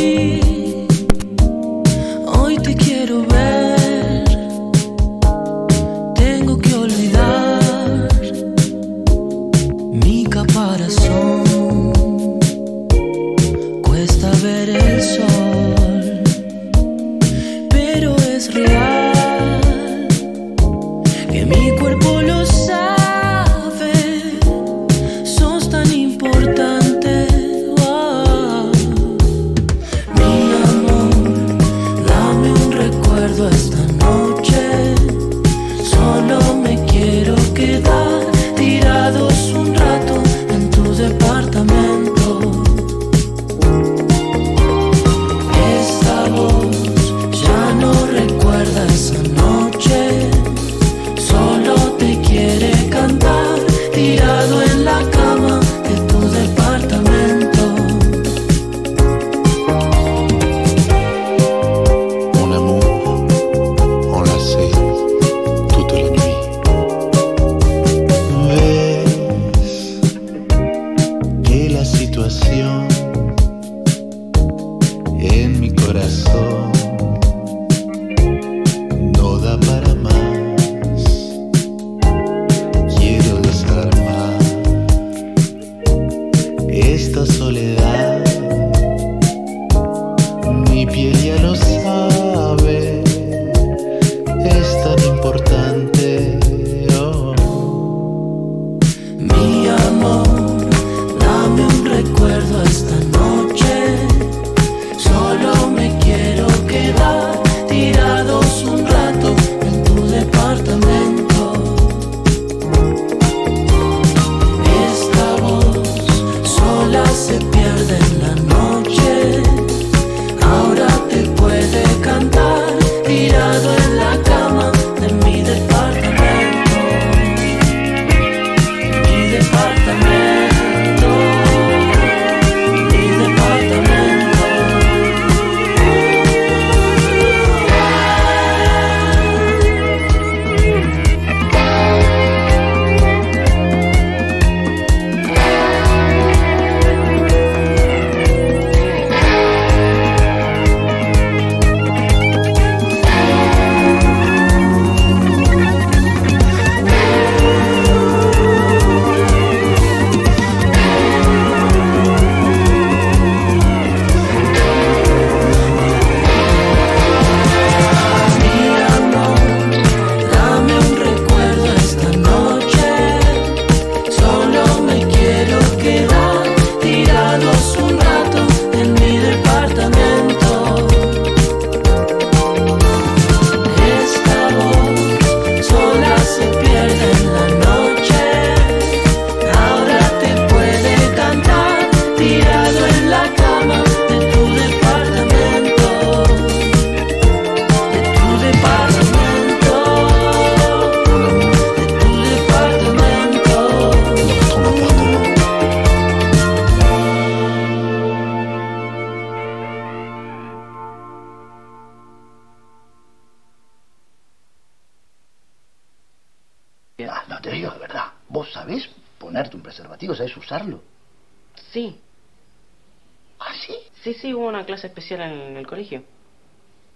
en 225.13 225.57
el 225.57 225.67
colegio. 225.67 226.05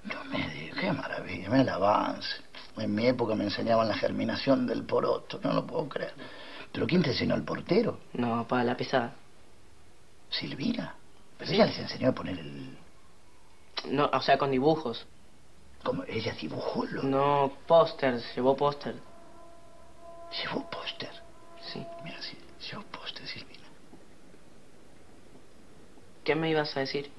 No 0.04 0.24
me 0.24 0.48
digas, 0.50 0.78
qué 0.78 0.92
maravilla, 0.92 1.50
me 1.50 1.61
el 1.61 1.68
avance. 1.68 2.28
En 2.76 2.94
mi 2.94 3.06
época 3.06 3.34
me 3.34 3.44
enseñaban 3.44 3.88
la 3.88 3.94
germinación 3.94 4.66
del 4.66 4.84
poroto, 4.84 5.40
no 5.42 5.52
lo 5.52 5.66
puedo 5.66 5.88
creer. 5.88 6.14
¿Pero 6.72 6.86
quién 6.86 7.02
te 7.02 7.11
enseñó 7.11 7.34
el 7.34 7.42
portero? 7.42 7.98
No, 8.12 8.46
para 8.46 8.64
la 8.64 8.76
pesada. 8.76 9.14
¿Silvina? 10.30 10.94
Pero 11.38 11.52
ella 11.52 11.66
les 11.66 11.78
enseñó 11.78 12.11
a 12.11 12.12
poner 12.12 12.38
el... 12.38 12.78
No, 13.90 14.11
o 14.12 14.20
sea, 14.20 14.38
con 14.38 14.50
dibujos. 14.50 15.06
¿Cómo? 15.82 16.04
¿Ella 16.04 16.34
dibujó 16.40 16.84
lo? 16.84 17.02
No, 17.02 17.52
póster, 17.66 18.20
llevó 18.34 18.56
póster. 18.56 18.96
¿Llevó 20.42 20.68
póster? 20.68 21.11
Sí. 21.72 21.84
Mira, 22.04 22.20
sí, 22.20 22.36
llevó 22.68 22.82
póster, 22.84 23.26
Silvina. 23.26 23.64
¿Qué 26.24 26.34
me 26.34 26.50
ibas 26.50 26.76
a 26.76 26.80
decir? 26.80 27.11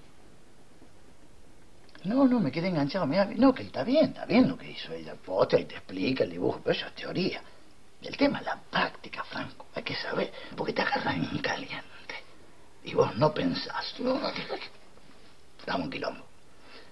No, 2.06 2.26
no, 2.26 2.40
me 2.40 2.52
quedé 2.52 2.68
enganchado. 2.70 3.06
Mira, 3.06 3.26
no, 3.26 3.54
que 3.54 3.64
está 3.64 3.84
bien, 3.84 4.06
está 4.06 4.26
bien 4.26 4.48
lo 4.48 4.58
que 4.58 4.72
hizo 4.72 4.94
ella. 4.94 5.16
Póster 5.16 5.62
y 5.62 5.66
te 5.66 5.76
explica 5.76 6.24
el 6.24 6.32
dibujo, 6.32 6.62
pero 6.64 6.76
eso 6.76 6.88
es 6.88 6.96
teoría. 6.96 7.42
El 8.02 8.16
tema 8.16 8.40
es 8.40 8.46
la 8.46 8.56
práctica, 8.56 9.24
Franco. 9.26 9.66
Hay 9.76 9.84
que 9.84 9.96
saber, 9.96 10.32
porque 10.56 10.74
te 10.74 10.82
agarran 10.82 11.28
en 11.32 11.38
caliente. 11.40 11.84
Y 12.84 12.94
vos 12.94 13.16
no 13.18 13.34
pensás. 13.34 13.94
No, 14.00 14.20
dame 15.66 15.84
un 15.84 15.90
quilombo. 15.90 16.26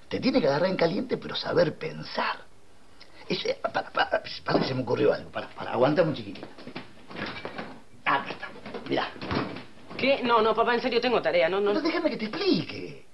Te 0.10 0.20
tiene 0.20 0.42
que 0.42 0.48
agarrar 0.48 0.70
en 0.70 0.76
caliente, 0.76 1.18
pero 1.18 1.36
saber 1.36 1.78
pensar. 1.78 2.40
Ese, 3.30 3.56
para, 3.56 3.90
para, 3.90 4.22
para 4.44 4.60
que 4.60 4.66
se 4.66 4.74
me 4.74 4.82
ocurrió 4.82 5.14
algo. 5.14 5.30
Para, 5.32 5.48
para, 5.50 5.72
aguantame 5.72 6.10
un 6.10 6.16
chiquitito. 6.16 6.48
Acá 8.04 8.30
está. 8.30 8.50
Mirá. 8.90 9.10
¿Qué? 9.98 10.22
No, 10.24 10.42
no, 10.42 10.54
papá, 10.54 10.76
en 10.76 10.82
serio 10.82 11.02
tengo 11.02 11.22
tarea, 11.22 11.50
no, 11.50 11.60
no. 11.60 11.74
No, 11.74 11.82
déjame 11.82 12.10
que 12.10 12.18
te 12.18 12.26
explique. 12.26 13.07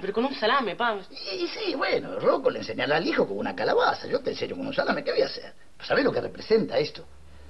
Pero 0.00 0.12
con 0.12 0.24
un 0.24 0.34
salame, 0.34 0.76
papá. 0.76 1.00
Y, 1.32 1.46
sí, 1.48 1.74
bueno, 1.74 2.18
Rocco 2.18 2.50
le 2.50 2.60
enseñará 2.60 2.96
al 2.96 3.06
hijo 3.06 3.26
con 3.26 3.38
una 3.38 3.54
calabaza. 3.54 4.06
Yo 4.06 4.20
te 4.20 4.30
enseño 4.30 4.56
con 4.56 4.66
un 4.66 4.74
salame, 4.74 5.02
¿qué 5.02 5.12
voy 5.12 5.22
a 5.22 5.26
hacer? 5.26 5.54
¿Sabés 5.80 6.04
lo 6.04 6.12
que 6.12 6.20
representa 6.20 6.78
esto? 6.78 7.04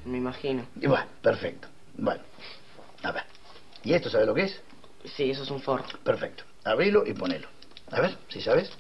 Me 0.05 0.19
imagino. 0.19 0.67
Y 0.81 0.87
bueno, 0.87 1.07
perfecto. 1.21 1.69
Bueno, 1.95 2.23
a 3.03 3.13
ver. 3.13 3.25
¿Y 3.83 3.93
esto 3.93 4.09
sabes 4.09 4.27
lo 4.27 4.35
que 4.35 4.45
es? 4.45 4.61
Sí, 5.17 5.31
eso 5.31 5.43
es 5.43 5.51
un 5.51 5.61
forro. 5.61 5.85
Perfecto. 6.05 6.45
Abrilo 6.65 7.05
y 7.07 7.13
ponelo. 7.13 7.49
A 7.91 8.01
ver, 8.01 8.17
si 8.29 8.41
sabes, 8.41 8.71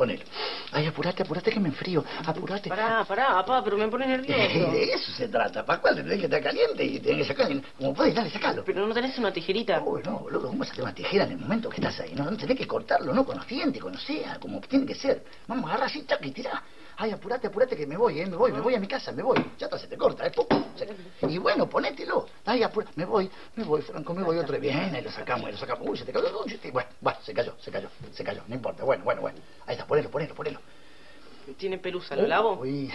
ponelo. 0.00 0.24
Ay, 0.72 0.86
apurate, 0.86 1.22
apurate 1.22 1.50
que 1.50 1.60
me 1.60 1.68
enfrío. 1.68 2.02
Apurate. 2.24 2.70
Pará, 2.70 3.04
pará, 3.04 3.34
papá, 3.34 3.62
pero 3.62 3.76
me 3.76 3.86
pone 3.88 4.06
nervioso. 4.06 4.70
de 4.72 4.84
eso 4.94 5.12
se 5.12 5.28
trata. 5.28 5.64
Pascual, 5.64 5.96
te 5.96 6.02
tenés 6.02 6.20
que 6.20 6.24
estar 6.24 6.42
caliente 6.42 6.82
y 6.82 6.98
tenés 7.00 7.26
que 7.26 7.34
sacar. 7.34 7.48
Como 7.76 7.92
podés, 7.92 8.14
dale, 8.14 8.30
sacalo. 8.30 8.64
Pero 8.64 8.86
no 8.86 8.94
tenés 8.94 9.18
una 9.18 9.30
tijerita. 9.30 9.82
Uy, 9.82 10.00
no, 10.02 10.20
boludo, 10.20 10.48
¿cómo 10.48 10.64
tener 10.64 10.82
una 10.82 10.94
tijera 10.94 11.24
en 11.24 11.32
el 11.32 11.38
momento 11.38 11.68
que 11.68 11.76
estás 11.76 12.00
ahí? 12.00 12.14
No, 12.14 12.30
no 12.30 12.36
tenés 12.36 12.56
que 12.56 12.66
cortarlo, 12.66 13.12
no 13.12 13.26
con 13.26 13.36
los 13.36 13.46
dientes, 13.46 13.82
con 13.82 13.96
sea, 13.98 14.38
como 14.40 14.58
tiene 14.60 14.86
que 14.86 14.94
ser. 14.94 15.22
Vamos, 15.46 15.70
agarra 15.70 15.86
así, 15.86 16.02
tac, 16.02 16.24
y 16.24 16.30
tirá. 16.30 16.62
Ay, 17.02 17.12
apurate, 17.12 17.46
apurate 17.46 17.74
que 17.78 17.86
me 17.86 17.96
voy, 17.96 18.20
eh, 18.20 18.26
me 18.26 18.36
voy, 18.36 18.52
me 18.52 18.60
voy 18.60 18.74
a 18.74 18.78
mi 18.78 18.86
casa, 18.86 19.10
me 19.10 19.22
voy. 19.22 19.38
Ya 19.58 19.66
está, 19.68 19.78
se 19.78 19.86
te 19.86 19.96
corta, 19.96 20.26
eh. 20.26 20.32
Y 21.22 21.38
bueno, 21.38 21.66
ponételo. 21.66 22.26
Ay, 22.44 22.62
apurate, 22.62 22.92
me 22.94 23.06
voy, 23.06 23.30
me 23.56 23.64
voy, 23.64 23.80
Franco, 23.80 24.12
me 24.12 24.22
voy 24.22 24.36
otra 24.36 24.52
vez. 24.52 24.60
Bien, 24.60 24.94
ahí 24.94 25.00
lo 25.02 25.10
sacamos, 25.10 25.46
ahí 25.46 25.52
lo 25.52 25.58
sacamos. 25.58 25.88
Uy, 25.88 25.96
se 25.96 26.04
te 26.04 26.12
cayó, 26.12 26.26
uy, 26.44 26.50
se 26.50 26.58
te- 26.58 26.70
Bueno, 26.70 26.90
va, 27.06 27.18
se 27.22 27.32
cayó, 27.32 27.56
se 27.58 27.70
cayó, 27.70 27.88
se 28.12 28.22
cayó. 28.22 28.42
No 28.46 28.54
importa, 28.54 28.84
bueno, 28.84 29.02
bueno, 29.02 29.22
bueno. 29.22 29.38
Ahí 29.66 29.76
está, 29.76 29.86
ponelo, 29.86 30.10
ponelo, 30.10 30.34
ponelo. 30.34 30.60
Tiene 31.56 31.78
pelusa, 31.78 32.14
¿lo 32.16 32.26
lavo? 32.26 32.58
Uy, 32.60 32.92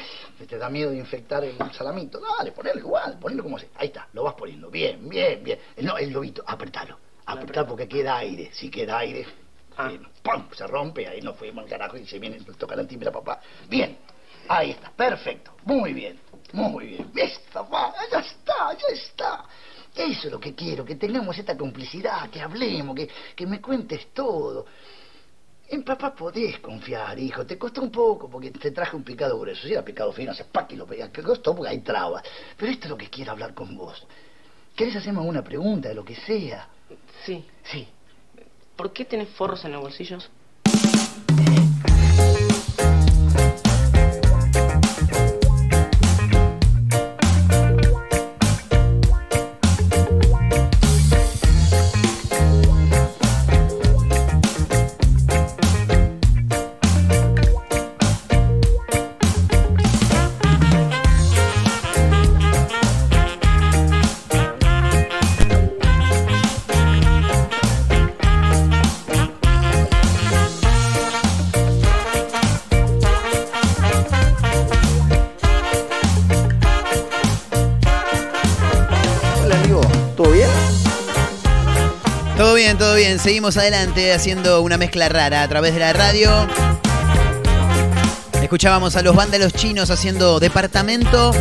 te 0.47 0.55
da 0.59 0.69
miedo 0.69 0.91
de 0.91 0.97
infectar 0.97 1.43
el 1.43 1.57
salamito. 1.73 2.21
Dale, 2.37 2.51
ponelo 2.51 2.77
igual, 2.79 3.17
ponelo 3.17 3.41
como 3.41 3.57
se. 3.57 3.69
Ahí 3.75 3.87
está, 3.87 4.07
lo 4.13 4.21
vas 4.21 4.35
poniendo. 4.35 4.69
Bien, 4.69 5.09
bien, 5.09 5.43
bien. 5.43 5.57
No, 5.77 5.97
el 5.97 6.11
lobito, 6.11 6.43
apretalo. 6.45 6.99
Apretalo 7.25 7.69
porque 7.69 7.87
queda 7.87 8.17
aire. 8.17 8.51
Si 8.53 8.69
queda 8.69 8.99
aire, 8.99 9.25
eh, 9.79 9.99
¡pum! 10.23 10.45
se 10.55 10.67
rompe, 10.67 11.07
ahí 11.07 11.21
nos 11.21 11.37
fuimos 11.37 11.63
al 11.63 11.69
carajo 11.69 11.97
y 11.97 12.05
se 12.05 12.19
viene, 12.19 12.39
toca 12.57 12.75
la 12.75 12.85
timbre 12.85 13.11
papá. 13.11 13.41
Bien, 13.69 13.97
ahí 14.47 14.71
está, 14.71 14.91
perfecto. 14.91 15.51
Muy 15.65 15.93
bien, 15.93 16.19
muy 16.53 16.87
bien. 16.87 17.11
¿Ves, 17.13 17.39
papá? 17.51 17.93
Ya 18.11 18.19
está, 18.19 18.73
ya 18.73 18.87
está. 18.93 19.45
Eso 19.95 20.27
es 20.27 20.31
lo 20.31 20.39
que 20.39 20.53
quiero, 20.53 20.83
que 20.83 20.95
tengamos 20.95 21.37
esta 21.37 21.55
complicidad, 21.55 22.29
que 22.29 22.41
hablemos, 22.41 22.95
que, 22.95 23.09
que 23.35 23.45
me 23.45 23.61
cuentes 23.61 24.07
todo. 24.13 24.65
En 25.67 25.83
papá 25.83 26.13
podés 26.13 26.59
confiar, 26.59 27.17
hijo. 27.17 27.45
Te 27.45 27.57
costó 27.57 27.81
un 27.81 27.91
poco 27.91 28.29
porque 28.29 28.51
te 28.51 28.71
traje 28.71 28.95
un 28.95 29.03
picado 29.03 29.39
grueso. 29.39 29.65
Si 29.65 29.73
era 29.73 29.83
picado 29.83 30.11
fino, 30.11 30.31
hace 30.31 30.45
pa' 30.45 30.67
que 30.67 30.75
lo 30.75 30.85
pegas. 30.85 31.11
Te 31.11 31.23
costó 31.23 31.55
porque 31.55 31.71
hay 31.71 31.79
trabas. 31.79 32.23
Pero 32.55 32.71
esto 32.71 32.85
es 32.85 32.89
lo 32.91 32.97
que 32.97 33.09
quiero 33.09 33.31
hablar 33.31 33.53
con 33.53 33.75
vos. 33.75 34.05
¿Querés 34.75 34.97
hacerme 34.97 35.19
alguna 35.19 35.43
pregunta 35.43 35.89
de 35.89 35.95
lo 35.95 36.05
que 36.05 36.15
sea? 36.15 36.67
Sí. 37.25 37.43
Sí. 37.63 37.87
¿Por 38.75 38.93
qué 38.93 39.05
tenés 39.05 39.29
forros 39.29 39.63
en 39.65 39.71
los 39.71 39.81
bolsillos? 39.81 40.29
Seguimos 83.25 83.57
adelante 83.57 84.13
haciendo 84.13 84.61
una 84.61 84.77
mezcla 84.77 85.09
rara 85.09 85.41
a 85.41 85.47
través 85.47 85.73
de 85.73 85.79
la 85.79 85.93
radio. 85.93 86.29
Escuchábamos 88.39 88.95
a 88.97 89.01
los 89.01 89.15
vándalos 89.15 89.51
chinos 89.51 89.89
haciendo 89.89 90.39
departamento 90.39 91.31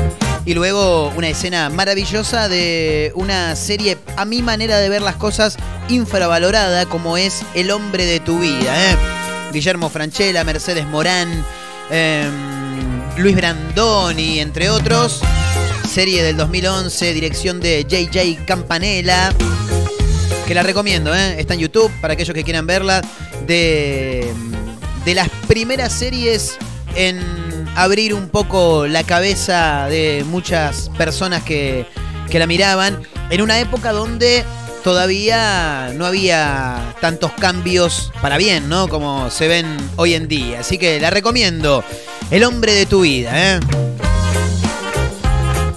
y 0.46 0.54
luego 0.54 1.12
una 1.14 1.28
escena 1.28 1.68
maravillosa 1.68 2.48
de 2.48 3.12
una 3.16 3.54
serie, 3.54 3.98
a 4.16 4.24
mi 4.24 4.40
manera 4.40 4.78
de 4.78 4.88
ver 4.88 5.02
las 5.02 5.16
cosas, 5.16 5.58
infravalorada 5.90 6.86
como 6.86 7.18
es 7.18 7.42
El 7.54 7.70
hombre 7.70 8.06
de 8.06 8.18
tu 8.18 8.38
vida. 8.38 8.90
¿eh? 8.90 8.96
Guillermo 9.52 9.90
Franchella, 9.90 10.42
Mercedes 10.42 10.86
Morán, 10.86 11.44
eh, 11.90 12.26
Luis 13.18 13.36
Brandoni, 13.36 14.40
entre 14.40 14.70
otros. 14.70 15.20
Serie 15.86 16.22
del 16.22 16.38
2011, 16.38 17.12
dirección 17.12 17.60
de 17.60 17.84
JJ 17.84 18.46
Campanella 18.46 19.34
que 20.46 20.54
la 20.54 20.62
recomiendo, 20.62 21.14
¿eh? 21.14 21.40
está 21.40 21.54
en 21.54 21.60
YouTube 21.60 21.90
para 22.00 22.14
aquellos 22.14 22.34
que 22.34 22.44
quieran 22.44 22.66
verla, 22.66 23.02
de, 23.46 24.32
de 25.04 25.14
las 25.14 25.28
primeras 25.48 25.92
series 25.92 26.58
en 26.94 27.18
abrir 27.76 28.14
un 28.14 28.28
poco 28.28 28.86
la 28.86 29.02
cabeza 29.04 29.86
de 29.88 30.24
muchas 30.28 30.90
personas 30.96 31.42
que, 31.42 31.86
que 32.30 32.38
la 32.38 32.46
miraban, 32.46 33.02
en 33.30 33.40
una 33.40 33.58
época 33.58 33.92
donde 33.92 34.44
todavía 34.82 35.92
no 35.94 36.04
había 36.04 36.94
tantos 37.00 37.32
cambios 37.32 38.12
para 38.20 38.36
bien, 38.36 38.68
¿no? 38.68 38.88
Como 38.88 39.30
se 39.30 39.48
ven 39.48 39.66
hoy 39.96 40.14
en 40.14 40.28
día. 40.28 40.60
Así 40.60 40.78
que 40.78 41.00
la 41.00 41.10
recomiendo, 41.10 41.82
El 42.30 42.44
hombre 42.44 42.74
de 42.74 42.86
tu 42.86 43.00
vida, 43.00 43.32
¿eh? 43.34 43.60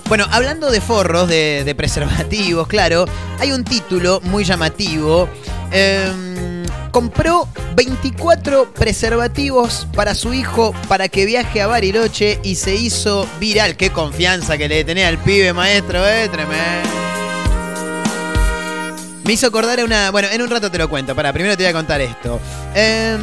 Bueno, 0.07 0.25
hablando 0.31 0.71
de 0.71 0.79
forros, 0.79 1.27
de, 1.27 1.73
preservativos, 1.75 2.67
claro, 2.67 3.05
hay 3.39 3.51
un 3.51 3.65
título 3.65 4.21
muy 4.23 4.45
llamativo. 4.45 5.27
Em, 5.71 6.63
compró 6.91 7.47
24 7.75 8.71
preservativos 8.73 9.85
para 9.93 10.15
su 10.15 10.33
hijo 10.33 10.73
para 10.87 11.09
que 11.09 11.25
viaje 11.25 11.61
a 11.61 11.67
Bariloche 11.67 12.39
y 12.41 12.55
se 12.55 12.75
hizo 12.75 13.27
viral. 13.39 13.75
Qué 13.75 13.89
confianza 13.89 14.57
que 14.57 14.69
le 14.69 14.85
tenía 14.85 15.09
al 15.09 15.17
pibe 15.17 15.51
maestro, 15.51 16.07
eh, 16.07 16.29
tremendo. 16.29 16.96
Me 19.27 19.33
hizo 19.33 19.47
acordar 19.47 19.77
a 19.81 19.83
una. 19.83 20.09
Bueno, 20.09 20.29
en 20.31 20.41
un 20.41 20.49
rato 20.49 20.71
te 20.71 20.77
lo 20.77 20.89
cuento. 20.89 21.13
Para, 21.13 21.33
primero 21.33 21.57
te 21.57 21.63
voy 21.63 21.69
a 21.69 21.73
contar 21.73 21.99
esto. 21.99 22.39
Em, 22.73 23.19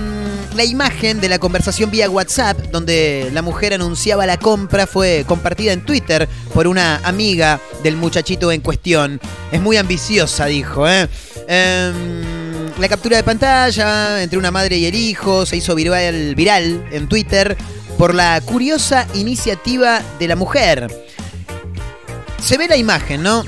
la 0.55 0.63
imagen 0.63 1.19
de 1.19 1.31
la 1.31 1.39
conversación 1.39 1.91
vía 1.91 2.11
WhatsApp, 2.11 2.59
donde 2.71 3.31
la 3.33 3.41
mujer 3.41 3.73
anunciaba 3.73 4.27
la 4.27 4.37
compra, 4.37 4.87
fue 4.87 5.25
compartida 5.27 5.73
en 5.73 5.81
Twitter 5.81 6.29
por 6.53 6.67
una 6.67 6.97
amiga 7.05 7.59
del 7.83 7.97
muchachito 7.97 8.53
en 8.53 8.61
cuestión. 8.61 9.19
Es 9.51 9.63
muy 9.63 9.79
ambiciosa, 9.79 10.45
dijo, 10.45 10.87
¿eh? 10.87 11.09
Em, 11.49 12.71
la 12.79 12.89
captura 12.91 13.17
de 13.17 13.23
pantalla 13.23 14.23
entre 14.23 14.39
una 14.39 14.51
madre 14.51 14.77
y 14.77 14.85
el 14.85 14.95
hijo 14.95 15.47
se 15.47 15.57
hizo 15.57 15.75
viral, 15.75 16.35
viral 16.35 16.87
en 16.93 17.09
Twitter 17.09 17.57
por 17.97 18.15
la 18.15 18.43
curiosa 18.43 19.07
iniciativa 19.15 20.03
de 20.19 20.29
la 20.29 20.37
mujer. 20.37 20.87
se 22.43 22.59
ve 22.59 22.69
la 22.69 22.77
imagen, 22.77 23.23
¿no? 23.23 23.43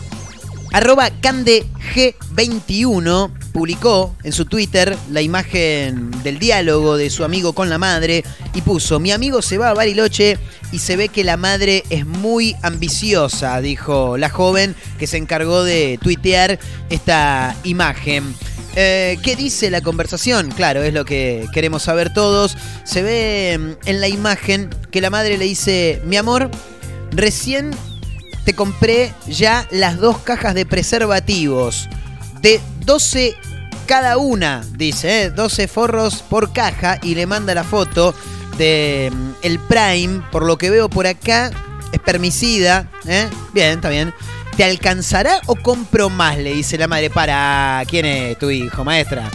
Arroba 0.72 1.10
CandeG21 1.20 3.30
publicó 3.52 4.14
en 4.22 4.32
su 4.32 4.44
Twitter 4.44 4.96
la 5.10 5.22
imagen 5.22 6.10
del 6.22 6.38
diálogo 6.38 6.96
de 6.96 7.08
su 7.08 7.24
amigo 7.24 7.54
con 7.54 7.70
la 7.70 7.78
madre 7.78 8.22
y 8.52 8.60
puso, 8.62 8.98
mi 9.00 9.12
amigo 9.12 9.42
se 9.42 9.58
va 9.58 9.70
a 9.70 9.74
Bariloche 9.74 10.38
y 10.72 10.80
se 10.80 10.96
ve 10.96 11.08
que 11.08 11.22
la 11.24 11.36
madre 11.36 11.84
es 11.88 12.04
muy 12.04 12.56
ambiciosa, 12.62 13.60
dijo 13.60 14.18
la 14.18 14.28
joven 14.28 14.74
que 14.98 15.06
se 15.06 15.16
encargó 15.16 15.62
de 15.64 15.98
tuitear 16.02 16.58
esta 16.90 17.54
imagen. 17.64 18.34
Eh, 18.78 19.16
¿Qué 19.22 19.36
dice 19.36 19.70
la 19.70 19.80
conversación? 19.80 20.50
Claro, 20.50 20.82
es 20.82 20.92
lo 20.92 21.06
que 21.06 21.46
queremos 21.54 21.84
saber 21.84 22.12
todos. 22.12 22.58
Se 22.84 23.02
ve 23.02 23.56
mm, 23.58 23.88
en 23.88 24.02
la 24.02 24.08
imagen 24.08 24.68
que 24.90 25.00
la 25.00 25.08
madre 25.08 25.38
le 25.38 25.46
dice, 25.46 26.02
mi 26.04 26.18
amor, 26.18 26.50
recién 27.10 27.70
te 28.46 28.54
compré 28.54 29.12
ya 29.26 29.66
las 29.72 29.98
dos 29.98 30.18
cajas 30.18 30.54
de 30.54 30.64
preservativos 30.64 31.88
de 32.40 32.60
12 32.84 33.34
cada 33.86 34.18
una, 34.18 34.64
dice, 34.76 35.24
¿eh? 35.24 35.30
12 35.30 35.66
forros 35.66 36.22
por 36.22 36.52
caja 36.52 36.98
y 37.02 37.16
le 37.16 37.26
manda 37.26 37.54
la 37.54 37.64
foto 37.64 38.14
de 38.56 39.12
mm, 39.12 39.30
el 39.42 39.58
Prime, 39.58 40.22
por 40.30 40.44
lo 40.44 40.58
que 40.58 40.70
veo 40.70 40.88
por 40.88 41.08
acá, 41.08 41.50
espermicida, 41.92 42.88
¿eh? 43.06 43.28
Bien, 43.52 43.72
está 43.72 43.90
bien. 43.90 44.14
¿Te 44.56 44.62
alcanzará 44.62 45.40
o 45.46 45.56
compro 45.56 46.08
más? 46.08 46.38
Le 46.38 46.54
dice 46.54 46.78
la 46.78 46.86
madre. 46.86 47.10
Para, 47.10 47.82
¿quién 47.88 48.06
es 48.06 48.38
tu 48.38 48.50
hijo, 48.50 48.84
maestra? 48.84 49.28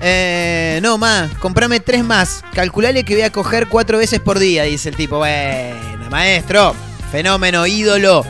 Eh, 0.00 0.80
no, 0.82 0.98
más, 0.98 1.32
comprame 1.34 1.80
tres 1.80 2.02
más. 2.02 2.42
Calculale 2.54 3.04
que 3.04 3.14
voy 3.14 3.22
a 3.22 3.30
coger 3.30 3.68
cuatro 3.68 3.98
veces 3.98 4.20
por 4.20 4.38
día, 4.38 4.64
dice 4.64 4.88
el 4.88 4.96
tipo. 4.96 5.18
Bueno, 5.18 6.10
maestro, 6.10 6.74
fenómeno, 7.12 7.66
ídolo. 7.66 8.24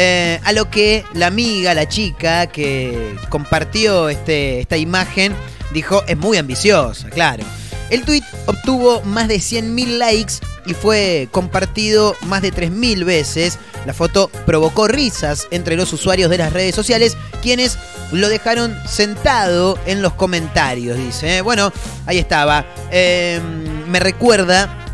Eh, 0.00 0.38
a 0.44 0.52
lo 0.52 0.70
que 0.70 1.04
la 1.12 1.26
amiga, 1.26 1.74
la 1.74 1.88
chica 1.88 2.46
que 2.46 3.16
compartió 3.30 4.08
este, 4.08 4.60
esta 4.60 4.76
imagen, 4.76 5.34
dijo, 5.72 6.04
es 6.06 6.16
muy 6.16 6.38
ambiciosa, 6.38 7.10
claro. 7.10 7.42
El 7.90 8.04
tweet 8.04 8.22
obtuvo 8.46 9.02
más 9.02 9.26
de 9.26 9.38
100.000 9.38 9.98
likes 9.98 10.34
y 10.66 10.74
fue 10.74 11.26
compartido 11.32 12.14
más 12.26 12.42
de 12.42 12.52
3.000 12.52 13.04
veces. 13.04 13.58
La 13.86 13.92
foto 13.92 14.30
provocó 14.46 14.86
risas 14.86 15.48
entre 15.50 15.74
los 15.74 15.92
usuarios 15.92 16.30
de 16.30 16.38
las 16.38 16.52
redes 16.52 16.76
sociales, 16.76 17.16
quienes 17.42 17.76
lo 18.12 18.28
dejaron 18.28 18.76
sentado 18.86 19.80
en 19.84 20.00
los 20.00 20.12
comentarios, 20.12 20.96
dice. 20.96 21.40
Bueno, 21.40 21.72
ahí 22.06 22.18
estaba. 22.18 22.64
Eh, 22.92 23.40
me 23.88 23.98
recuerda 23.98 24.86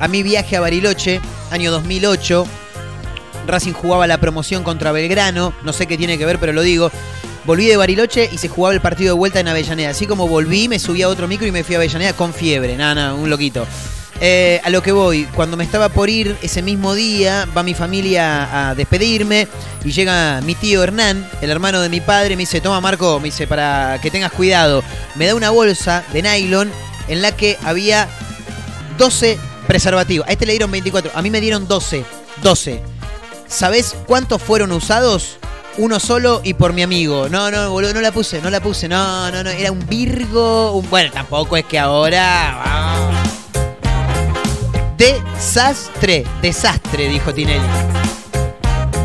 a 0.00 0.08
mi 0.08 0.22
viaje 0.22 0.56
a 0.56 0.60
Bariloche, 0.60 1.20
año 1.50 1.70
2008. 1.72 2.46
Racing 3.48 3.72
jugaba 3.72 4.06
la 4.06 4.18
promoción 4.18 4.62
contra 4.62 4.92
Belgrano, 4.92 5.52
no 5.62 5.72
sé 5.72 5.86
qué 5.86 5.96
tiene 5.96 6.18
que 6.18 6.26
ver, 6.26 6.38
pero 6.38 6.52
lo 6.52 6.62
digo. 6.62 6.90
Volví 7.44 7.66
de 7.66 7.76
Bariloche 7.76 8.28
y 8.32 8.38
se 8.38 8.48
jugaba 8.48 8.74
el 8.74 8.80
partido 8.80 9.14
de 9.14 9.18
vuelta 9.18 9.38
en 9.38 9.46
Avellaneda. 9.46 9.90
Así 9.90 10.06
como 10.06 10.26
volví, 10.26 10.66
me 10.66 10.80
subí 10.80 11.02
a 11.02 11.08
otro 11.08 11.28
micro 11.28 11.46
y 11.46 11.52
me 11.52 11.62
fui 11.62 11.76
a 11.76 11.78
Avellaneda 11.78 12.12
con 12.12 12.34
fiebre. 12.34 12.76
Nada, 12.76 12.94
nada, 12.96 13.14
un 13.14 13.30
loquito. 13.30 13.64
Eh, 14.20 14.60
a 14.64 14.70
lo 14.70 14.82
que 14.82 14.92
voy, 14.92 15.24
cuando 15.34 15.56
me 15.56 15.64
estaba 15.64 15.90
por 15.90 16.08
ir 16.08 16.36
ese 16.42 16.62
mismo 16.62 16.94
día, 16.94 17.46
va 17.56 17.62
mi 17.62 17.74
familia 17.74 18.70
a 18.70 18.74
despedirme 18.74 19.46
y 19.84 19.92
llega 19.92 20.40
mi 20.40 20.54
tío 20.54 20.82
Hernán, 20.82 21.28
el 21.42 21.50
hermano 21.50 21.80
de 21.80 21.90
mi 21.90 22.00
padre, 22.00 22.34
me 22.34 22.42
dice, 22.42 22.60
toma 22.60 22.80
Marco, 22.80 23.20
me 23.20 23.26
dice, 23.26 23.46
para 23.46 24.00
que 24.00 24.10
tengas 24.10 24.32
cuidado. 24.32 24.82
Me 25.16 25.26
da 25.26 25.34
una 25.34 25.50
bolsa 25.50 26.02
de 26.12 26.22
nylon 26.22 26.70
en 27.08 27.22
la 27.22 27.36
que 27.36 27.58
había 27.62 28.08
12 28.98 29.38
preservativos. 29.66 30.26
A 30.26 30.32
este 30.32 30.46
le 30.46 30.52
dieron 30.52 30.70
24, 30.70 31.12
a 31.14 31.22
mí 31.22 31.30
me 31.30 31.40
dieron 31.40 31.68
12. 31.68 32.04
12. 32.42 32.95
¿Sabés 33.48 33.94
cuántos 34.06 34.42
fueron 34.42 34.72
usados? 34.72 35.38
Uno 35.78 36.00
solo 36.00 36.40
y 36.42 36.54
por 36.54 36.72
mi 36.72 36.82
amigo. 36.82 37.28
No, 37.28 37.50
no, 37.50 37.70
boludo, 37.70 37.92
no 37.92 38.00
la 38.00 38.10
puse, 38.12 38.40
no 38.40 38.50
la 38.50 38.60
puse. 38.60 38.88
No, 38.88 39.30
no, 39.30 39.42
no. 39.44 39.50
Era 39.50 39.70
un 39.70 39.86
Virgo. 39.86 40.72
Un... 40.72 40.88
Bueno, 40.88 41.10
tampoco 41.12 41.56
es 41.56 41.64
que 41.64 41.78
ahora. 41.78 42.62
ah. 42.64 43.22
Desastre, 44.96 46.24
desastre, 46.40 47.08
dijo 47.08 47.32
Tinelli. 47.34 47.62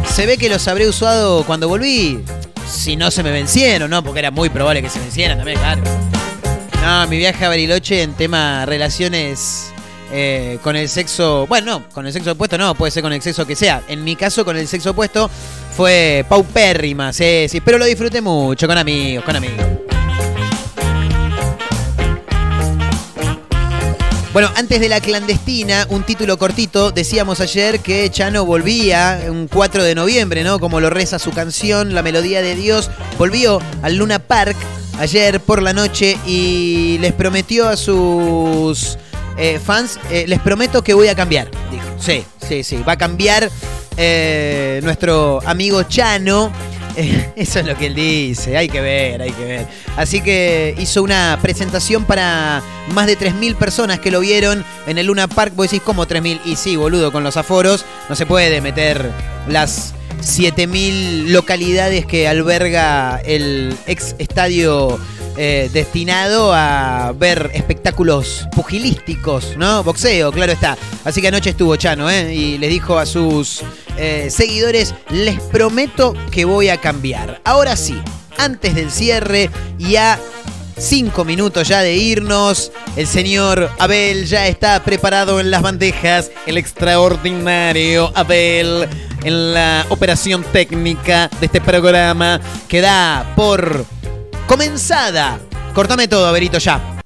Se 0.09 0.25
ve 0.25 0.37
que 0.37 0.47
los 0.47 0.65
habré 0.67 0.87
usado 0.87 1.43
cuando 1.45 1.67
volví. 1.67 2.23
Si 2.65 2.95
no 2.95 3.11
se 3.11 3.23
me 3.23 3.31
vencieron, 3.31 3.89
¿no? 3.89 4.01
Porque 4.01 4.19
era 4.19 4.31
muy 4.31 4.49
probable 4.49 4.81
que 4.81 4.89
se 4.89 4.99
vencieran 4.99 5.37
también, 5.37 5.59
claro. 5.59 5.81
No, 6.81 7.07
mi 7.07 7.17
viaje 7.17 7.43
a 7.45 7.49
Bariloche 7.49 8.01
en 8.01 8.13
tema 8.13 8.65
relaciones 8.65 9.70
eh, 10.11 10.59
con 10.63 10.75
el 10.75 10.89
sexo. 10.89 11.47
Bueno, 11.47 11.79
no, 11.79 11.89
con 11.89 12.05
el 12.05 12.13
sexo 12.13 12.31
opuesto 12.31 12.57
no, 12.57 12.75
puede 12.75 12.91
ser 12.91 13.03
con 13.03 13.13
el 13.13 13.21
sexo 13.21 13.45
que 13.45 13.55
sea. 13.55 13.81
En 13.87 14.03
mi 14.03 14.15
caso, 14.15 14.43
con 14.43 14.57
el 14.57 14.67
sexo 14.67 14.91
opuesto 14.91 15.29
fue 15.75 16.25
paupérrima, 16.27 17.13
sí, 17.13 17.47
sí. 17.49 17.61
Pero 17.61 17.77
lo 17.77 17.85
disfruté 17.85 18.21
mucho, 18.21 18.67
con 18.67 18.77
amigos, 18.77 19.23
con 19.23 19.35
amigos. 19.35 19.65
Bueno, 24.33 24.49
antes 24.55 24.79
de 24.79 24.87
la 24.87 25.01
clandestina, 25.01 25.85
un 25.89 26.03
título 26.03 26.37
cortito. 26.37 26.91
Decíamos 26.91 27.41
ayer 27.41 27.81
que 27.81 28.09
Chano 28.09 28.45
volvía 28.45 29.19
un 29.27 29.49
4 29.49 29.83
de 29.83 29.93
noviembre, 29.93 30.45
¿no? 30.45 30.57
Como 30.57 30.79
lo 30.79 30.89
reza 30.89 31.19
su 31.19 31.31
canción, 31.31 31.93
La 31.93 32.01
Melodía 32.01 32.41
de 32.41 32.55
Dios. 32.55 32.89
Volvió 33.17 33.59
al 33.81 33.97
Luna 33.97 34.19
Park 34.19 34.55
ayer 34.99 35.41
por 35.41 35.61
la 35.61 35.73
noche 35.73 36.17
y 36.25 36.97
les 37.01 37.11
prometió 37.11 37.67
a 37.67 37.75
sus 37.75 38.97
eh, 39.37 39.59
fans, 39.59 39.99
eh, 40.09 40.25
les 40.27 40.39
prometo 40.39 40.83
que 40.83 40.93
voy 40.93 41.07
a 41.07 41.15
cambiar. 41.15 41.49
Dijo, 41.71 41.85
sí, 41.97 42.23
sí, 42.47 42.63
sí. 42.63 42.83
Va 42.87 42.93
a 42.93 42.97
cambiar 42.97 43.49
eh, 43.97 44.79
nuestro 44.83 45.39
amigo 45.45 45.83
Chano. 45.83 46.51
Eso 47.35 47.59
es 47.59 47.65
lo 47.65 47.77
que 47.77 47.87
él 47.87 47.95
dice, 47.95 48.57
hay 48.57 48.67
que 48.67 48.81
ver, 48.81 49.21
hay 49.21 49.31
que 49.31 49.45
ver. 49.45 49.67
Así 49.95 50.21
que 50.21 50.75
hizo 50.77 51.01
una 51.03 51.39
presentación 51.41 52.03
para 52.03 52.61
más 52.93 53.07
de 53.07 53.17
3.000 53.17 53.55
personas 53.55 53.99
que 53.99 54.11
lo 54.11 54.19
vieron 54.19 54.65
en 54.87 54.97
el 54.97 55.07
Luna 55.07 55.27
Park. 55.27 55.53
Vos 55.55 55.67
decís, 55.67 55.81
¿cómo 55.85 56.05
3.000? 56.05 56.41
Y 56.45 56.55
sí, 56.57 56.75
boludo, 56.75 57.11
con 57.11 57.23
los 57.23 57.37
aforos 57.37 57.85
no 58.09 58.15
se 58.15 58.25
puede 58.25 58.59
meter 58.59 59.09
las 59.47 59.93
7.000 60.21 61.27
localidades 61.27 62.05
que 62.05 62.27
alberga 62.27 63.21
el 63.25 63.75
ex 63.87 64.15
estadio 64.19 64.99
eh, 65.37 65.69
destinado 65.73 66.53
a 66.53 67.13
ver 67.17 67.51
espectáculos 67.53 68.47
pugilísticos, 68.55 69.57
¿no? 69.57 69.83
Boxeo, 69.83 70.31
claro 70.31 70.51
está. 70.51 70.77
Así 71.03 71.21
que 71.21 71.29
anoche 71.29 71.51
estuvo 71.51 71.75
Chano, 71.75 72.09
¿eh? 72.09 72.33
Y 72.33 72.57
les 72.57 72.69
dijo 72.69 72.97
a 72.97 73.05
sus 73.05 73.63
eh, 73.97 74.29
seguidores, 74.29 74.93
les 75.09 75.39
prometo 75.39 76.13
que 76.31 76.45
voy 76.45 76.69
a 76.69 76.77
cambiar. 76.77 77.41
Ahora 77.43 77.75
sí, 77.75 77.99
antes 78.37 78.75
del 78.75 78.91
cierre 78.91 79.49
y 79.79 79.95
a 79.95 80.19
cinco 80.77 81.25
minutos 81.25 81.67
ya 81.67 81.81
de 81.81 81.95
irnos, 81.95 82.71
el 82.95 83.07
señor 83.07 83.69
Abel 83.79 84.25
ya 84.25 84.47
está 84.47 84.83
preparado 84.83 85.39
en 85.39 85.51
las 85.51 85.61
bandejas, 85.61 86.31
el 86.45 86.57
extraordinario 86.57 88.11
Abel 88.15 88.87
en 89.23 89.53
la 89.53 89.85
operación 89.89 90.43
técnica 90.51 91.29
de 91.39 91.45
este 91.45 91.61
programa 91.61 92.39
que 92.67 92.81
da 92.81 93.33
por 93.35 93.85
comenzada. 94.47 95.39
Cortame 95.73 96.07
todo, 96.07 96.27
Averito, 96.27 96.57
ya. 96.57 96.99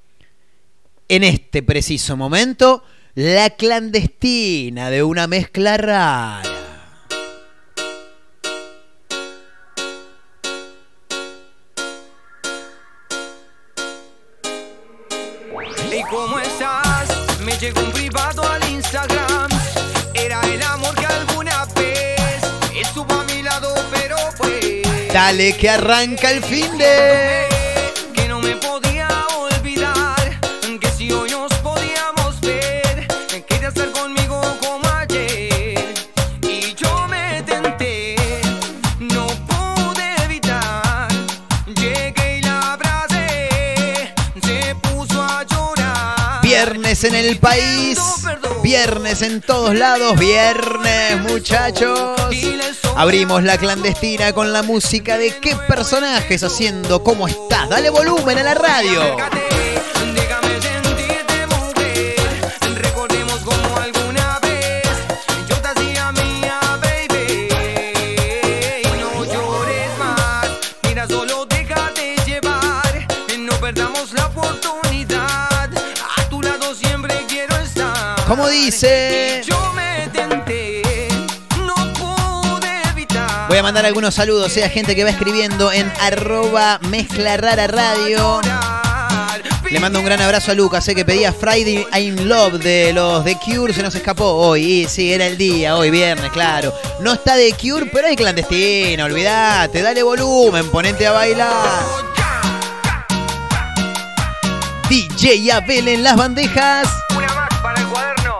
En 1.07 1.23
este 1.23 1.61
preciso 1.61 2.17
momento, 2.17 2.83
la 3.13 3.51
clandestina 3.51 4.89
de 4.89 5.03
una 5.03 5.27
mezcla 5.27 5.77
rara. 5.77 6.64
Dale 25.25 25.53
que 25.53 25.67
arranca 25.67 26.29
el 26.29 26.43
fin 26.43 26.77
de. 26.77 27.54
Viernes 46.95 47.13
en 47.13 47.29
el 47.29 47.37
país. 47.39 47.99
Viernes 48.63 49.21
en 49.21 49.41
todos 49.41 49.75
lados. 49.75 50.17
Viernes, 50.17 51.19
muchachos. 51.29 51.99
Abrimos 52.95 53.43
la 53.43 53.57
clandestina 53.57 54.31
con 54.31 54.53
la 54.53 54.63
música 54.63 55.17
de 55.17 55.37
qué 55.41 55.57
personajes 55.67 56.41
haciendo 56.43 57.03
cómo 57.03 57.27
estás. 57.27 57.67
Dale 57.67 57.89
volumen 57.89 58.37
a 58.37 58.43
la 58.43 58.53
radio. 58.53 59.17
¿Cómo 78.27 78.47
dice? 78.47 79.43
Yo 79.45 79.71
me 79.73 80.09
tenté, 80.11 80.81
no 81.59 81.75
pude 81.93 82.81
evitar. 82.89 83.47
Voy 83.47 83.59
a 83.59 83.61
mandar 83.63 83.85
algunos 83.85 84.15
saludos 84.15 84.57
eh, 84.57 84.65
a 84.65 84.69
gente 84.69 84.95
que 84.95 85.03
va 85.03 85.11
escribiendo 85.11 85.71
en 85.71 85.91
arroba 86.01 86.79
mezcla 86.89 87.37
rara 87.37 87.67
radio. 87.67 88.41
Le 89.69 89.79
mando 89.79 89.99
un 89.99 90.05
gran 90.05 90.21
abrazo 90.21 90.51
a 90.51 90.55
Lucas, 90.55 90.87
eh, 90.87 90.95
que 90.95 91.05
pedía 91.05 91.33
Friday 91.33 91.85
I'm 91.93 92.27
Love 92.27 92.53
de 92.53 92.93
los 92.93 93.23
The 93.23 93.37
Cure, 93.37 93.73
se 93.73 93.83
nos 93.83 93.93
escapó 93.93 94.25
hoy. 94.25 94.81
Y 94.81 94.87
sí, 94.87 95.13
era 95.13 95.27
el 95.27 95.37
día, 95.37 95.75
hoy 95.75 95.91
viernes, 95.91 96.31
claro. 96.31 96.73
No 97.01 97.13
está 97.13 97.35
The 97.35 97.53
Cure, 97.53 97.91
pero 97.93 98.07
hay 98.07 98.15
clandestina, 98.15 99.05
olvídate, 99.05 99.83
dale 99.83 100.01
volumen, 100.01 100.67
ponete 100.71 101.05
a 101.05 101.11
bailar. 101.11 101.83
DJ 104.89 105.51
Abel 105.51 105.87
en 105.89 106.03
las 106.03 106.15
bandejas. 106.15 107.04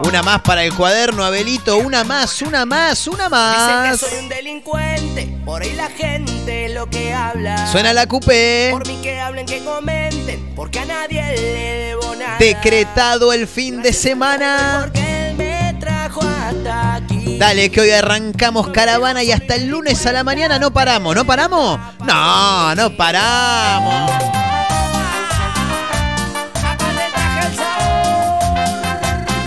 Una 0.06 0.22
más 0.22 0.40
para 0.42 0.62
el 0.62 0.72
cuaderno, 0.72 1.24
Abelito. 1.24 1.78
Una 1.78 2.04
más, 2.04 2.40
una 2.40 2.64
más, 2.64 3.08
una 3.08 3.24
Dicen 3.24 3.30
más. 3.30 4.00
que 4.00 4.06
soy 4.08 4.18
un 4.20 4.28
delincuente, 4.28 5.36
por 5.44 5.62
ahí 5.62 5.72
la 5.72 5.88
gente 5.88 6.68
lo 6.68 6.88
que 6.88 7.12
habla. 7.12 7.66
Suena 7.66 7.92
la 7.92 8.06
coupé. 8.06 8.68
Por 8.70 8.86
mí 8.86 9.00
que 9.02 9.18
hablen, 9.18 9.46
que 9.46 9.64
comenten, 9.64 10.54
porque 10.54 10.78
a 10.78 10.84
nadie 10.84 11.22
le 11.22 11.40
debo 11.40 12.14
nada. 12.14 12.38
Decretado 12.38 13.32
el 13.32 13.48
fin 13.48 13.82
de 13.82 13.92
semana. 13.92 14.82
Porque 14.84 15.30
él 15.30 15.36
me 15.36 15.74
trajo 15.80 16.20
hasta 16.22 16.94
aquí. 16.94 17.36
Dale, 17.38 17.70
que 17.72 17.80
hoy 17.80 17.90
arrancamos 17.90 18.68
caravana 18.68 19.24
y 19.24 19.32
hasta 19.32 19.56
el 19.56 19.66
lunes 19.66 20.06
a 20.06 20.12
la 20.12 20.22
mañana 20.22 20.60
no 20.60 20.72
paramos. 20.72 21.16
¿No 21.16 21.24
paramos? 21.24 21.80
No, 22.06 22.74
no 22.76 22.96
paramos. 22.96 24.45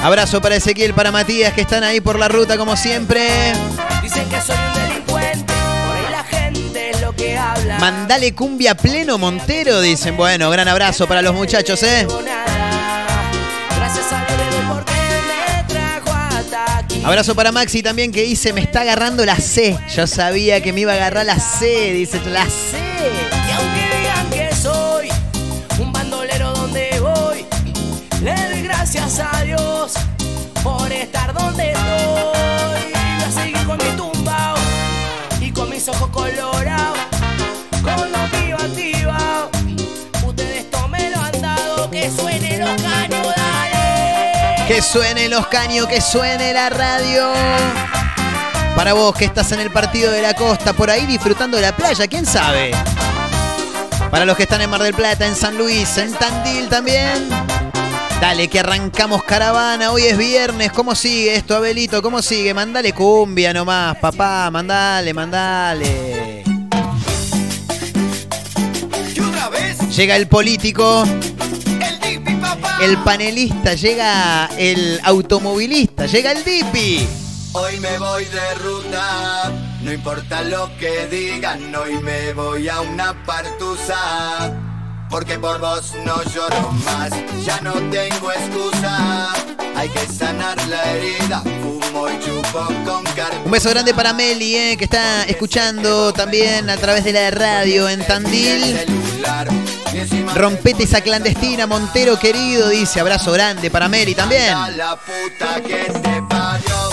Abrazo 0.01 0.41
para 0.41 0.55
Ezequiel, 0.55 0.93
para 0.93 1.11
Matías, 1.11 1.53
que 1.53 1.61
están 1.61 1.83
ahí 1.83 1.99
por 1.99 2.17
la 2.17 2.27
ruta 2.27 2.57
como 2.57 2.77
siempre. 2.77 3.53
Dicen 4.01 4.27
que 4.29 4.41
soy 4.41 4.55
un 4.55 4.73
delincuente, 4.73 5.53
por 5.53 5.97
ahí 5.97 6.11
la 6.11 6.23
gente 6.23 6.91
lo 7.01 7.13
que 7.13 7.37
habla. 7.37 7.79
Mandale 7.79 8.33
cumbia 8.33 8.75
pleno 8.75 9.17
Montero, 9.17 9.81
dicen. 9.81 10.15
Bueno, 10.15 10.49
gran 10.49 10.67
abrazo 10.67 11.07
para 11.07 11.21
los 11.21 11.35
muchachos, 11.35 11.83
¿eh? 11.83 12.07
Abrazo 17.03 17.33
para 17.33 17.51
Maxi 17.51 17.81
también 17.81 18.11
que 18.11 18.21
dice, 18.21 18.53
me 18.53 18.61
está 18.61 18.81
agarrando 18.81 19.25
la 19.25 19.35
C. 19.35 19.77
Yo 19.95 20.05
sabía 20.05 20.61
que 20.61 20.73
me 20.73 20.81
iba 20.81 20.93
a 20.93 20.95
agarrar 20.95 21.25
la 21.25 21.39
C, 21.39 21.93
dice, 21.93 22.21
la 22.25 22.45
C. 22.45 22.77
gracias 28.91 29.19
a 29.19 29.43
Dios 29.43 29.93
por 30.63 30.91
estar 30.91 31.31
donde 31.33 31.73
estoy. 31.73 32.91
Voy 32.91 33.23
a 33.23 33.31
seguir 33.31 33.67
con 33.67 33.77
mi 33.77 33.91
tumba 33.95 34.55
y 35.39 35.51
con 35.51 35.69
mis 35.69 35.87
ojos 35.89 36.09
colorados, 36.09 36.97
con 37.83 38.11
los 38.11 38.31
vivos 38.31 38.63
activados. 38.63 39.49
Ustedes 40.25 40.57
esto 40.65 40.87
me 40.87 41.09
lo 41.11 41.21
han 41.21 41.39
dado, 41.39 41.91
que 41.91 42.09
suene 42.09 42.57
los 42.57 42.81
caños, 42.81 43.27
dale. 43.35 44.67
Que 44.67 44.81
suene 44.81 45.29
los 45.29 45.45
caños, 45.47 45.85
que 45.87 46.01
suene 46.01 46.53
la 46.53 46.69
radio. 46.69 47.31
Para 48.75 48.93
vos 48.93 49.15
que 49.15 49.25
estás 49.25 49.51
en 49.51 49.59
el 49.59 49.69
partido 49.69 50.11
de 50.11 50.23
la 50.23 50.33
costa, 50.33 50.73
por 50.73 50.89
ahí 50.89 51.05
disfrutando 51.05 51.57
de 51.57 51.63
la 51.63 51.75
playa, 51.75 52.07
¿quién 52.07 52.25
sabe? 52.25 52.71
Para 54.09 54.25
los 54.25 54.35
que 54.35 54.43
están 54.43 54.61
en 54.61 54.69
Mar 54.71 54.81
del 54.81 54.95
Plata, 54.95 55.27
en 55.27 55.35
San 55.35 55.57
Luis, 55.57 55.95
en 55.97 56.11
Tandil 56.13 56.67
también. 56.69 57.68
Dale, 58.21 58.49
que 58.49 58.59
arrancamos 58.59 59.23
caravana. 59.23 59.91
Hoy 59.91 60.03
es 60.03 60.17
viernes. 60.17 60.73
¿Cómo 60.73 60.93
sigue 60.93 61.35
esto, 61.35 61.55
Abelito? 61.55 62.01
¿Cómo 62.01 62.21
sigue? 62.21 62.53
Mandale 62.53 62.91
cumbia 62.91 63.53
nomás, 63.53 63.97
papá. 63.97 64.49
Mandale, 64.51 65.13
mandale. 65.13 66.43
Llega 69.95 70.17
el 70.17 70.27
político. 70.27 71.05
El 72.81 72.97
panelista. 72.97 73.73
Llega 73.73 74.49
el 74.57 74.99
automovilista. 75.03 76.05
Llega 76.05 76.33
el 76.33 76.43
Dipi. 76.43 77.07
Hoy 77.53 77.79
me 77.79 77.97
voy 77.97 78.25
de 78.25 78.55
ruta, 78.55 79.51
no 79.81 79.91
importa 79.91 80.43
lo 80.43 80.69
que 80.77 81.07
digan, 81.07 81.73
hoy 81.73 81.97
me 81.97 82.31
voy 82.33 82.69
a 82.69 82.79
una 82.81 83.25
partusa. 83.25 84.68
Porque 85.09 85.39
por 85.39 85.59
vos 85.59 85.93
no 86.05 86.23
lloro 86.23 86.71
más, 86.85 87.11
ya 87.43 87.59
no 87.61 87.73
tengo 87.89 88.31
excusa. 88.31 89.33
Hay 89.75 89.89
que 89.89 90.05
sanar 90.05 90.57
la 90.67 90.91
herida, 90.91 91.41
fumo 91.61 92.09
y 92.09 92.19
chupo 92.19 92.65
con 92.85 93.03
carne. 93.15 93.41
Un 93.45 93.51
beso 93.51 93.69
grande 93.69 93.93
para 93.93 94.13
Meli, 94.13 94.55
eh, 94.55 94.77
que 94.77 94.83
está 94.83 95.23
escuchando 95.23 96.13
también 96.13 96.69
a 96.69 96.77
través 96.77 97.03
de 97.03 97.13
la 97.13 97.31
radio 97.31 97.89
en 97.89 98.05
Tandil. 98.05 98.77
Rompete 100.35 100.83
esa 100.83 101.01
clandestina, 101.01 101.65
Montero 101.65 102.19
querido, 102.19 102.69
dice. 102.69 102.99
Abrazo 102.99 103.31
grande 103.31 103.71
para 103.71 103.87
Meli 103.87 104.13
también. 104.13 104.53
La 104.77 104.95
puta 104.95 105.61
que 105.61 105.91
te 105.91 106.21
parió, 106.29 106.89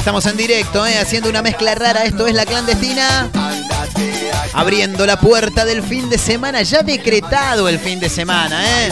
Estamos 0.00 0.24
en 0.24 0.36
directo, 0.38 0.86
eh, 0.86 0.98
haciendo 0.98 1.28
una 1.28 1.42
mezcla 1.42 1.74
rara. 1.74 2.04
Esto 2.04 2.26
es 2.26 2.34
la 2.34 2.46
clandestina. 2.46 3.28
Abriendo 4.54 5.04
la 5.04 5.20
puerta 5.20 5.66
del 5.66 5.82
fin 5.82 6.08
de 6.08 6.16
semana, 6.16 6.62
ya 6.62 6.82
decretado 6.82 7.68
el 7.68 7.78
fin 7.78 8.00
de 8.00 8.08
semana, 8.08 8.86
¿eh? 8.86 8.88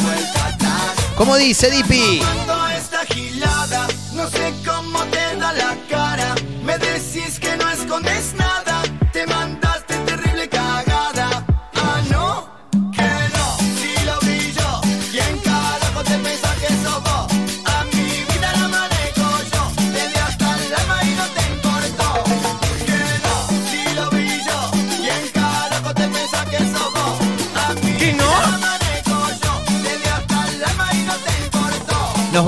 Como 1.16 1.36
dice 1.36 1.70
Dipi. 1.70 2.20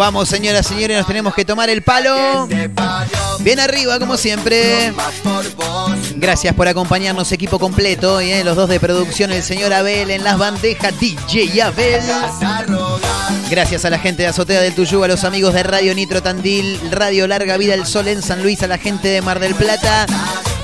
Vamos, 0.01 0.31
señoras 0.31 0.65
y 0.65 0.75
señores, 0.75 0.97
nos 0.97 1.07
tenemos 1.07 1.35
que 1.35 1.45
tomar 1.45 1.69
el 1.69 1.83
palo. 1.83 2.49
Bien 3.41 3.61
arriba, 3.61 3.99
como 3.99 4.17
siempre. 4.17 4.95
Gracias 6.17 6.55
por 6.55 6.67
acompañarnos, 6.69 7.31
equipo 7.33 7.59
completo. 7.59 8.15
hoy, 8.15 8.31
¿eh? 8.31 8.43
Los 8.43 8.57
dos 8.57 8.71
de 8.71 8.81
producción, 8.81 9.31
el 9.31 9.43
señor 9.43 9.75
Abel 9.75 10.11
en 10.11 10.25
las 10.25 10.39
bandejas, 10.39 10.99
DJ 10.99 11.61
Abel. 11.61 12.01
Gracias 13.51 13.85
a 13.85 13.91
la 13.91 13.99
gente 13.99 14.23
de 14.23 14.29
Azotea 14.29 14.63
del 14.63 14.75
Tuyú, 14.75 15.05
a 15.05 15.09
los 15.09 15.25
amigos 15.25 15.53
de 15.53 15.65
Radio 15.65 15.95
Nitro 15.95 16.23
Tandil, 16.23 16.81
Radio 16.91 17.27
Larga 17.27 17.59
Vida 17.59 17.75
el 17.75 17.85
Sol 17.85 18.09
en 18.09 18.23
San 18.23 18.43
Luis, 18.43 18.63
a 18.63 18.69
la 18.69 18.79
gente 18.79 19.09
de 19.09 19.21
Mar 19.21 19.39
del 19.39 19.55
Plata. 19.55 20.07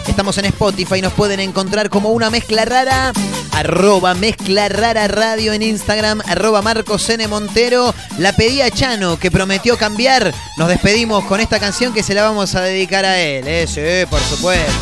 Estamos 0.09 0.39
en 0.39 0.47
Spotify, 0.47 1.03
nos 1.03 1.13
pueden 1.13 1.41
encontrar 1.41 1.91
como 1.91 2.11
una 2.11 2.31
mezcla 2.31 2.65
rara. 2.65 3.13
Arroba 3.53 4.15
mezcla 4.15 4.69
rara 4.69 5.09
radio 5.09 5.53
en 5.53 5.63
Instagram, 5.63 6.23
arroba 6.27 6.63
Marcos 6.63 7.09
N. 7.11 7.27
Montero. 7.29 7.95
La 8.19 8.33
pedí 8.33 8.63
a 8.63 8.71
Chano, 8.71 9.19
que 9.19 9.31
prometió 9.31 9.77
cambiar. 9.77 10.33
Nos 10.57 10.69
despedimos 10.69 11.25
con 11.25 11.41
esta 11.41 11.59
canción 11.59 11.93
que 11.93 12.03
se 12.03 12.15
la 12.15 12.23
vamos 12.23 12.55
a 12.55 12.63
dedicar 12.63 13.05
a 13.05 13.19
él. 13.19 13.47
¿eh? 13.47 13.67
Sí, 13.67 14.09
por 14.09 14.21
supuesto. 14.21 14.73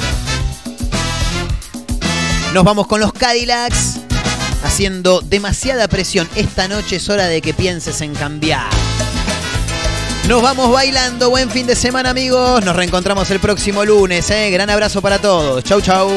Nos 2.53 2.63
vamos 2.63 2.87
con 2.87 3.01
los 3.01 3.13
Cadillacs. 3.13 4.01
Haciendo 4.63 5.21
demasiada 5.21 5.89
presión. 5.89 6.29
Esta 6.37 6.69
noche 6.69 6.97
es 6.97 7.09
hora 7.09 7.27
de 7.27 7.43
que 7.43 7.55
pienses 7.55 8.01
en 8.01 8.15
cambiar. 8.15 8.71
Nos 10.29 10.41
vamos 10.41 10.71
bailando. 10.71 11.29
Buen 11.29 11.51
fin 11.51 11.67
de 11.67 11.77
semana, 11.77 12.11
amigos. 12.11 12.65
Nos 12.65 12.75
reencontramos 12.75 13.31
el 13.31 13.41
próximo 13.41 13.85
lunes. 13.85 14.31
¿eh? 14.31 14.51
Gran 14.51 14.71
abrazo 14.71 15.03
para 15.03 15.21
todos. 15.21 15.63
Chau, 15.65 15.81
chau. 15.83 16.11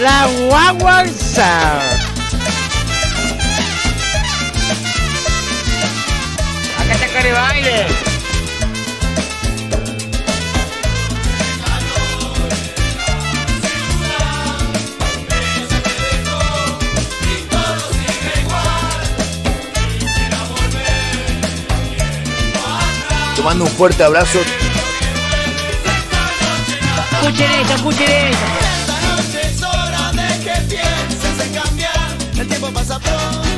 la 0.00 0.26
guagua 0.26 1.00
Acá 6.78 6.92
está 6.92 7.06
Cari 7.12 7.30
Te 23.36 23.42
mando 23.42 23.64
un 23.64 23.70
fuerte 23.70 24.02
abrazo. 24.02 24.40
Escuchen 27.12 27.50
esto. 28.10 28.69
que 32.50 32.58
vou 32.58 32.72
passar 32.72 32.98
por 33.00 33.49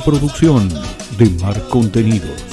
producción 0.00 0.68
de 1.18 1.30
Mar 1.42 1.60
Contenidos. 1.68 2.47